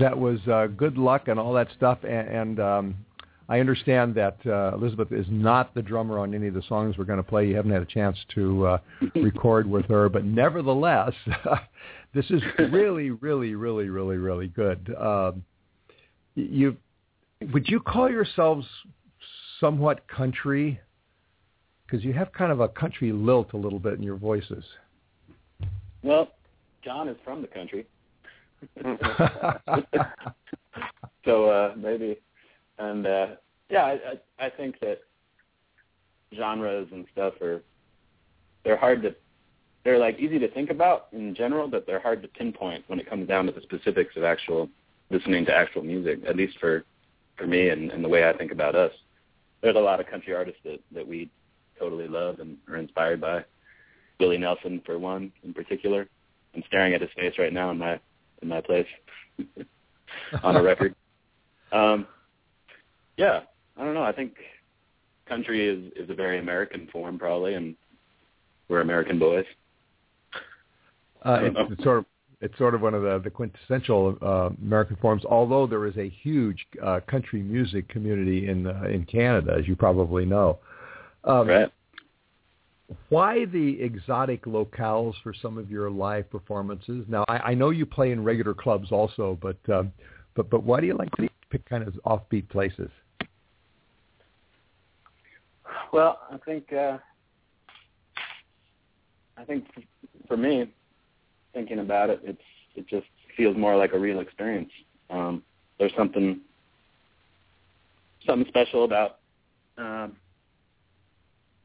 that 0.00 0.18
was 0.18 0.40
uh, 0.48 0.66
good 0.76 0.98
luck 0.98 1.28
and 1.28 1.38
all 1.38 1.52
that 1.54 1.68
stuff. 1.76 1.98
And, 2.02 2.28
and 2.28 2.60
um, 2.60 2.96
I 3.48 3.60
understand 3.60 4.14
that 4.14 4.36
uh, 4.46 4.74
Elizabeth 4.74 5.12
is 5.12 5.26
not 5.28 5.74
the 5.74 5.82
drummer 5.82 6.18
on 6.18 6.34
any 6.34 6.48
of 6.48 6.54
the 6.54 6.62
songs 6.68 6.96
we're 6.96 7.04
going 7.04 7.18
to 7.18 7.22
play. 7.22 7.48
You 7.48 7.56
haven't 7.56 7.72
had 7.72 7.82
a 7.82 7.86
chance 7.86 8.16
to 8.34 8.66
uh, 8.66 8.78
record 9.16 9.68
with 9.68 9.86
her, 9.86 10.08
but 10.08 10.24
nevertheless, 10.24 11.12
this 12.14 12.26
is 12.30 12.42
really, 12.58 13.10
really, 13.10 13.54
really, 13.54 13.88
really, 13.88 14.16
really 14.16 14.48
good. 14.48 14.94
Um, 14.98 15.44
you 16.36 16.76
would 17.52 17.68
you 17.68 17.80
call 17.80 18.10
yourselves 18.10 18.66
somewhat 19.58 20.06
country? 20.08 20.80
Because 21.86 22.04
you 22.04 22.12
have 22.12 22.32
kind 22.32 22.52
of 22.52 22.60
a 22.60 22.68
country 22.68 23.12
lilt 23.12 23.52
a 23.52 23.56
little 23.56 23.80
bit 23.80 23.94
in 23.94 24.02
your 24.02 24.16
voices. 24.16 24.64
Well, 26.02 26.28
John 26.84 27.08
is 27.08 27.16
from 27.24 27.42
the 27.42 27.48
country, 27.48 27.86
so 31.24 31.44
uh, 31.46 31.74
maybe, 31.76 32.18
and 32.78 33.06
uh, 33.06 33.26
yeah, 33.68 33.84
I, 33.84 33.92
I, 34.38 34.46
I 34.46 34.50
think 34.50 34.80
that 34.80 35.00
genres 36.36 36.88
and 36.92 37.06
stuff 37.12 37.40
are 37.40 37.62
they're 38.64 38.76
hard 38.76 39.02
to 39.02 39.14
they're 39.84 39.98
like 39.98 40.18
easy 40.18 40.38
to 40.38 40.48
think 40.48 40.70
about 40.70 41.08
in 41.12 41.34
general, 41.34 41.66
but 41.66 41.86
they're 41.86 42.00
hard 42.00 42.22
to 42.22 42.28
pinpoint 42.28 42.84
when 42.88 43.00
it 43.00 43.08
comes 43.08 43.26
down 43.26 43.46
to 43.46 43.52
the 43.52 43.62
specifics 43.62 44.16
of 44.16 44.24
actual 44.24 44.68
listening 45.10 45.46
to 45.46 45.54
actual 45.54 45.82
music. 45.82 46.20
At 46.26 46.36
least 46.36 46.58
for 46.58 46.84
for 47.36 47.46
me 47.46 47.70
and, 47.70 47.90
and 47.90 48.04
the 48.04 48.08
way 48.08 48.28
I 48.28 48.36
think 48.36 48.52
about 48.52 48.74
us, 48.74 48.92
there's 49.62 49.76
a 49.76 49.80
lot 49.80 50.00
of 50.00 50.06
country 50.06 50.34
artists 50.34 50.60
that 50.64 50.80
that 50.92 51.06
we 51.06 51.30
totally 51.78 52.08
love 52.08 52.40
and 52.40 52.58
are 52.68 52.76
inspired 52.76 53.20
by. 53.20 53.44
Willie 54.18 54.36
Nelson, 54.36 54.82
for 54.84 54.98
one, 54.98 55.32
in 55.44 55.54
particular. 55.54 56.06
I'm 56.54 56.62
staring 56.66 56.92
at 56.92 57.00
his 57.00 57.10
face 57.16 57.34
right 57.38 57.52
now 57.52 57.70
in 57.70 57.78
my 57.78 57.98
in 58.42 58.48
my 58.48 58.60
place 58.60 58.86
on 60.42 60.56
a 60.56 60.62
record. 60.62 60.94
Um, 61.72 62.08
yeah, 63.16 63.42
I 63.76 63.84
don't 63.84 63.94
know. 63.94 64.02
I 64.02 64.10
think 64.10 64.32
country 65.28 65.68
is 65.68 65.92
is 65.94 66.10
a 66.10 66.14
very 66.14 66.40
American 66.40 66.88
form, 66.92 67.16
probably, 67.16 67.54
and 67.54 67.76
we're 68.68 68.80
American 68.80 69.20
boys. 69.20 69.44
Uh, 71.24 71.38
it's, 71.42 71.56
it's 71.70 71.84
sort 71.84 71.98
of 71.98 72.06
it's 72.40 72.56
sort 72.58 72.74
of 72.74 72.80
one 72.80 72.94
of 72.94 73.02
the, 73.02 73.20
the 73.22 73.30
quintessential 73.30 74.16
uh, 74.22 74.50
American 74.62 74.96
forms. 74.96 75.24
Although 75.24 75.66
there 75.66 75.86
is 75.86 75.96
a 75.96 76.08
huge 76.08 76.66
uh, 76.82 77.00
country 77.06 77.42
music 77.42 77.88
community 77.88 78.48
in 78.48 78.66
uh, 78.66 78.84
in 78.84 79.04
Canada, 79.04 79.54
as 79.58 79.68
you 79.68 79.76
probably 79.76 80.24
know. 80.24 80.58
Um, 81.24 81.46
right. 81.46 81.70
Why 83.08 83.44
the 83.44 83.80
exotic 83.80 84.44
locales 84.44 85.14
for 85.22 85.32
some 85.32 85.58
of 85.58 85.70
your 85.70 85.90
live 85.90 86.30
performances? 86.30 87.04
Now, 87.08 87.24
I, 87.28 87.38
I 87.38 87.54
know 87.54 87.70
you 87.70 87.86
play 87.86 88.10
in 88.10 88.24
regular 88.24 88.54
clubs 88.54 88.90
also, 88.90 89.38
but 89.40 89.58
um, 89.72 89.92
but 90.34 90.50
but 90.50 90.64
why 90.64 90.80
do 90.80 90.86
you 90.86 90.94
like 90.94 91.10
to 91.12 91.28
pick 91.50 91.68
kind 91.68 91.86
of 91.86 91.94
offbeat 92.04 92.48
places? 92.48 92.90
Well, 95.92 96.18
I 96.30 96.38
think 96.38 96.72
uh, 96.72 96.98
I 99.36 99.44
think 99.44 99.66
for 100.26 100.36
me, 100.36 100.72
thinking 101.54 101.80
about 101.80 102.10
it, 102.10 102.20
it's 102.24 102.42
it 102.74 102.88
just 102.88 103.06
feels 103.36 103.56
more 103.56 103.76
like 103.76 103.92
a 103.92 103.98
real 103.98 104.20
experience. 104.20 104.70
Um, 105.10 105.42
there's 105.78 105.92
something 105.96 106.40
something 108.26 108.48
special 108.48 108.84
about 108.84 109.18
um, 109.78 110.16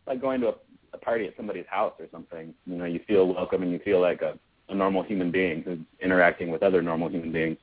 like 0.07 0.21
going 0.21 0.41
to 0.41 0.49
a, 0.49 0.53
a 0.95 0.97
party 1.05 1.25
at 1.27 1.35
somebody's 1.37 1.65
house 1.69 1.93
or 1.99 2.07
something. 2.11 2.53
You 2.65 2.77
know, 2.77 2.85
you 2.85 2.99
feel 3.07 3.33
welcome 3.33 3.61
and 3.61 3.71
you 3.71 3.79
feel 3.79 4.01
like 4.01 4.21
a, 4.21 4.37
a 4.69 4.75
normal 4.75 5.03
human 5.03 5.31
being 5.31 5.61
who's 5.61 5.79
interacting 6.01 6.49
with 6.51 6.63
other 6.63 6.81
normal 6.81 7.09
human 7.09 7.31
beings. 7.31 7.57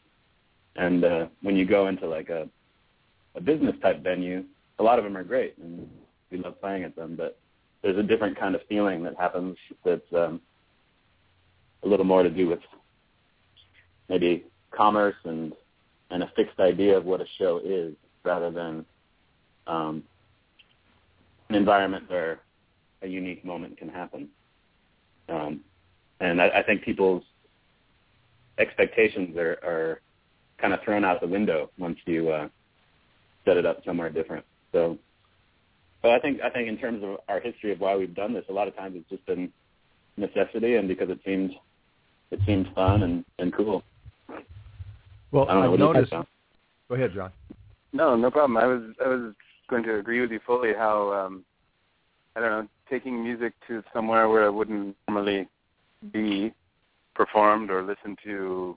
And 0.76 1.05
uh, 1.05 1.26
when 1.43 1.57
you 1.57 1.66
go 1.66 1.89
into 1.89 2.07
like 2.07 2.28
a 2.28 2.49
a 3.35 3.41
business 3.41 3.74
type 3.83 4.03
venue, 4.03 4.45
a 4.78 4.83
lot 4.83 4.99
of 4.99 5.05
them 5.05 5.16
are 5.16 5.24
great 5.24 5.57
and 5.59 5.89
we 6.30 6.39
love 6.39 6.61
playing 6.61 6.85
at 6.85 6.97
them, 6.97 7.16
but 7.16 7.39
there's 7.83 7.97
a 7.97 8.03
different 8.03 8.39
kind 8.39 8.55
of 8.55 8.61
feeling 8.68 9.03
that 9.03 9.14
happens 9.18 9.57
that's 9.85 10.12
um, 10.14 10.41
a 11.83 11.89
little 11.89 12.05
more 12.05 12.22
to 12.22 12.30
do 12.30 12.49
with 12.49 12.61
maybe 14.09 14.45
commerce 14.70 15.16
and 15.24 15.53
and 16.11 16.22
a 16.22 16.33
fixed 16.37 16.61
idea 16.61 16.97
of 16.97 17.07
what 17.07 17.22
a 17.22 17.26
show 17.39 17.59
is 17.64 17.95
rather 18.22 18.51
than 18.51 18.85
um, 19.66 20.03
an 21.49 21.55
environment 21.55 22.05
where 22.09 22.41
a 23.03 23.09
unique 23.09 23.44
moment 23.44 23.76
can 23.76 23.88
happen. 23.88 24.28
Um, 25.28 25.61
and 26.20 26.40
I, 26.40 26.48
I 26.48 26.62
think 26.62 26.82
people's 26.82 27.22
expectations 28.59 29.36
are, 29.36 29.59
are 29.64 30.00
kind 30.61 30.72
of 30.72 30.80
thrown 30.82 31.05
out 31.05 31.20
the 31.20 31.26
window 31.26 31.70
once 31.78 31.98
you 32.07 32.30
uh, 32.30 32.48
set 33.44 33.57
it 33.57 33.66
up 33.66 33.84
somewhere 33.84 34.11
different. 34.11 34.44
So, 34.72 34.98
but 36.00 36.12
I 36.12 36.18
think 36.18 36.40
I 36.40 36.50
think 36.50 36.68
in 36.68 36.78
terms 36.78 37.03
of 37.05 37.18
our 37.28 37.40
history 37.40 37.72
of 37.72 37.80
why 37.80 37.96
we've 37.96 38.14
done 38.14 38.32
this, 38.32 38.44
a 38.48 38.53
lot 38.53 38.68
of 38.68 38.76
times 38.76 38.96
it's 38.96 39.09
just 39.11 39.26
been 39.26 39.53
necessity 40.16 40.76
and 40.76 40.88
because 40.88 41.11
it 41.11 41.18
seemed 41.24 41.53
it 42.30 42.40
seemed 42.46 42.68
fun 42.74 43.03
and 43.03 43.24
and 43.38 43.53
cool. 43.53 43.82
Well, 45.30 45.48
I 45.48 45.55
don't 45.55 45.61
know, 45.61 45.64
I've 45.64 45.70
what 45.70 45.78
do 45.78 45.84
you 45.84 46.05
guys 46.05 46.12
noticed. 46.12 46.28
Go 46.88 46.94
ahead, 46.94 47.12
John. 47.14 47.32
No, 47.92 48.16
no 48.16 48.30
problem. 48.30 48.57
I 48.57 48.66
was 48.66 48.82
I 49.05 49.09
was 49.09 49.34
going 49.68 49.82
to 49.84 49.98
agree 49.98 50.20
with 50.20 50.30
you 50.30 50.40
fully. 50.46 50.72
How 50.76 51.12
um, 51.12 51.44
I 52.36 52.40
don't 52.40 52.50
know, 52.50 52.68
taking 52.93 53.24
music 53.24 53.55
to 53.66 53.82
somewhere 53.95 54.28
where 54.28 54.45
it 54.45 54.53
wouldn't 54.53 54.95
normally 55.09 55.49
be 56.12 56.53
performed 57.14 57.70
or 57.70 57.82
listened 57.82 58.18
to 58.22 58.76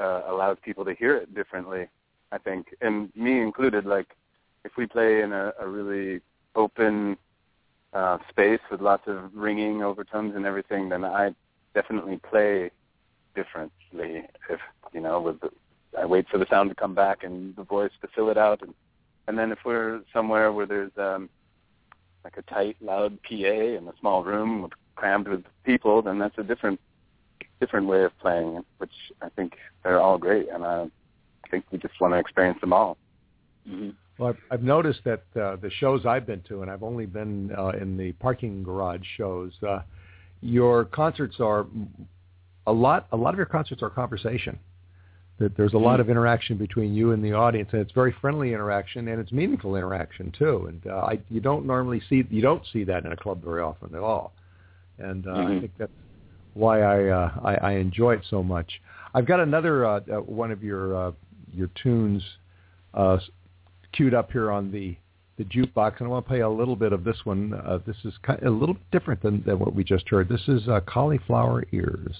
uh, 0.00 0.22
allows 0.28 0.56
people 0.64 0.84
to 0.86 0.94
hear 0.94 1.14
it 1.14 1.34
differently. 1.34 1.86
I 2.32 2.38
think, 2.38 2.74
and 2.80 3.14
me 3.14 3.40
included. 3.40 3.84
Like, 3.84 4.16
if 4.64 4.72
we 4.78 4.86
play 4.86 5.20
in 5.20 5.32
a, 5.32 5.52
a 5.60 5.68
really 5.68 6.22
open 6.56 7.18
uh, 7.92 8.16
space 8.30 8.60
with 8.70 8.80
lots 8.80 9.04
of 9.06 9.32
ringing 9.34 9.82
overtones 9.82 10.34
and 10.34 10.46
everything, 10.46 10.88
then 10.88 11.04
I 11.04 11.34
definitely 11.74 12.16
play 12.16 12.70
differently. 13.36 14.24
If 14.48 14.60
you 14.94 15.00
know, 15.00 15.20
with 15.20 15.38
the, 15.40 15.50
I 16.00 16.06
wait 16.06 16.26
for 16.30 16.38
the 16.38 16.46
sound 16.50 16.70
to 16.70 16.74
come 16.74 16.94
back 16.94 17.24
and 17.24 17.54
the 17.56 17.62
voice 17.62 17.92
to 18.00 18.08
fill 18.14 18.30
it 18.30 18.38
out, 18.38 18.62
and 18.62 18.72
and 19.28 19.38
then 19.38 19.52
if 19.52 19.58
we're 19.66 20.00
somewhere 20.12 20.50
where 20.50 20.66
there's 20.66 20.96
um, 20.96 21.28
like 22.24 22.36
a 22.36 22.42
tight, 22.42 22.76
loud 22.80 23.18
PA 23.22 23.34
in 23.34 23.86
a 23.88 23.92
small 24.00 24.24
room 24.24 24.62
with, 24.62 24.72
crammed 24.96 25.28
with 25.28 25.44
people, 25.64 26.02
then 26.02 26.18
that's 26.18 26.38
a 26.38 26.42
different 26.42 26.80
different 27.60 27.86
way 27.86 28.02
of 28.04 28.16
playing, 28.18 28.64
which 28.78 28.92
I 29.22 29.28
think 29.30 29.54
they're 29.82 30.00
all 30.00 30.18
great, 30.18 30.48
and 30.52 30.64
I 30.64 30.86
think 31.50 31.64
we 31.70 31.78
just 31.78 32.00
want 32.00 32.12
to 32.12 32.18
experience 32.18 32.60
them 32.60 32.72
all. 32.72 32.96
Mm-hmm. 33.68 33.90
Well, 34.18 34.30
I've, 34.30 34.38
I've 34.50 34.62
noticed 34.62 35.00
that 35.04 35.22
uh, 35.40 35.56
the 35.56 35.70
shows 35.70 36.04
I've 36.04 36.26
been 36.26 36.42
to, 36.48 36.62
and 36.62 36.70
I've 36.70 36.82
only 36.82 37.06
been 37.06 37.52
uh, 37.56 37.68
in 37.68 37.96
the 37.96 38.12
parking 38.12 38.62
garage 38.62 39.04
shows, 39.16 39.52
uh, 39.66 39.80
your 40.40 40.84
concerts 40.84 41.36
are 41.40 41.66
a 42.66 42.72
lot. 42.72 43.06
A 43.12 43.16
lot 43.16 43.34
of 43.34 43.38
your 43.38 43.46
concerts 43.46 43.82
are 43.82 43.90
conversation. 43.90 44.58
That 45.38 45.56
there's 45.56 45.74
a 45.74 45.78
lot 45.78 45.98
of 45.98 46.08
interaction 46.08 46.56
between 46.56 46.94
you 46.94 47.10
and 47.10 47.22
the 47.24 47.32
audience, 47.32 47.70
and 47.72 47.80
it's 47.82 47.90
very 47.90 48.12
friendly 48.20 48.52
interaction, 48.52 49.08
and 49.08 49.20
it's 49.20 49.32
meaningful 49.32 49.74
interaction 49.74 50.30
too. 50.30 50.66
And 50.68 50.86
uh, 50.86 51.08
I, 51.10 51.18
you 51.28 51.40
don't 51.40 51.66
normally 51.66 52.00
see 52.08 52.24
you 52.30 52.40
don't 52.40 52.62
see 52.72 52.84
that 52.84 53.04
in 53.04 53.10
a 53.10 53.16
club 53.16 53.42
very 53.42 53.60
often 53.60 53.94
at 53.96 54.00
all. 54.00 54.32
And 54.98 55.26
uh, 55.26 55.32
I 55.32 55.34
Mhm. 55.34 55.60
think 55.60 55.72
that's 55.76 55.92
why 56.54 56.82
I, 56.82 57.08
uh, 57.08 57.30
I 57.42 57.54
I 57.56 57.72
enjoy 57.72 58.14
it 58.14 58.24
so 58.30 58.44
much. 58.44 58.80
I've 59.12 59.26
got 59.26 59.40
another 59.40 59.84
uh, 59.84 60.00
uh, 60.08 60.20
one 60.20 60.52
of 60.52 60.62
your 60.62 60.96
uh, 60.96 61.12
your 61.52 61.68
tunes 61.82 62.22
uh, 62.94 63.18
queued 63.92 64.14
up 64.14 64.30
here 64.30 64.52
on 64.52 64.70
the 64.70 64.96
the 65.36 65.44
jukebox, 65.44 65.98
and 65.98 66.06
I 66.06 66.10
want 66.10 66.26
to 66.26 66.28
play 66.28 66.40
a 66.40 66.48
little 66.48 66.76
bit 66.76 66.92
of 66.92 67.02
this 67.02 67.18
one. 67.24 67.54
Uh, 67.54 67.80
this 67.84 67.96
is 68.04 68.14
kind 68.22 68.40
a 68.44 68.50
little 68.50 68.76
different 68.92 69.20
than, 69.20 69.42
than 69.44 69.58
what 69.58 69.74
we 69.74 69.82
just 69.82 70.08
heard. 70.08 70.28
This 70.28 70.46
is 70.46 70.68
uh, 70.68 70.78
cauliflower 70.86 71.64
ears. 71.72 72.14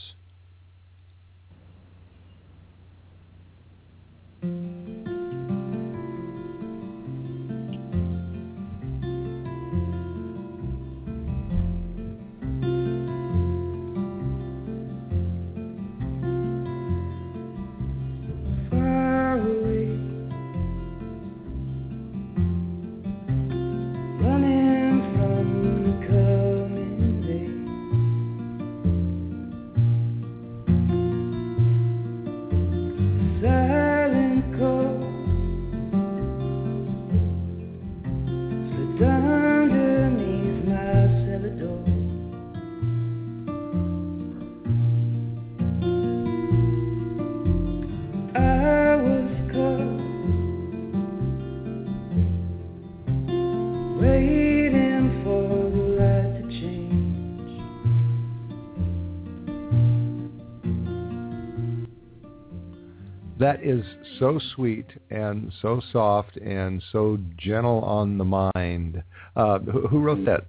So 64.18 64.40
sweet 64.54 64.86
and 65.10 65.52
so 65.62 65.80
soft 65.92 66.36
and 66.36 66.82
so 66.92 67.18
gentle 67.36 67.80
on 67.84 68.18
the 68.18 68.48
mind. 68.54 69.02
Uh, 69.36 69.58
who, 69.58 69.86
who 69.86 70.00
wrote 70.00 70.24
that? 70.24 70.46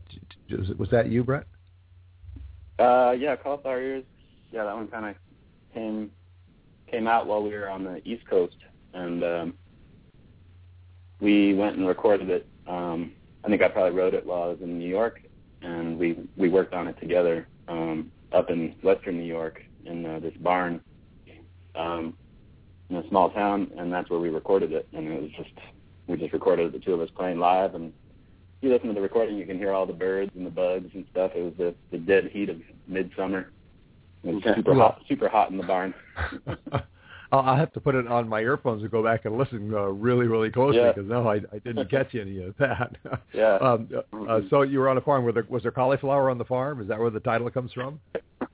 Was 0.78 0.90
that 0.92 1.10
you, 1.10 1.24
Brett? 1.24 1.46
Uh, 2.80 3.14
yeah, 3.18 3.36
Cauliflower 3.36 3.82
Ears. 3.82 4.04
Yeah, 4.52 4.66
that 4.66 4.76
one 4.76 4.88
kind 4.88 5.06
of 5.06 5.16
came 5.74 6.12
came 6.90 7.08
out 7.08 7.26
while 7.28 7.42
we 7.42 7.50
were 7.50 7.70
on 7.70 7.84
the 7.84 8.02
East 8.08 8.28
Coast, 8.30 8.58
and 8.94 9.24
um, 9.24 9.54
we 11.20 11.54
went 11.54 11.78
and 11.78 11.88
recorded 11.88 12.30
it. 12.30 12.48
Um, 12.68 13.14
I 13.44 13.48
think 13.48 13.62
I 13.62 13.70
probably 13.70 13.98
wrote 13.98 14.14
it 14.14 14.26
while 14.26 14.44
I 14.44 14.48
was 14.48 14.60
in 14.62 14.78
New 14.78 14.88
York, 14.88 15.22
and 15.62 15.98
we 15.98 16.18
we 16.38 16.50
worked 16.50 16.74
on 16.74 16.88
it 16.88 17.00
together 17.00 17.48
um, 17.68 18.12
up 18.32 18.50
in 18.50 18.76
Western 18.84 19.18
New 19.18 19.26
York 19.26 19.62
in 19.86 20.06
uh, 20.06 20.20
this 20.20 20.34
barn 20.40 20.82
um, 21.76 22.16
in 22.90 22.98
a 22.98 23.08
small 23.10 23.30
town, 23.32 23.72
and 23.78 23.92
that's 23.92 24.10
where 24.10 24.20
we 24.20 24.30
recorded 24.30 24.72
it. 24.72 24.88
And 24.94 25.08
it 25.08 25.22
was 25.22 25.32
just 25.32 25.52
we 26.08 26.18
just 26.18 26.34
recorded 26.34 26.72
the 26.72 26.80
two 26.80 26.94
of 26.94 27.02
us 27.02 27.10
playing 27.16 27.40
live, 27.40 27.76
and 27.76 27.88
if 27.88 28.64
you 28.64 28.70
listen 28.70 28.88
to 28.90 28.94
the 28.94 29.02
recording, 29.02 29.38
you 29.38 29.46
can 29.46 29.58
hear 29.58 29.72
all 29.72 29.86
the 29.86 29.94
birds 29.94 30.32
and 30.36 30.46
the 30.46 30.52
bugs 30.52 30.90
and 30.94 31.06
stuff. 31.12 31.32
It 31.36 31.42
was 31.42 31.54
the, 31.58 31.76
the 31.92 31.98
dead 31.98 32.30
heat 32.32 32.50
of 32.50 32.58
midsummer. 32.88 33.52
It 34.24 34.34
was 34.34 34.44
super 34.56 34.74
hot, 34.74 35.02
super 35.08 35.30
hot 35.30 35.52
in 35.52 35.58
the 35.58 35.64
barn. 35.64 35.94
I'll 37.32 37.42
I'll 37.42 37.56
have 37.56 37.74
to 37.74 37.80
put 37.80 37.96
it 37.96 38.08
on 38.08 38.28
my 38.30 38.40
earphones 38.40 38.82
and 38.82 38.92
go 38.92 39.04
back 39.04 39.26
and 39.26 39.38
listen 39.38 39.74
uh, 39.74 39.82
really, 39.88 40.28
really 40.28 40.50
closely 40.50 40.80
Yeah. 40.80 40.94
because 40.94 41.10
no, 41.10 41.28
I, 41.28 41.36
I 41.36 41.60
didn't 41.64 41.90
catch 41.90 42.16
any 42.16 42.44
of 42.44 42.56
that. 42.58 42.96
Yeah. 43.34 43.56
Um, 43.58 43.90
uh, 44.30 44.42
so 44.50 44.62
you 44.62 44.80
were 44.80 44.88
on 44.88 44.98
a 44.98 45.02
farm. 45.02 45.26
Were 45.26 45.32
there, 45.34 45.46
was 45.50 45.64
there 45.64 45.72
cauliflower 45.72 46.30
on 46.30 46.38
the 46.38 46.46
farm? 46.46 46.82
Is 46.82 46.88
that 46.88 46.98
where 47.00 47.10
the 47.10 47.20
title 47.20 47.50
comes 47.50 47.72
from? 47.74 48.00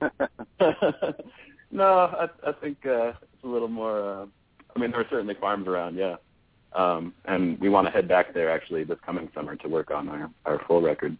no, 1.72 1.84
I, 1.84 2.28
I 2.46 2.52
think 2.52 2.78
uh, 2.86 3.08
it's 3.22 3.44
a 3.44 3.48
little 3.48 3.68
more. 3.68 4.00
Uh, 4.00 4.26
I 4.74 4.78
mean, 4.78 4.90
there 4.90 5.00
are 5.00 5.06
certainly 5.10 5.34
farms 5.34 5.66
around, 5.66 5.96
yeah. 5.96 6.16
Um, 6.74 7.14
and 7.24 7.58
we 7.60 7.68
want 7.68 7.86
to 7.86 7.90
head 7.90 8.08
back 8.08 8.32
there 8.32 8.50
actually 8.50 8.84
this 8.84 8.98
coming 9.04 9.28
summer 9.34 9.56
to 9.56 9.68
work 9.68 9.90
on 9.90 10.08
our 10.08 10.30
our 10.46 10.60
full 10.66 10.80
record 10.80 11.16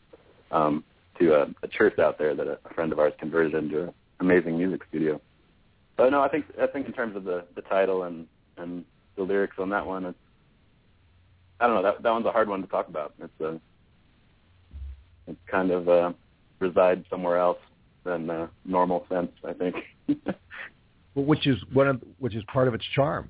um, 0.50 0.84
to 1.18 1.34
a, 1.34 1.46
a 1.62 1.68
church 1.68 1.98
out 1.98 2.18
there 2.18 2.34
that 2.34 2.46
a, 2.46 2.58
a 2.64 2.74
friend 2.74 2.92
of 2.92 2.98
ours 2.98 3.12
converted 3.18 3.54
into 3.54 3.84
an 3.84 3.94
amazing 4.20 4.56
music 4.56 4.82
studio. 4.88 5.20
But 5.96 6.10
no, 6.10 6.20
I 6.20 6.28
think 6.28 6.46
I 6.60 6.66
think 6.66 6.86
in 6.86 6.92
terms 6.92 7.16
of 7.16 7.24
the 7.24 7.44
the 7.54 7.62
title 7.62 8.04
and 8.04 8.26
and 8.56 8.84
the 9.16 9.22
lyrics 9.22 9.56
on 9.58 9.70
that 9.70 9.86
one, 9.86 10.04
it's 10.06 10.18
I 11.60 11.66
don't 11.66 11.76
know 11.76 11.82
that 11.82 12.02
that 12.02 12.10
one's 12.10 12.26
a 12.26 12.32
hard 12.32 12.48
one 12.48 12.62
to 12.62 12.68
talk 12.68 12.88
about. 12.88 13.14
It's 13.20 13.40
a 13.40 13.60
it 15.26 15.36
kind 15.46 15.70
of 15.70 15.88
uh, 15.88 16.12
resides 16.60 17.04
somewhere 17.08 17.38
else 17.38 17.58
than 18.04 18.30
uh, 18.30 18.46
normal 18.64 19.06
sense, 19.08 19.30
I 19.44 19.52
think. 19.52 19.76
Which 21.14 21.46
is 21.46 21.58
one 21.72 21.88
of 21.88 22.02
which 22.18 22.34
is 22.34 22.42
part 22.50 22.68
of 22.68 22.74
its 22.74 22.84
charm. 22.94 23.28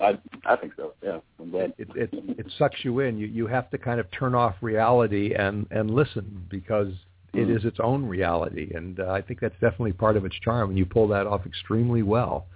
I 0.00 0.18
I 0.44 0.56
think 0.56 0.72
so. 0.76 0.94
Yeah, 1.02 1.20
I'm 1.40 1.50
glad. 1.50 1.72
It 1.78 1.88
it 1.94 2.10
it 2.12 2.46
sucks 2.58 2.84
you 2.84 2.98
in. 3.00 3.16
You 3.18 3.26
you 3.28 3.46
have 3.46 3.70
to 3.70 3.78
kind 3.78 4.00
of 4.00 4.10
turn 4.10 4.34
off 4.34 4.56
reality 4.60 5.34
and 5.34 5.66
and 5.70 5.90
listen 5.90 6.44
because 6.50 6.92
it 7.32 7.46
Mhm. 7.48 7.56
is 7.56 7.64
its 7.64 7.78
own 7.78 8.04
reality, 8.04 8.72
and 8.74 8.98
uh, 8.98 9.10
I 9.10 9.22
think 9.22 9.40
that's 9.40 9.54
definitely 9.60 9.92
part 9.92 10.16
of 10.16 10.24
its 10.24 10.34
charm. 10.36 10.70
And 10.70 10.78
you 10.78 10.86
pull 10.86 11.06
that 11.08 11.26
off 11.26 11.46
extremely 11.46 12.02
well. 12.02 12.46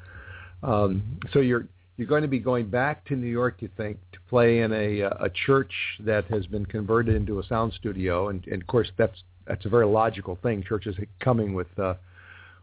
Um, 0.62 1.02
so 1.32 1.38
you're 1.38 1.66
you're 1.96 2.08
going 2.08 2.22
to 2.22 2.28
be 2.28 2.38
going 2.40 2.66
back 2.68 3.04
to 3.06 3.14
New 3.14 3.26
York, 3.28 3.56
you 3.60 3.68
think, 3.76 3.98
to 4.12 4.18
play 4.28 4.60
in 4.60 4.72
a 4.72 5.02
uh, 5.02 5.26
a 5.26 5.30
church 5.30 5.72
that 6.00 6.24
has 6.26 6.46
been 6.46 6.66
converted 6.66 7.14
into 7.14 7.38
a 7.38 7.44
sound 7.44 7.72
studio, 7.74 8.28
and, 8.28 8.44
and 8.48 8.60
of 8.60 8.66
course 8.66 8.90
that's 8.96 9.22
that's 9.50 9.64
a 9.64 9.68
very 9.68 9.86
logical 9.86 10.38
thing. 10.44 10.62
Churches 10.62 10.94
coming 11.18 11.54
with 11.54 11.66
uh, 11.76 11.94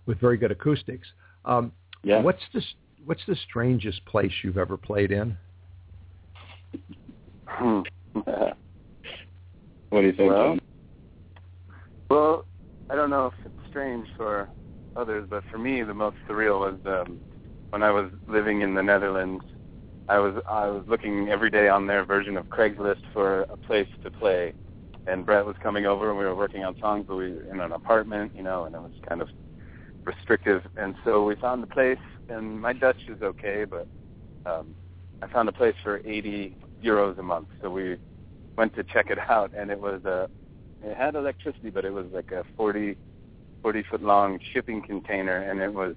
with 0.06 0.22
very 0.22 0.38
good 0.38 0.52
acoustics. 0.52 1.06
Um, 1.44 1.74
Yeah. 2.04 2.22
What's 2.22 2.44
the 2.54 2.62
What's 3.06 3.26
the 3.28 3.36
strangest 3.50 4.04
place 4.06 4.32
you've 4.44 4.58
ever 4.58 4.78
played 4.78 5.12
in? 5.12 5.38
Hmm. 7.46 7.82
what 8.14 10.02
do 10.02 10.02
you 10.02 10.14
think? 10.14 10.32
Well, 10.32 10.58
Well, 12.10 12.46
I 12.90 12.96
don't 12.96 13.10
know 13.10 13.28
if 13.28 13.34
it's 13.46 13.56
strange 13.70 14.08
for 14.16 14.50
others, 14.96 15.28
but 15.30 15.44
for 15.52 15.58
me, 15.58 15.84
the 15.84 15.94
most 15.94 16.16
surreal 16.30 16.60
was 16.60 16.80
um, 16.86 17.20
when 17.72 17.84
I 17.84 17.92
was 17.92 18.10
living 18.28 18.62
in 18.62 18.74
the 18.74 18.84
Netherlands. 18.84 19.44
I 20.08 20.20
was 20.20 20.42
I 20.50 20.68
was 20.68 20.86
looking 20.88 21.28
every 21.28 21.50
day 21.50 21.68
on 21.68 21.86
their 21.86 22.06
version 22.06 22.38
of 22.38 22.50
Craigslist 22.50 23.04
for 23.12 23.42
a 23.42 23.58
place 23.58 23.90
to 24.04 24.12
play, 24.12 24.54
and 25.08 25.26
Brett 25.26 25.46
was 25.46 25.56
coming 25.62 25.86
over, 25.86 26.10
and 26.10 26.18
we 26.18 26.26
were 26.26 26.36
working 26.36 26.64
on 26.64 26.76
songs, 26.80 27.06
but 27.08 27.16
we 27.16 27.38
in 27.52 27.60
an 27.60 27.72
apartment, 27.72 28.32
you 28.36 28.44
know, 28.44 28.66
and 28.66 28.76
it 28.76 28.82
was 28.82 28.92
kind 29.08 29.22
of 29.22 29.30
restrictive. 30.06 30.62
And 30.76 30.96
so 31.04 31.24
we 31.26 31.36
found 31.36 31.64
the 31.64 31.68
place, 31.68 31.98
and 32.30 32.60
my 32.60 32.74
Dutch 32.74 32.98
is 33.08 33.22
okay, 33.22 33.66
but 33.66 33.88
um, 34.46 34.76
I 35.22 35.28
found 35.28 35.50
a 35.50 35.54
place 35.54 35.76
for 35.84 36.02
80 36.06 36.56
euros 36.84 37.18
a 37.18 37.24
month. 37.24 37.48
So 37.62 37.70
we 37.70 37.98
went 38.58 38.76
to 38.76 38.84
check 38.84 39.08
it 39.10 39.18
out, 39.30 39.52
and 39.58 39.72
it 39.72 39.80
was 39.80 40.04
a 40.06 40.30
it 40.84 40.96
had 40.96 41.16
electricity, 41.16 41.72
but 41.72 41.86
it 41.86 41.92
was 41.92 42.06
like 42.14 42.32
a 42.32 42.44
40 42.56 42.98
40 43.64 43.84
foot 43.90 44.04
long 44.04 44.40
shipping 44.54 44.82
container, 44.82 45.38
and 45.50 45.60
it 45.60 45.74
was 45.74 45.96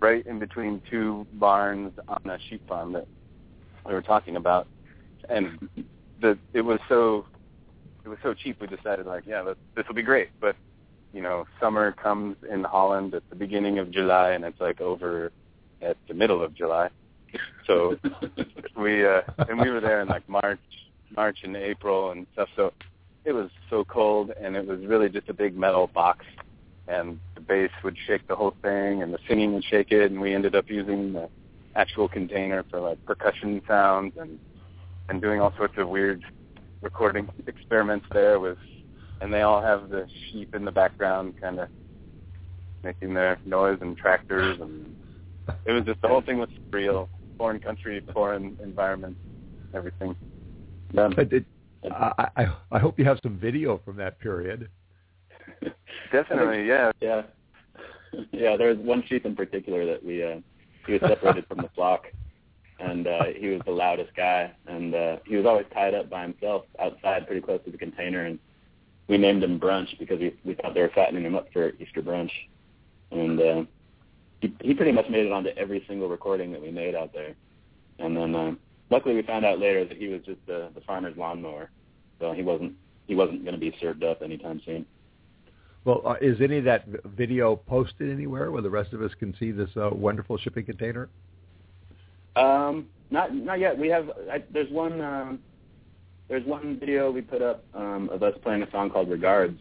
right 0.00 0.26
in 0.26 0.38
between 0.38 0.80
two 0.90 1.26
barns 1.34 1.92
on 2.08 2.30
a 2.30 2.38
sheep 2.48 2.62
farm 2.68 2.92
that 2.92 3.06
we 3.86 3.92
were 3.92 4.02
talking 4.02 4.36
about, 4.36 4.66
and 5.28 5.68
the 6.20 6.38
it 6.54 6.62
was 6.62 6.78
so 6.88 7.26
it 8.06 8.08
was 8.08 8.18
so 8.22 8.32
cheap. 8.34 8.60
We 8.60 8.68
decided 8.68 9.04
like, 9.04 9.24
yeah, 9.26 9.42
this 9.74 9.86
will 9.88 9.96
be 9.96 10.02
great, 10.02 10.30
but 10.40 10.54
you 11.12 11.20
know, 11.20 11.46
summer 11.60 11.92
comes 11.92 12.36
in 12.48 12.62
Holland 12.62 13.14
at 13.14 13.28
the 13.30 13.36
beginning 13.36 13.78
of 13.80 13.90
July, 13.90 14.30
and 14.30 14.44
it's 14.44 14.60
like 14.60 14.80
over 14.80 15.32
at 15.82 15.96
the 16.06 16.14
middle 16.14 16.42
of 16.42 16.54
July. 16.54 16.88
So 17.66 17.98
we 18.76 19.04
uh 19.04 19.22
and 19.48 19.58
we 19.58 19.70
were 19.70 19.80
there 19.80 20.00
in 20.00 20.08
like 20.08 20.28
March 20.28 20.60
March 21.16 21.38
and 21.42 21.56
April 21.56 22.12
and 22.12 22.26
stuff 22.32 22.48
so 22.54 22.72
it 23.24 23.32
was 23.32 23.50
so 23.68 23.84
cold 23.84 24.30
and 24.40 24.56
it 24.56 24.66
was 24.66 24.80
really 24.86 25.08
just 25.08 25.28
a 25.28 25.34
big 25.34 25.56
metal 25.56 25.88
box 25.88 26.24
and 26.86 27.18
the 27.34 27.40
bass 27.40 27.70
would 27.82 27.96
shake 28.06 28.26
the 28.28 28.36
whole 28.36 28.54
thing 28.62 29.02
and 29.02 29.12
the 29.12 29.18
singing 29.28 29.52
would 29.54 29.64
shake 29.64 29.90
it 29.90 30.10
and 30.10 30.20
we 30.20 30.34
ended 30.34 30.54
up 30.54 30.70
using 30.70 31.12
the 31.12 31.28
actual 31.74 32.08
container 32.08 32.64
for 32.70 32.80
like 32.80 33.04
percussion 33.04 33.60
sounds 33.66 34.14
and 34.16 34.38
and 35.08 35.20
doing 35.20 35.40
all 35.40 35.52
sorts 35.56 35.74
of 35.76 35.88
weird 35.88 36.22
recording 36.82 37.28
experiments 37.46 38.06
there 38.12 38.38
with 38.40 38.58
and 39.20 39.32
they 39.32 39.42
all 39.42 39.62
have 39.62 39.88
the 39.88 40.06
sheep 40.30 40.54
in 40.54 40.64
the 40.64 40.70
background 40.70 41.34
kind 41.40 41.58
of 41.58 41.68
making 42.84 43.14
their 43.14 43.38
noise 43.44 43.78
and 43.80 43.96
tractors 43.96 44.58
and 44.60 44.94
it 45.64 45.72
was 45.72 45.84
just 45.84 46.00
the 46.02 46.08
whole 46.08 46.22
thing 46.22 46.38
was 46.38 46.48
surreal 46.72 47.08
foreign 47.38 47.58
country 47.60 48.02
foreign 48.12 48.56
environment 48.62 49.16
everything 49.74 50.14
yeah. 50.92 51.08
It, 51.16 51.32
it, 51.32 51.44
I, 51.90 52.28
I 52.36 52.46
I 52.72 52.78
hope 52.78 52.98
you 52.98 53.04
have 53.04 53.18
some 53.22 53.38
video 53.38 53.80
from 53.84 53.96
that 53.96 54.18
period. 54.18 54.68
definitely 56.12 56.66
yeah 56.66 56.90
yeah, 57.00 57.22
yeah. 58.32 58.56
There 58.56 58.68
was 58.68 58.78
one 58.78 59.02
sheep 59.08 59.26
in 59.26 59.36
particular 59.36 59.84
that 59.86 60.04
we 60.04 60.22
uh, 60.22 60.36
he 60.86 60.94
was 60.94 61.02
separated 61.02 61.46
from 61.46 61.58
the 61.58 61.70
flock, 61.74 62.04
and 62.78 63.06
uh, 63.06 63.24
he 63.34 63.48
was 63.48 63.60
the 63.64 63.72
loudest 63.72 64.14
guy, 64.14 64.52
and 64.66 64.94
uh, 64.94 65.16
he 65.26 65.36
was 65.36 65.46
always 65.46 65.66
tied 65.72 65.94
up 65.94 66.10
by 66.10 66.22
himself 66.22 66.64
outside, 66.78 67.26
pretty 67.26 67.40
close 67.40 67.60
to 67.64 67.70
the 67.70 67.78
container, 67.78 68.24
and 68.24 68.38
we 69.08 69.16
named 69.18 69.42
him 69.42 69.58
Brunch 69.58 69.98
because 69.98 70.20
we 70.20 70.34
we 70.44 70.54
thought 70.54 70.74
they 70.74 70.82
were 70.82 70.92
fattening 70.94 71.24
him 71.24 71.34
up 71.34 71.52
for 71.52 71.70
Easter 71.80 72.02
brunch, 72.02 72.30
and 73.10 73.40
uh, 73.40 73.64
he 74.40 74.54
he 74.60 74.74
pretty 74.74 74.92
much 74.92 75.08
made 75.08 75.26
it 75.26 75.32
onto 75.32 75.50
every 75.50 75.84
single 75.88 76.08
recording 76.08 76.52
that 76.52 76.60
we 76.60 76.70
made 76.70 76.94
out 76.94 77.12
there, 77.12 77.34
and 77.98 78.16
then 78.16 78.34
uh, 78.34 78.54
luckily 78.90 79.14
we 79.14 79.22
found 79.22 79.44
out 79.44 79.58
later 79.58 79.84
that 79.84 79.96
he 79.96 80.08
was 80.08 80.22
just 80.22 80.44
the 80.46 80.68
the 80.74 80.80
farmer's 80.82 81.16
lawnmower, 81.16 81.70
so 82.20 82.32
he 82.32 82.42
wasn't 82.42 82.74
he 83.06 83.14
wasn't 83.14 83.42
going 83.44 83.54
to 83.54 83.60
be 83.60 83.74
served 83.80 84.04
up 84.04 84.22
anytime 84.22 84.60
soon. 84.66 84.84
Well, 85.84 86.02
uh, 86.04 86.14
is 86.20 86.40
any 86.40 86.58
of 86.58 86.64
that 86.64 86.84
video 87.04 87.54
posted 87.54 88.10
anywhere 88.10 88.50
where 88.50 88.60
the 88.60 88.70
rest 88.70 88.92
of 88.92 89.02
us 89.02 89.12
can 89.20 89.34
see 89.38 89.52
this 89.52 89.70
uh, 89.76 89.90
wonderful 89.92 90.36
shipping 90.36 90.64
container? 90.64 91.08
Um, 92.36 92.86
not 93.10 93.34
not 93.34 93.58
yet. 93.58 93.76
We 93.76 93.88
have 93.88 94.10
I, 94.30 94.42
there's 94.52 94.70
one 94.70 95.00
um, 95.00 95.40
there's 96.28 96.46
one 96.46 96.78
video 96.78 97.10
we 97.10 97.22
put 97.22 97.42
up 97.42 97.64
um, 97.74 98.08
of 98.12 98.22
us 98.22 98.34
playing 98.42 98.62
a 98.62 98.70
song 98.70 98.90
called 98.90 99.08
Regards 99.08 99.58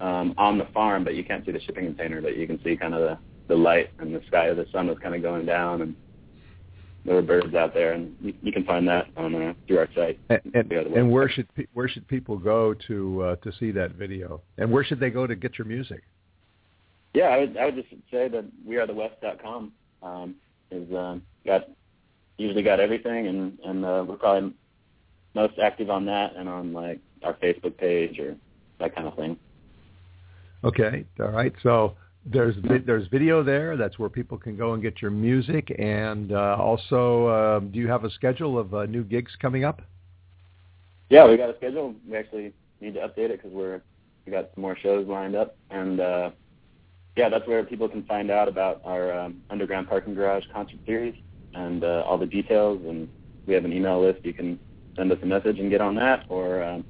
um, 0.00 0.34
on 0.36 0.58
the 0.58 0.66
farm, 0.74 1.04
but 1.04 1.14
you 1.14 1.24
can't 1.24 1.44
see 1.44 1.52
the 1.52 1.60
shipping 1.60 1.86
container, 1.86 2.20
but 2.20 2.36
you 2.36 2.46
can 2.46 2.62
see 2.62 2.76
kind 2.76 2.94
of 2.94 3.00
the 3.00 3.18
the 3.48 3.54
light 3.54 3.90
and 3.98 4.14
the 4.14 4.20
sky. 4.26 4.52
The 4.52 4.66
sun 4.72 4.88
was 4.88 4.98
kind 4.98 5.14
of 5.14 5.22
going 5.22 5.46
down, 5.46 5.82
and 5.82 5.96
there 7.04 7.14
were 7.14 7.22
birds 7.22 7.54
out 7.54 7.72
there, 7.72 7.92
and 7.92 8.16
you, 8.20 8.34
you 8.42 8.52
can 8.52 8.64
find 8.64 8.86
that 8.88 9.06
on 9.16 9.34
uh, 9.34 9.54
through 9.66 9.78
our 9.78 9.88
site. 9.94 10.18
And 10.28 10.40
and, 10.54 10.72
and 10.72 11.10
where 11.10 11.28
should 11.28 11.52
pe- 11.54 11.66
where 11.72 11.88
should 11.88 12.06
people 12.08 12.36
go 12.36 12.74
to 12.88 13.22
uh, 13.22 13.36
to 13.36 13.52
see 13.58 13.70
that 13.72 13.92
video? 13.92 14.42
And 14.58 14.70
where 14.70 14.84
should 14.84 15.00
they 15.00 15.10
go 15.10 15.26
to 15.26 15.36
get 15.36 15.56
your 15.56 15.66
music? 15.66 16.02
Yeah, 17.14 17.28
I 17.28 17.38
would 17.38 17.56
I 17.56 17.64
would 17.66 17.76
just 17.76 17.88
say 18.10 18.28
that 18.28 18.44
wearethewest.com 18.68 19.72
um, 20.02 20.34
is 20.70 20.92
uh, 20.92 21.16
got 21.46 21.68
usually 22.38 22.62
got 22.62 22.80
everything, 22.80 23.26
and 23.26 23.58
and 23.64 23.84
uh, 23.84 24.04
we're 24.06 24.16
probably 24.16 24.52
most 25.34 25.58
active 25.58 25.90
on 25.90 26.04
that 26.06 26.34
and 26.36 26.48
on 26.48 26.72
like 26.72 27.00
our 27.22 27.34
Facebook 27.34 27.76
page 27.76 28.18
or 28.18 28.36
that 28.78 28.94
kind 28.94 29.06
of 29.06 29.14
thing. 29.16 29.36
Okay, 30.64 31.04
all 31.20 31.28
right. 31.28 31.52
So 31.62 31.96
there's 32.24 32.56
there's 32.86 33.06
video 33.08 33.42
there. 33.42 33.76
That's 33.76 33.98
where 33.98 34.08
people 34.08 34.38
can 34.38 34.56
go 34.56 34.74
and 34.74 34.82
get 34.82 35.00
your 35.00 35.10
music. 35.10 35.74
And 35.78 36.32
uh, 36.32 36.56
also, 36.58 37.26
uh, 37.26 37.60
do 37.60 37.78
you 37.78 37.88
have 37.88 38.04
a 38.04 38.10
schedule 38.10 38.58
of 38.58 38.74
uh, 38.74 38.86
new 38.86 39.04
gigs 39.04 39.32
coming 39.40 39.64
up? 39.64 39.82
Yeah, 41.08 41.28
we 41.28 41.36
got 41.36 41.50
a 41.50 41.56
schedule. 41.56 41.94
We 42.08 42.16
actually 42.16 42.52
need 42.80 42.94
to 42.94 43.00
update 43.00 43.30
it 43.30 43.42
because 43.42 43.52
we're 43.52 43.80
we 44.24 44.32
got 44.32 44.50
some 44.54 44.62
more 44.62 44.76
shows 44.76 45.06
lined 45.06 45.36
up, 45.36 45.56
and 45.70 46.00
uh, 46.00 46.30
yeah, 47.16 47.28
that's 47.28 47.46
where 47.46 47.62
people 47.64 47.88
can 47.88 48.02
find 48.04 48.30
out 48.30 48.48
about 48.48 48.80
our 48.84 49.16
um, 49.16 49.40
underground 49.48 49.88
parking 49.88 50.14
garage 50.14 50.44
concert 50.52 50.80
series 50.84 51.14
and 51.56 51.82
uh, 51.82 52.04
all 52.06 52.18
the 52.18 52.26
details. 52.26 52.80
And 52.86 53.08
we 53.46 53.54
have 53.54 53.64
an 53.64 53.72
email 53.72 54.00
list. 54.00 54.24
You 54.24 54.34
can 54.34 54.58
send 54.96 55.10
us 55.10 55.18
a 55.22 55.26
message 55.26 55.58
and 55.58 55.70
get 55.70 55.80
on 55.80 55.94
that, 55.96 56.24
or 56.28 56.62
um, 56.62 56.84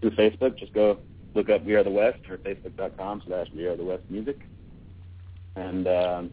through 0.00 0.12
Facebook. 0.12 0.58
Just 0.58 0.72
go 0.72 0.98
look 1.34 1.48
up 1.50 1.64
We 1.64 1.74
Are 1.74 1.84
the 1.84 1.90
West 1.90 2.18
or 2.28 2.38
facebook.com 2.38 3.22
slash 3.26 3.46
We 3.54 3.66
Are 3.66 3.76
the 3.76 3.84
West 3.84 4.02
Music. 4.08 4.40
And 5.56 5.86
um, 5.86 6.30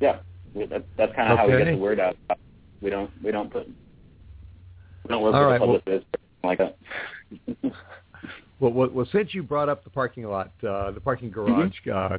yeah, 0.00 0.20
we, 0.54 0.66
that, 0.66 0.84
that's 0.96 1.14
kind 1.14 1.30
of 1.30 1.38
how 1.38 1.46
we 1.46 1.58
get 1.58 1.66
the 1.66 1.76
word 1.76 2.00
out. 2.00 2.16
We 2.80 2.90
don't 2.90 3.10
we 3.22 3.30
don't 3.32 3.52
put 3.52 3.66
we 3.66 5.08
don't 5.08 5.22
work 5.22 5.34
All 5.34 5.50
with 5.50 5.60
right, 5.86 5.86
well- 5.86 6.00
like 6.44 6.58
that. 6.58 6.76
Well, 8.60 8.72
well, 8.72 8.88
well 8.92 9.06
since 9.12 9.34
you 9.34 9.44
brought 9.44 9.68
up 9.68 9.84
the 9.84 9.90
parking 9.90 10.24
lot, 10.24 10.50
uh, 10.68 10.90
the 10.90 11.00
parking 11.00 11.30
garage 11.30 11.76
uh, 11.94 12.18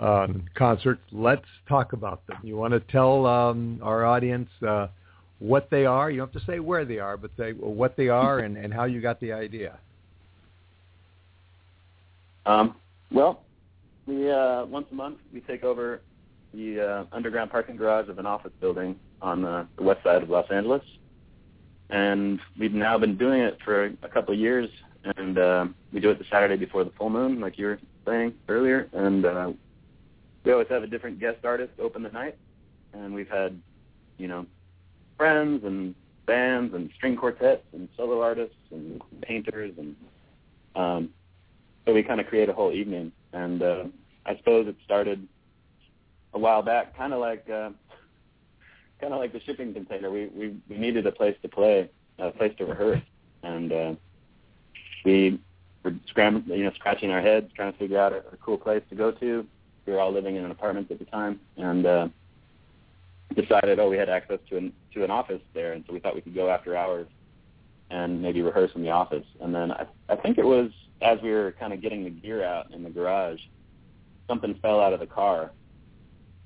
um, 0.00 0.44
concert, 0.54 0.98
let's 1.12 1.46
talk 1.68 1.92
about 1.92 2.26
them. 2.26 2.38
You 2.42 2.56
want 2.56 2.72
to 2.72 2.80
tell 2.80 3.26
um, 3.26 3.80
our 3.82 4.04
audience 4.04 4.48
uh, 4.66 4.88
what 5.38 5.68
they 5.70 5.86
are? 5.86 6.10
You 6.10 6.18
don't 6.18 6.32
have 6.32 6.40
to 6.40 6.46
say 6.50 6.60
where 6.60 6.84
they 6.84 6.98
are, 6.98 7.16
but 7.16 7.30
say 7.36 7.52
what 7.52 7.96
they 7.96 8.08
are 8.08 8.40
and, 8.40 8.56
and 8.56 8.72
how 8.72 8.84
you 8.84 9.00
got 9.00 9.20
the 9.20 9.32
idea. 9.32 9.78
Um, 12.46 12.76
well, 13.12 13.42
we 14.06 14.30
uh, 14.30 14.64
once 14.66 14.86
a 14.90 14.94
month 14.94 15.18
we 15.32 15.40
take 15.40 15.64
over 15.64 16.00
the 16.54 16.80
uh, 16.80 17.04
underground 17.14 17.50
parking 17.50 17.76
garage 17.76 18.08
of 18.08 18.18
an 18.18 18.26
office 18.26 18.52
building 18.60 18.98
on 19.20 19.42
the, 19.42 19.66
the 19.76 19.82
west 19.82 20.02
side 20.02 20.22
of 20.22 20.30
Los 20.30 20.50
Angeles, 20.50 20.82
and 21.90 22.40
we've 22.58 22.72
now 22.72 22.96
been 22.96 23.18
doing 23.18 23.40
it 23.40 23.58
for 23.64 23.86
a 24.02 24.08
couple 24.08 24.32
of 24.32 24.40
years. 24.40 24.68
And 25.16 25.38
uh, 25.38 25.66
we 25.92 26.00
do 26.00 26.10
it 26.10 26.18
the 26.18 26.24
Saturday 26.30 26.56
before 26.56 26.84
the 26.84 26.90
full 26.98 27.08
moon, 27.08 27.40
like 27.40 27.56
you 27.56 27.66
were 27.66 27.78
saying 28.04 28.34
earlier. 28.48 28.88
And 28.92 29.24
uh, 29.24 29.52
we 30.44 30.52
always 30.52 30.68
have 30.68 30.82
a 30.82 30.86
different 30.86 31.20
guest 31.20 31.44
artist 31.44 31.72
open 31.80 32.02
the 32.02 32.10
night, 32.10 32.36
and 32.92 33.14
we've 33.14 33.28
had, 33.28 33.60
you 34.16 34.28
know, 34.28 34.46
friends 35.16 35.64
and 35.64 35.94
bands 36.26 36.74
and 36.74 36.90
string 36.96 37.16
quartets 37.16 37.64
and 37.72 37.88
solo 37.96 38.20
artists 38.20 38.56
and 38.70 39.00
painters 39.22 39.72
and 39.78 39.96
um, 40.76 41.10
so 41.88 41.94
we 41.94 42.02
kind 42.02 42.20
of 42.20 42.26
create 42.26 42.48
a 42.48 42.52
whole 42.52 42.72
evening. 42.72 43.12
And 43.32 43.62
uh, 43.62 43.84
I 44.26 44.36
suppose 44.36 44.68
it 44.68 44.76
started 44.84 45.26
a 46.34 46.38
while 46.38 46.62
back, 46.62 46.96
kind 46.96 47.12
of 47.12 47.20
like 47.20 47.48
uh, 47.48 47.70
kind 49.00 49.12
of 49.12 49.18
like 49.18 49.32
the 49.32 49.40
shipping 49.40 49.72
container. 49.72 50.10
We 50.10 50.26
we 50.26 50.56
we 50.68 50.76
needed 50.76 51.06
a 51.06 51.12
place 51.12 51.36
to 51.42 51.48
play, 51.48 51.90
a 52.18 52.30
place 52.30 52.54
to 52.58 52.66
rehearse, 52.66 53.02
and 53.42 53.72
uh, 53.72 53.94
we 55.04 55.40
were 55.82 55.94
scrambling, 56.08 56.58
you 56.58 56.64
know, 56.64 56.72
scratching 56.74 57.10
our 57.10 57.22
heads 57.22 57.50
trying 57.54 57.72
to 57.72 57.78
figure 57.78 57.98
out 57.98 58.12
a, 58.12 58.18
a 58.18 58.36
cool 58.44 58.58
place 58.58 58.82
to 58.90 58.94
go 58.94 59.10
to. 59.10 59.46
We 59.88 59.94
were 59.94 60.00
all 60.00 60.12
living 60.12 60.36
in 60.36 60.44
an 60.44 60.50
apartment 60.50 60.90
at 60.90 60.98
the 60.98 61.06
time, 61.06 61.40
and 61.56 61.86
uh, 61.86 62.08
decided, 63.34 63.78
oh, 63.78 63.88
we 63.88 63.96
had 63.96 64.10
access 64.10 64.38
to 64.50 64.58
an 64.58 64.70
to 64.92 65.02
an 65.02 65.10
office 65.10 65.40
there, 65.54 65.72
and 65.72 65.82
so 65.86 65.94
we 65.94 65.98
thought 65.98 66.14
we 66.14 66.20
could 66.20 66.34
go 66.34 66.50
after 66.50 66.76
hours 66.76 67.06
and 67.88 68.20
maybe 68.20 68.42
rehearse 68.42 68.70
in 68.74 68.82
the 68.82 68.90
office. 68.90 69.24
And 69.40 69.54
then 69.54 69.72
I, 69.72 69.86
I 70.10 70.16
think 70.16 70.36
it 70.36 70.44
was 70.44 70.70
as 71.00 71.18
we 71.22 71.30
were 71.30 71.54
kind 71.58 71.72
of 71.72 71.80
getting 71.80 72.04
the 72.04 72.10
gear 72.10 72.44
out 72.44 72.70
in 72.70 72.82
the 72.82 72.90
garage, 72.90 73.40
something 74.28 74.58
fell 74.60 74.78
out 74.78 74.92
of 74.92 75.00
the 75.00 75.06
car 75.06 75.52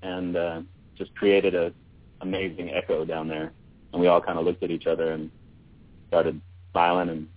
and 0.03 0.37
uh, 0.37 0.61
just 0.97 1.13
created 1.17 1.57
a 1.57 1.73
amazing 2.21 2.71
echo 2.71 3.05
down 3.05 3.27
there. 3.27 3.53
And 3.93 4.01
we 4.01 4.07
all 4.07 4.21
kind 4.21 4.39
of 4.39 4.45
looked 4.45 4.63
at 4.63 4.71
each 4.71 4.87
other 4.87 5.11
and 5.11 5.33
started 6.07 6.41
smiling 6.71 7.09
and 7.09 7.29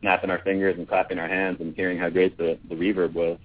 snapping 0.00 0.30
our 0.30 0.38
fingers 0.38 0.76
and 0.78 0.88
clapping 0.88 1.18
our 1.18 1.28
hands 1.28 1.58
and 1.60 1.74
hearing 1.76 1.98
how 1.98 2.08
great 2.08 2.38
the, 2.38 2.58
the 2.70 2.74
reverb 2.74 3.12
was. 3.12 3.38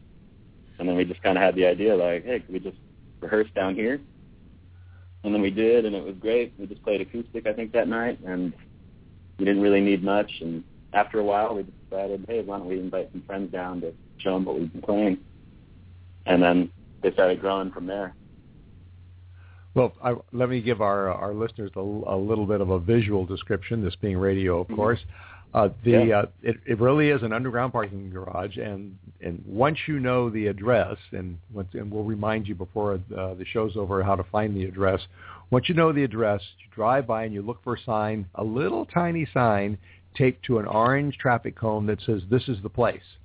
And 0.80 0.88
then 0.88 0.96
we 0.96 1.06
just 1.06 1.22
kind 1.22 1.38
of 1.38 1.44
had 1.44 1.56
the 1.56 1.66
idea 1.66 1.96
like, 1.96 2.26
hey, 2.26 2.40
could 2.40 2.54
we 2.54 2.60
just 2.60 2.78
rehearse 3.22 3.48
down 3.56 3.76
here? 3.76 4.00
And 5.24 5.34
then 5.34 5.42
we 5.42 5.52
did, 5.52 5.86
and 5.86 5.96
it 5.96 6.04
was 6.04 6.16
great. 6.20 6.54
We 6.58 6.66
just 6.66 6.84
played 6.84 7.02
acoustic, 7.02 7.46
I 7.46 7.54
think, 7.54 7.74
that 7.74 7.90
night, 7.90 8.20
and 8.26 8.54
we 9.38 9.46
didn't 9.46 9.62
really 9.62 9.82
need 9.82 10.02
much. 10.02 10.32
And 10.40 10.64
after 10.94 11.20
a 11.20 11.24
while, 11.24 11.56
we 11.56 11.66
decided, 11.92 12.26
hey, 12.28 12.42
why 12.42 12.58
don't 12.58 12.70
we 12.70 12.80
invite 12.80 13.10
some 13.12 13.24
friends 13.28 13.52
down 13.52 13.82
to 13.82 13.94
show 14.18 14.34
them 14.34 14.46
what 14.46 14.58
we've 14.58 14.72
been 14.72 14.82
playing? 14.82 15.18
And 16.26 16.42
then 16.42 16.72
they 17.04 17.12
started 17.12 17.42
growing 17.42 17.72
from 17.72 17.86
there. 17.86 18.16
Well, 19.76 19.94
I, 20.04 20.16
let 20.32 20.50
me 20.50 20.62
give 20.62 20.82
our 20.82 21.12
our 21.12 21.34
listeners 21.34 21.72
a, 21.76 21.80
a 21.80 22.18
little 22.18 22.46
bit 22.46 22.60
of 22.60 22.70
a 22.70 22.80
visual 22.80 23.26
description. 23.26 23.84
This 23.84 23.96
being 24.02 24.18
radio, 24.18 24.62
of 24.62 24.68
Mhm. 24.68 24.76
course. 24.76 25.00
Uh, 25.54 25.70
the 25.84 25.92
Yeah. 25.92 26.20
uh, 26.20 26.26
it, 26.44 26.58
it 26.66 26.80
really 26.80 27.10
is 27.10 27.24
an 27.24 27.34
underground 27.34 27.74
parking 27.74 28.12
garage, 28.12 28.58
and 28.58 28.96
and 29.22 29.44
once 29.48 29.80
you 29.88 30.00
know 30.00 30.30
the 30.30 30.48
address, 30.48 30.98
and 31.12 31.40
once 31.52 31.74
and 31.74 31.92
we'll 31.92 32.04
remind 32.04 32.48
you 32.48 32.54
before 32.54 33.00
uh, 33.18 33.34
the 33.34 33.46
show's 33.46 33.76
over 33.76 34.04
how 34.04 34.16
to 34.16 34.24
find 34.26 34.56
the 34.56 34.66
address. 34.66 35.02
Once 35.50 35.68
you 35.68 35.74
know 35.74 35.92
the 35.92 36.04
address, 36.04 36.42
you 36.60 36.68
drive 36.74 37.08
by 37.08 37.24
and 37.24 37.34
you 37.34 37.42
look 37.42 37.64
for 37.64 37.74
a 37.76 37.82
sign, 37.82 38.28
a 38.36 38.44
little 38.44 38.86
tiny 38.86 39.28
sign 39.34 39.78
taped 40.16 40.44
to 40.46 40.60
an 40.60 40.68
orange 40.68 41.18
traffic 41.18 41.56
cone 41.56 41.88
that 41.88 42.00
says 42.02 42.22
"This 42.30 42.48
is 42.48 42.62
the 42.62 42.70
place." 42.70 43.18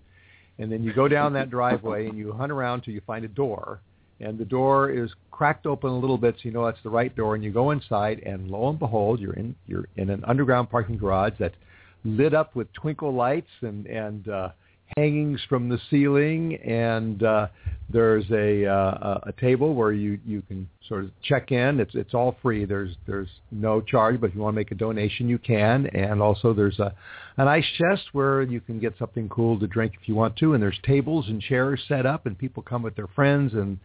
And 0.59 0.73
then 0.73 0.83
you 0.83 0.95
go 0.95 1.09
down 1.09 1.35
that 1.35 1.51
driveway 1.59 2.09
and 2.09 2.17
you 2.17 2.33
hunt 2.33 2.53
around 2.53 2.83
till 2.83 2.95
you 2.95 3.03
find 3.07 3.27
a 3.27 3.29
door, 3.29 3.81
and 4.21 4.39
the 4.39 4.47
door 4.47 4.89
is 4.89 5.11
cracked 5.31 5.67
open 5.67 5.91
a 5.91 5.99
little 5.99 6.17
bit 6.17 6.37
so 6.37 6.43
you 6.45 6.53
know 6.53 6.65
that's 6.65 6.83
the 6.83 6.91
right 6.91 7.15
door 7.15 7.35
and 7.35 7.45
you 7.45 7.51
go 7.51 7.71
inside 7.73 8.21
and 8.25 8.51
lo 8.51 8.71
and 8.71 8.79
behold 8.79 9.19
you're 9.19 9.33
in 9.35 9.55
you're 9.67 9.87
in 9.97 10.11
an 10.11 10.25
underground 10.25 10.71
parking 10.71 10.97
garage 10.97 11.33
that's 11.39 11.57
lit 12.05 12.35
up 12.35 12.55
with 12.55 12.73
twinkle 12.73 13.13
lights 13.13 13.51
and 13.63 13.87
and 13.87 14.29
uh 14.29 14.51
hangings 14.97 15.41
from 15.49 15.69
the 15.69 15.79
ceiling. 15.91 16.57
And 16.57 17.23
uh 17.23 17.49
there's 17.91 18.25
a 18.31 18.67
uh, 18.67 19.21
a 19.25 19.33
table 19.41 19.75
where 19.75 19.93
you 19.93 20.19
you 20.25 20.43
can 20.43 20.69
sort 20.89 21.05
of 21.05 21.11
check 21.23 21.53
in. 21.53 21.81
It's 21.81 21.95
it's 21.95 22.15
all 22.15 22.37
free. 22.43 22.65
There's 22.65 22.95
there's 23.07 23.29
no 23.51 23.81
charge 23.81 24.21
but 24.21 24.31
if 24.31 24.35
you 24.35 24.41
want 24.41 24.55
to 24.55 24.57
make 24.57 24.73
a 24.73 24.75
donation 24.77 25.29
you 25.29 25.39
can. 25.39 25.87
And 25.89 26.23
also 26.23 26.55
there's 26.55 26.79
a 26.79 26.95
an 27.37 27.49
ice 27.49 27.67
chest 27.79 28.05
where 28.13 28.43
you 28.43 28.61
can 28.61 28.79
get 28.79 28.95
something 28.99 29.29
cool 29.29 29.59
to 29.59 29.67
drink 29.67 29.93
if 30.01 30.09
you 30.09 30.15
want 30.15 30.37
to. 30.37 30.55
And 30.55 30.63
there's 30.63 30.79
tables 30.85 31.27
and 31.29 31.41
chairs 31.41 31.83
set 31.89 32.07
up 32.07 32.27
and 32.27 32.39
people 32.39 32.63
come 32.63 32.83
with 32.83 32.97
their 32.97 33.09
friends 33.09 33.55
and 33.55 33.79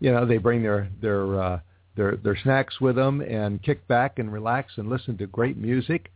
you 0.00 0.12
know 0.12 0.26
they 0.26 0.38
bring 0.38 0.62
their 0.62 0.88
their 1.00 1.42
uh 1.42 1.60
their 1.96 2.16
their 2.16 2.38
snacks 2.42 2.80
with 2.80 2.96
them 2.96 3.20
and 3.20 3.62
kick 3.62 3.86
back 3.88 4.18
and 4.18 4.32
relax 4.32 4.72
and 4.76 4.88
listen 4.88 5.16
to 5.18 5.26
great 5.26 5.56
music 5.56 6.10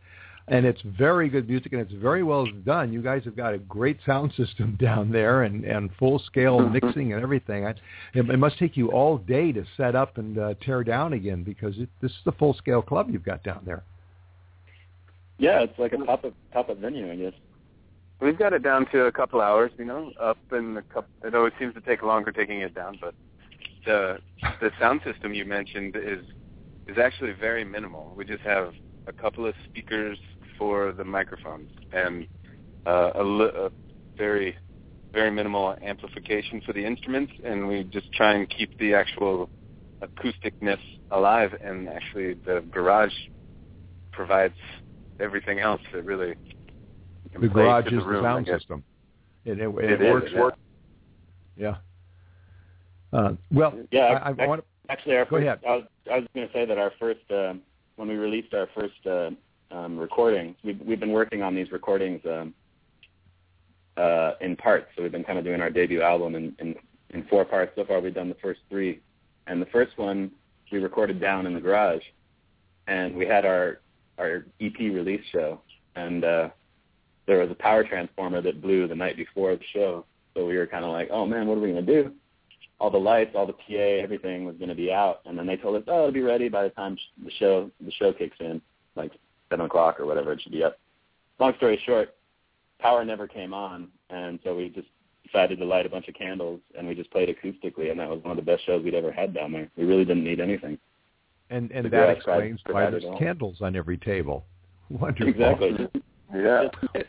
and 0.47 0.65
it's 0.65 0.81
very 0.81 1.29
good 1.29 1.47
music 1.47 1.71
and 1.71 1.81
it's 1.81 1.93
very 1.93 2.23
well 2.23 2.45
done. 2.65 2.91
You 2.91 3.01
guys 3.01 3.23
have 3.25 3.35
got 3.35 3.53
a 3.53 3.57
great 3.57 3.97
sound 4.05 4.33
system 4.37 4.77
down 4.79 5.11
there 5.11 5.43
and 5.43 5.63
and 5.63 5.89
full 5.97 6.19
scale 6.19 6.59
mixing 6.59 7.13
and 7.13 7.21
everything. 7.21 7.65
I, 7.65 7.71
it, 8.13 8.29
it 8.29 8.37
must 8.37 8.59
take 8.59 8.75
you 8.75 8.91
all 8.91 9.17
day 9.17 9.51
to 9.51 9.65
set 9.77 9.95
up 9.95 10.17
and 10.17 10.37
uh, 10.37 10.53
tear 10.61 10.83
down 10.83 11.13
again 11.13 11.43
because 11.43 11.77
it, 11.77 11.89
this 12.01 12.11
is 12.11 12.17
the 12.25 12.33
full 12.33 12.53
scale 12.53 12.81
club 12.81 13.09
you've 13.09 13.25
got 13.25 13.43
down 13.43 13.63
there. 13.65 13.83
Yeah, 15.37 15.61
it's 15.61 15.77
like 15.79 15.93
a 15.93 15.97
pop 15.97 16.25
up 16.25 16.33
pop 16.51 16.69
up 16.69 16.77
venue, 16.77 17.11
I 17.11 17.15
guess. 17.15 17.33
We've 18.21 18.37
got 18.37 18.53
it 18.53 18.63
down 18.63 18.85
to 18.91 19.05
a 19.05 19.11
couple 19.11 19.41
hours, 19.41 19.71
you 19.77 19.85
know, 19.85 20.11
up 20.19 20.37
in 20.51 20.75
the 20.75 20.81
couple. 20.81 21.09
It 21.23 21.35
always 21.35 21.53
seems 21.59 21.73
to 21.73 21.81
take 21.81 22.03
longer 22.03 22.31
taking 22.31 22.61
it 22.61 22.75
down, 22.75 22.97
but 23.01 23.13
the 23.85 24.17
the 24.61 24.71
sound 24.79 25.01
system 25.05 25.33
you 25.33 25.45
mentioned 25.45 25.95
is 25.95 26.23
is 26.87 26.97
actually 26.97 27.31
very 27.31 27.63
minimal. 27.63 28.13
We 28.15 28.25
just 28.25 28.43
have 28.43 28.73
a 29.07 29.13
couple 29.13 29.45
of 29.45 29.55
speakers 29.65 30.17
for 30.57 30.91
the 30.91 31.03
microphones 31.03 31.69
and 31.91 32.27
uh, 32.85 33.11
a, 33.15 33.23
li- 33.23 33.51
a 33.55 33.69
very 34.17 34.55
very 35.13 35.29
minimal 35.29 35.75
amplification 35.83 36.59
for 36.65 36.73
the 36.73 36.83
instruments, 36.83 37.31
and 37.45 37.67
we 37.67 37.83
just 37.83 38.11
try 38.13 38.33
and 38.33 38.49
keep 38.49 38.71
the 38.79 38.93
actual 38.95 39.49
acousticness 40.03 40.79
alive. 41.11 41.51
And 41.63 41.87
actually, 41.87 42.33
the 42.45 42.65
garage 42.71 43.13
provides 44.11 44.55
everything 45.19 45.59
else 45.59 45.81
that 45.93 46.03
really 46.03 46.35
can 47.31 47.41
The 47.41 47.49
play 47.49 47.63
garage 47.63 47.85
to 47.89 47.97
is 47.97 48.03
the 48.03 48.09
room, 48.09 48.23
the 48.23 48.27
sound 48.27 48.47
system. 48.47 48.83
It, 49.45 49.59
it, 49.59 49.67
It 49.67 49.91
it 49.91 50.01
is, 50.01 50.33
works. 50.33 50.57
yeah. 51.55 51.75
Yeah. 53.13 53.17
Uh, 53.19 53.33
well, 53.53 53.77
Yeah, 53.91 54.05
I, 54.23 54.29
I, 54.29 54.31
ac- 54.31 54.47
want 54.47 54.63
actually, 54.89 55.17
our 55.17 55.25
Go 55.25 55.37
first, 55.37 55.45
ahead. 55.45 55.59
I 55.67 55.75
was 55.75 55.85
I 56.11 56.15
was 56.17 56.27
going 56.33 56.47
to 56.47 56.53
say 56.53 56.65
that 56.65 56.77
our 56.79 56.91
first 56.99 57.19
uh, 57.31 57.53
when 57.97 58.07
we 58.07 58.15
released 58.15 58.53
our 58.55 58.67
first 58.73 59.05
uh, 59.05 59.29
um, 59.73 59.97
recordings, 59.97 60.55
we've 60.63 60.79
we've 60.81 60.99
been 60.99 61.11
working 61.11 61.41
on 61.41 61.55
these 61.55 61.71
recordings 61.71 62.21
um, 62.25 62.53
uh, 63.97 64.33
in 64.41 64.55
parts. 64.55 64.87
So 64.95 65.03
we've 65.03 65.11
been 65.11 65.23
kind 65.23 65.39
of 65.39 65.45
doing 65.45 65.61
our 65.61 65.69
debut 65.69 66.01
album 66.01 66.35
in, 66.35 66.55
in 66.59 66.75
in 67.09 67.25
four 67.25 67.45
parts 67.45 67.73
so 67.75 67.85
far. 67.85 67.99
We've 67.99 68.13
done 68.13 68.29
the 68.29 68.35
first 68.35 68.61
three, 68.69 69.01
and 69.47 69.61
the 69.61 69.67
first 69.67 69.97
one 69.97 70.31
we 70.71 70.79
recorded 70.79 71.19
down 71.19 71.45
in 71.45 71.53
the 71.53 71.61
garage, 71.61 72.03
and 72.87 73.15
we 73.15 73.25
had 73.25 73.45
our 73.45 73.79
our 74.17 74.45
EP 74.61 74.77
release 74.79 75.23
show, 75.31 75.61
and 75.95 76.23
uh, 76.23 76.49
there 77.25 77.39
was 77.39 77.49
a 77.51 77.55
power 77.55 77.83
transformer 77.83 78.41
that 78.41 78.61
blew 78.61 78.87
the 78.87 78.95
night 78.95 79.17
before 79.17 79.55
the 79.55 79.63
show. 79.73 80.05
So 80.35 80.45
we 80.47 80.57
were 80.57 80.67
kind 80.67 80.83
of 80.85 80.91
like, 80.91 81.09
oh 81.11 81.25
man, 81.25 81.47
what 81.47 81.57
are 81.57 81.61
we 81.61 81.71
going 81.71 81.85
to 81.85 82.03
do? 82.03 82.11
all 82.79 82.89
the 82.89 82.97
lights, 82.97 83.31
all 83.33 83.47
the 83.47 83.53
PA, 83.53 84.03
everything 84.03 84.43
was 84.43 84.57
going 84.57 84.67
to 84.67 84.75
be 84.75 84.91
out, 84.91 85.21
and 85.25 85.37
then 85.39 85.47
they 85.47 85.55
told 85.55 85.77
us, 85.77 85.83
oh, 85.87 85.99
it'll 85.99 86.11
be 86.11 86.21
ready 86.21 86.49
by 86.49 86.63
the 86.63 86.69
time 86.71 86.97
the 87.23 87.31
show 87.39 87.71
the 87.79 87.91
show 87.91 88.11
kicks 88.11 88.35
in, 88.41 88.61
like 88.97 89.11
seven 89.53 89.67
o'clock 89.67 89.99
or 89.99 90.05
whatever. 90.07 90.33
It 90.33 90.41
should 90.41 90.51
be 90.51 90.63
up. 90.63 90.77
Long 91.39 91.53
story 91.57 91.79
short, 91.85 92.15
power 92.79 93.05
never 93.05 93.27
came 93.27 93.53
on, 93.53 93.87
and 94.09 94.39
so 94.43 94.55
we 94.55 94.69
just 94.69 94.87
decided 95.23 95.59
to 95.59 95.65
light 95.65 95.85
a 95.85 95.89
bunch 95.89 96.07
of 96.07 96.15
candles, 96.15 96.59
and 96.77 96.87
we 96.87 96.95
just 96.95 97.11
played 97.11 97.29
acoustically, 97.29 97.91
and 97.91 97.99
that 97.99 98.09
was 98.09 98.21
one 98.23 98.31
of 98.31 98.37
the 98.37 98.51
best 98.51 98.65
shows 98.65 98.83
we'd 98.83 98.95
ever 98.95 99.11
had 99.11 99.33
down 99.33 99.51
there. 99.51 99.69
We 99.77 99.85
really 99.85 100.05
didn't 100.05 100.23
need 100.23 100.39
anything. 100.39 100.77
And 101.49 101.71
and 101.71 101.85
The 101.85 101.89
that 101.89 102.09
explains 102.09 102.59
why 102.69 102.89
there's 102.89 103.05
candles 103.19 103.57
on 103.61 103.75
every 103.75 103.97
table. 103.97 104.45
Wonderful. 104.89 105.27
Exactly. 105.27 105.87
Yeah. 106.35 106.69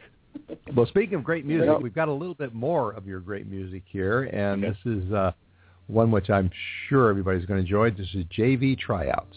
Well, 0.74 0.86
speaking 0.86 1.14
of 1.14 1.22
great 1.22 1.46
music, 1.46 1.78
we've 1.80 1.94
got 1.94 2.08
a 2.08 2.12
little 2.12 2.34
bit 2.34 2.52
more 2.52 2.90
of 2.94 3.06
your 3.06 3.20
great 3.20 3.46
music 3.46 3.84
here, 3.86 4.24
and 4.24 4.64
Okay. 4.64 4.76
this 4.84 5.04
is 5.04 5.12
uh, 5.12 5.30
one 5.86 6.10
which 6.10 6.28
I'm 6.28 6.50
sure 6.88 7.08
everybody's 7.08 7.46
going 7.46 7.58
to 7.58 7.62
enjoy. 7.62 7.92
This 7.92 8.08
is 8.14 8.24
JV 8.36 8.76
Tryouts. 8.76 9.36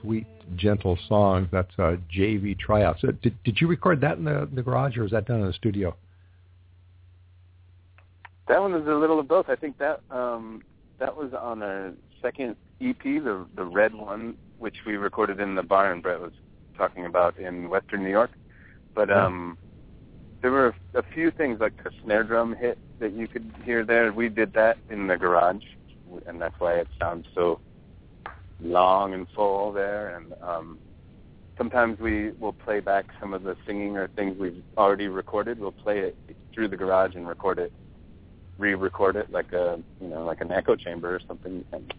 sweet, 0.00 0.26
gentle 0.56 0.98
songs. 1.08 1.48
That's 1.50 1.72
uh, 1.78 1.96
JV 2.14 2.58
Tryouts. 2.58 3.04
Uh, 3.04 3.12
did, 3.22 3.36
did 3.44 3.60
you 3.60 3.66
record 3.66 4.00
that 4.00 4.18
in 4.18 4.24
the, 4.24 4.48
the 4.52 4.62
garage, 4.62 4.96
or 4.96 5.02
was 5.02 5.12
that 5.12 5.26
done 5.26 5.40
in 5.40 5.46
the 5.46 5.52
studio? 5.52 5.94
That 8.48 8.60
one 8.60 8.72
was 8.72 8.86
a 8.86 8.94
little 8.94 9.20
of 9.20 9.28
both. 9.28 9.48
I 9.48 9.56
think 9.56 9.78
that 9.78 10.00
um, 10.10 10.62
that 10.98 11.14
was 11.14 11.32
on 11.38 11.62
our 11.62 11.92
second 12.22 12.56
EP, 12.80 13.02
the 13.02 13.46
the 13.56 13.64
red 13.64 13.94
one, 13.94 14.36
which 14.58 14.76
we 14.86 14.96
recorded 14.96 15.40
in 15.40 15.54
the 15.54 15.62
barn 15.62 16.00
Brett 16.00 16.20
was 16.20 16.32
talking 16.76 17.06
about 17.06 17.38
in 17.38 17.68
Western 17.68 18.02
New 18.02 18.10
York. 18.10 18.30
But 18.94 19.10
um, 19.10 19.58
there 20.40 20.50
were 20.50 20.74
a 20.94 21.02
few 21.14 21.30
things 21.30 21.60
like 21.60 21.82
the 21.82 21.90
snare 22.02 22.24
drum 22.24 22.54
hit 22.54 22.78
that 23.00 23.12
you 23.12 23.28
could 23.28 23.52
hear 23.64 23.84
there. 23.84 24.12
We 24.12 24.28
did 24.28 24.52
that 24.54 24.78
in 24.90 25.06
the 25.06 25.16
garage, 25.16 25.64
and 26.26 26.40
that's 26.40 26.54
why 26.58 26.74
it 26.74 26.88
sounds 26.98 27.26
so 27.34 27.60
long 28.60 29.14
and 29.14 29.26
full 29.34 29.72
there. 29.72 30.16
And 30.16 30.32
um, 30.42 30.78
sometimes 31.56 31.98
we 32.00 32.32
will 32.40 32.52
play 32.52 32.80
back 32.80 33.06
some 33.20 33.34
of 33.34 33.42
the 33.42 33.56
singing 33.66 33.96
or 33.96 34.08
things 34.16 34.36
we've 34.38 34.62
already 34.76 35.08
recorded. 35.08 35.58
We'll 35.58 35.72
play 35.72 35.98
it 36.00 36.16
through 36.54 36.68
the 36.68 36.76
garage 36.76 37.14
and 37.14 37.26
record 37.28 37.58
it 37.58 37.72
re-record 38.58 39.16
it 39.16 39.30
like 39.30 39.52
a 39.52 39.78
you 40.00 40.08
know 40.08 40.24
like 40.24 40.40
an 40.40 40.50
echo 40.52 40.76
chamber 40.76 41.14
or 41.14 41.20
something. 41.26 41.64
And 41.72 41.92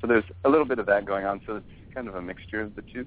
so 0.00 0.06
there's 0.06 0.24
a 0.44 0.48
little 0.48 0.66
bit 0.66 0.78
of 0.78 0.86
that 0.86 1.06
going 1.06 1.24
on. 1.24 1.40
So 1.46 1.56
it's 1.56 1.66
kind 1.94 2.08
of 2.08 2.14
a 2.14 2.22
mixture 2.22 2.60
of 2.60 2.74
the 2.76 2.82
two. 2.92 3.06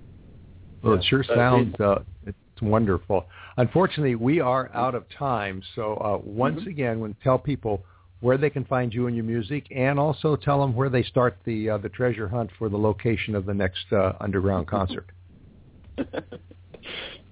Well, 0.84 0.96
it 0.96 1.06
sure 1.06 1.24
sounds 1.24 1.80
uh, 1.80 2.00
it's 2.26 2.38
wonderful. 2.62 3.28
Unfortunately, 3.58 4.16
we 4.16 4.40
are 4.40 4.72
out 4.74 4.96
of 4.96 5.06
time. 5.18 5.62
So 5.76 5.96
uh, 5.98 6.18
once 6.24 6.60
Mm-hmm. 6.60 6.70
again, 6.70 7.00
when 7.00 7.16
tell 7.24 7.38
people 7.38 7.84
where 8.20 8.38
they 8.38 8.50
can 8.50 8.66
find 8.66 8.94
you 8.94 9.08
and 9.08 9.16
your 9.16 9.26
music, 9.26 9.68
and 9.76 10.00
also 10.00 10.36
tell 10.36 10.60
them 10.60 10.76
where 10.76 10.90
they 10.90 11.04
start 11.04 11.38
the 11.46 11.70
uh, 11.70 11.78
the 11.78 11.90
treasure 11.90 12.28
hunt 12.28 12.50
for 12.58 12.70
the 12.70 12.78
location 12.78 13.36
of 13.36 13.46
the 13.46 13.54
next 13.54 13.86
uh, 13.92 14.14
underground 14.20 14.68
concert. 14.78 15.12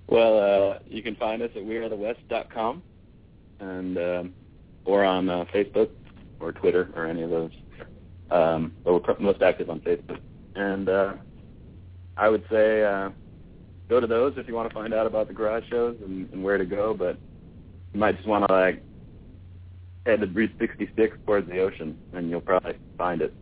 well, 0.08 0.40
uh, 0.40 0.80
you 0.88 1.02
can 1.02 1.16
find 1.16 1.42
us 1.42 1.52
at 1.56 1.64
wearethewest.com 1.64 2.84
and 3.60 3.98
um, 3.98 4.34
or 4.86 5.04
on 5.04 5.30
uh, 5.30 5.46
Facebook 5.54 5.90
or 6.40 6.52
Twitter 6.52 6.92
or 6.96 7.06
any 7.06 7.24
of 7.24 7.30
those. 7.30 7.52
Um, 8.32 8.74
but 8.84 8.94
we're 8.94 9.20
most 9.20 9.42
active 9.42 9.70
on 9.70 9.80
Facebook. 9.82 10.20
And 10.56 10.90
uh, 10.90 11.14
I 12.18 12.30
would 12.30 12.44
say 12.50 12.84
uh, 12.84 13.10
go 13.90 14.00
to 14.00 14.08
those 14.08 14.34
if 14.38 14.48
you 14.48 14.56
want 14.56 14.70
to 14.70 14.74
find 14.74 14.94
out 14.94 15.06
about 15.06 15.28
the 15.28 15.34
garage 15.34 15.64
shows 15.70 15.98
and, 16.04 16.32
and 16.32 16.44
where 16.44 16.58
to 16.58 16.66
go. 16.66 16.94
But 16.94 17.18
you 17.94 18.00
might 18.00 18.16
just 18.16 18.28
want 18.28 18.48
to 18.48 18.54
like 18.54 18.84
head 20.06 20.22
to 20.22 20.28
Route 20.28 20.52
66 20.60 21.18
towards 21.26 21.50
the 21.50 21.60
ocean, 21.60 21.98
and 22.14 22.30
you'll 22.30 22.42
probably 22.42 22.74
find 22.98 23.22
it. 23.22 23.34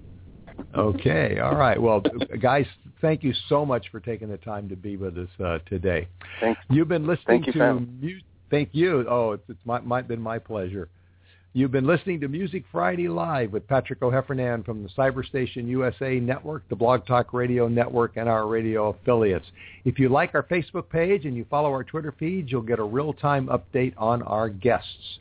Okay, 0.75 1.39
all 1.39 1.55
right. 1.55 1.81
Well, 1.81 2.03
guys, 2.41 2.65
thank 3.01 3.23
you 3.23 3.33
so 3.49 3.65
much 3.65 3.87
for 3.91 3.99
taking 3.99 4.29
the 4.29 4.37
time 4.37 4.69
to 4.69 4.75
be 4.75 4.97
with 4.97 5.17
us 5.17 5.29
uh, 5.43 5.59
today. 5.67 6.07
Thanks. 6.39 6.61
You've 6.69 6.87
been 6.87 7.07
listening 7.07 7.43
Thank 7.43 7.47
you, 7.47 7.53
to 7.53 7.59
Sam. 7.59 7.99
mu- 8.01 8.19
Thank 8.51 8.69
you. 8.71 9.05
Oh, 9.09 9.31
it's, 9.31 9.43
it's 9.49 9.59
my, 9.65 9.79
my, 9.79 10.01
been 10.03 10.21
my 10.21 10.37
pleasure. 10.37 10.89
You've 11.55 11.71
been 11.71 11.85
listening 11.85 12.19
to 12.21 12.27
Music 12.27 12.63
Friday 12.71 13.07
Live 13.07 13.51
with 13.51 13.67
Patrick 13.67 14.01
O'Heffernan 14.01 14.65
from 14.65 14.81
the 14.81 14.89
Cyberstation 14.89 15.67
USA 15.67 16.19
Network, 16.19 16.67
the 16.67 16.75
Blog 16.75 17.05
Talk 17.05 17.31
Radio 17.31 17.67
Network, 17.67 18.17
and 18.17 18.27
our 18.27 18.47
radio 18.47 18.89
affiliates. 18.89 19.45
If 19.85 19.99
you 19.99 20.09
like 20.09 20.33
our 20.33 20.41
Facebook 20.43 20.89
page 20.89 21.25
and 21.25 21.37
you 21.37 21.45
follow 21.51 21.69
our 21.69 21.83
Twitter 21.83 22.11
feeds, 22.17 22.51
you'll 22.51 22.63
get 22.63 22.79
a 22.79 22.83
real-time 22.83 23.47
update 23.47 23.93
on 23.97 24.23
our 24.23 24.49
guests. 24.49 25.19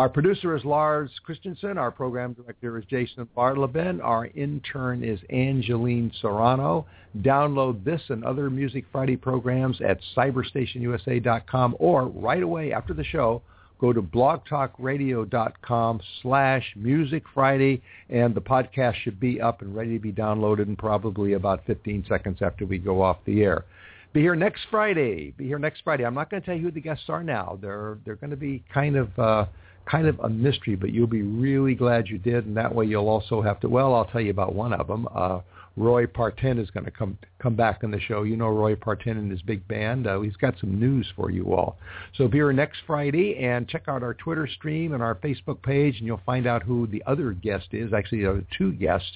Our 0.00 0.08
producer 0.08 0.56
is 0.56 0.64
Lars 0.64 1.10
Christensen. 1.26 1.76
Our 1.76 1.90
program 1.90 2.32
director 2.32 2.78
is 2.78 2.86
Jason 2.86 3.28
Bartleben. 3.36 4.02
Our 4.02 4.28
intern 4.28 5.04
is 5.04 5.20
Angeline 5.28 6.10
Serrano. 6.22 6.86
Download 7.18 7.84
this 7.84 8.00
and 8.08 8.24
other 8.24 8.48
Music 8.48 8.86
Friday 8.90 9.18
programs 9.18 9.78
at 9.82 10.00
cyberstationusa.com 10.16 11.76
or 11.78 12.06
right 12.06 12.42
away 12.42 12.72
after 12.72 12.94
the 12.94 13.04
show, 13.04 13.42
go 13.78 13.92
to 13.92 14.00
blogtalkradio.com 14.00 16.00
slash 16.22 16.72
Music 16.76 17.22
Friday, 17.34 17.82
and 18.08 18.34
the 18.34 18.40
podcast 18.40 18.94
should 18.94 19.20
be 19.20 19.38
up 19.38 19.60
and 19.60 19.76
ready 19.76 19.98
to 19.98 20.02
be 20.02 20.12
downloaded 20.12 20.66
in 20.66 20.76
probably 20.76 21.34
about 21.34 21.66
15 21.66 22.06
seconds 22.08 22.38
after 22.40 22.64
we 22.64 22.78
go 22.78 23.02
off 23.02 23.18
the 23.26 23.42
air. 23.42 23.66
Be 24.14 24.22
here 24.22 24.34
next 24.34 24.62
Friday. 24.70 25.34
Be 25.36 25.46
here 25.46 25.58
next 25.58 25.82
Friday. 25.84 26.06
I'm 26.06 26.14
not 26.14 26.30
going 26.30 26.40
to 26.40 26.46
tell 26.46 26.56
you 26.56 26.62
who 26.62 26.70
the 26.70 26.80
guests 26.80 27.10
are 27.10 27.22
now. 27.22 27.58
They're 27.60 27.98
they're 28.06 28.16
going 28.16 28.30
to 28.30 28.36
be 28.36 28.64
kind 28.72 28.96
of 28.96 29.18
uh, 29.18 29.44
kind 29.90 30.06
of 30.06 30.18
a 30.20 30.28
mystery, 30.28 30.76
but 30.76 30.92
you'll 30.92 31.06
be 31.06 31.22
really 31.22 31.74
glad 31.74 32.08
you 32.08 32.18
did, 32.18 32.46
and 32.46 32.56
that 32.56 32.74
way 32.74 32.84
you'll 32.84 33.08
also 33.08 33.42
have 33.42 33.58
to. 33.60 33.68
Well, 33.68 33.94
I'll 33.94 34.04
tell 34.04 34.20
you 34.20 34.30
about 34.30 34.54
one 34.54 34.72
of 34.72 34.86
them. 34.86 35.08
Uh, 35.14 35.40
Roy 35.76 36.06
Partin 36.06 36.58
is 36.58 36.70
going 36.70 36.84
to 36.84 36.90
come 36.90 37.16
come 37.38 37.54
back 37.56 37.82
on 37.84 37.90
the 37.90 38.00
show. 38.00 38.22
You 38.22 38.36
know 38.36 38.48
Roy 38.48 38.74
Partin 38.74 39.12
and 39.12 39.30
his 39.30 39.40
big 39.42 39.66
band. 39.66 40.06
Uh, 40.06 40.20
he's 40.20 40.36
got 40.36 40.54
some 40.60 40.78
news 40.78 41.06
for 41.16 41.30
you 41.30 41.54
all. 41.54 41.78
So 42.16 42.28
be 42.28 42.38
here 42.38 42.52
next 42.52 42.80
Friday 42.86 43.38
and 43.38 43.68
check 43.68 43.84
out 43.88 44.02
our 44.02 44.14
Twitter 44.14 44.46
stream 44.46 44.92
and 44.92 45.02
our 45.02 45.14
Facebook 45.14 45.62
page, 45.62 45.96
and 45.98 46.06
you'll 46.06 46.20
find 46.26 46.46
out 46.46 46.62
who 46.62 46.86
the 46.86 47.02
other 47.06 47.32
guest 47.32 47.68
is. 47.72 47.92
Actually, 47.92 48.22
there 48.22 48.32
are 48.32 48.44
two 48.58 48.72
guests, 48.72 49.12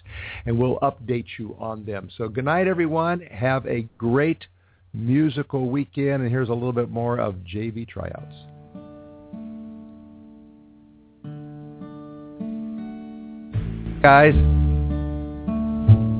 and 0.46 0.58
we'll 0.58 0.78
update 0.78 1.26
you 1.38 1.56
on 1.58 1.84
them. 1.84 2.08
So 2.16 2.28
good 2.28 2.46
night, 2.46 2.66
everyone. 2.66 3.20
Have 3.20 3.66
a 3.66 3.82
great 3.98 4.46
musical 4.92 5.70
weekend, 5.70 6.22
and 6.22 6.30
here's 6.30 6.48
a 6.48 6.54
little 6.54 6.72
bit 6.72 6.90
more 6.90 7.18
of 7.18 7.34
JV 7.52 7.86
tryouts. 7.86 8.53
Guys. 14.04 14.34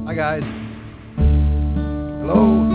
Hi, 0.07 0.14
guys. 0.14 0.43
Hello. 1.18 2.74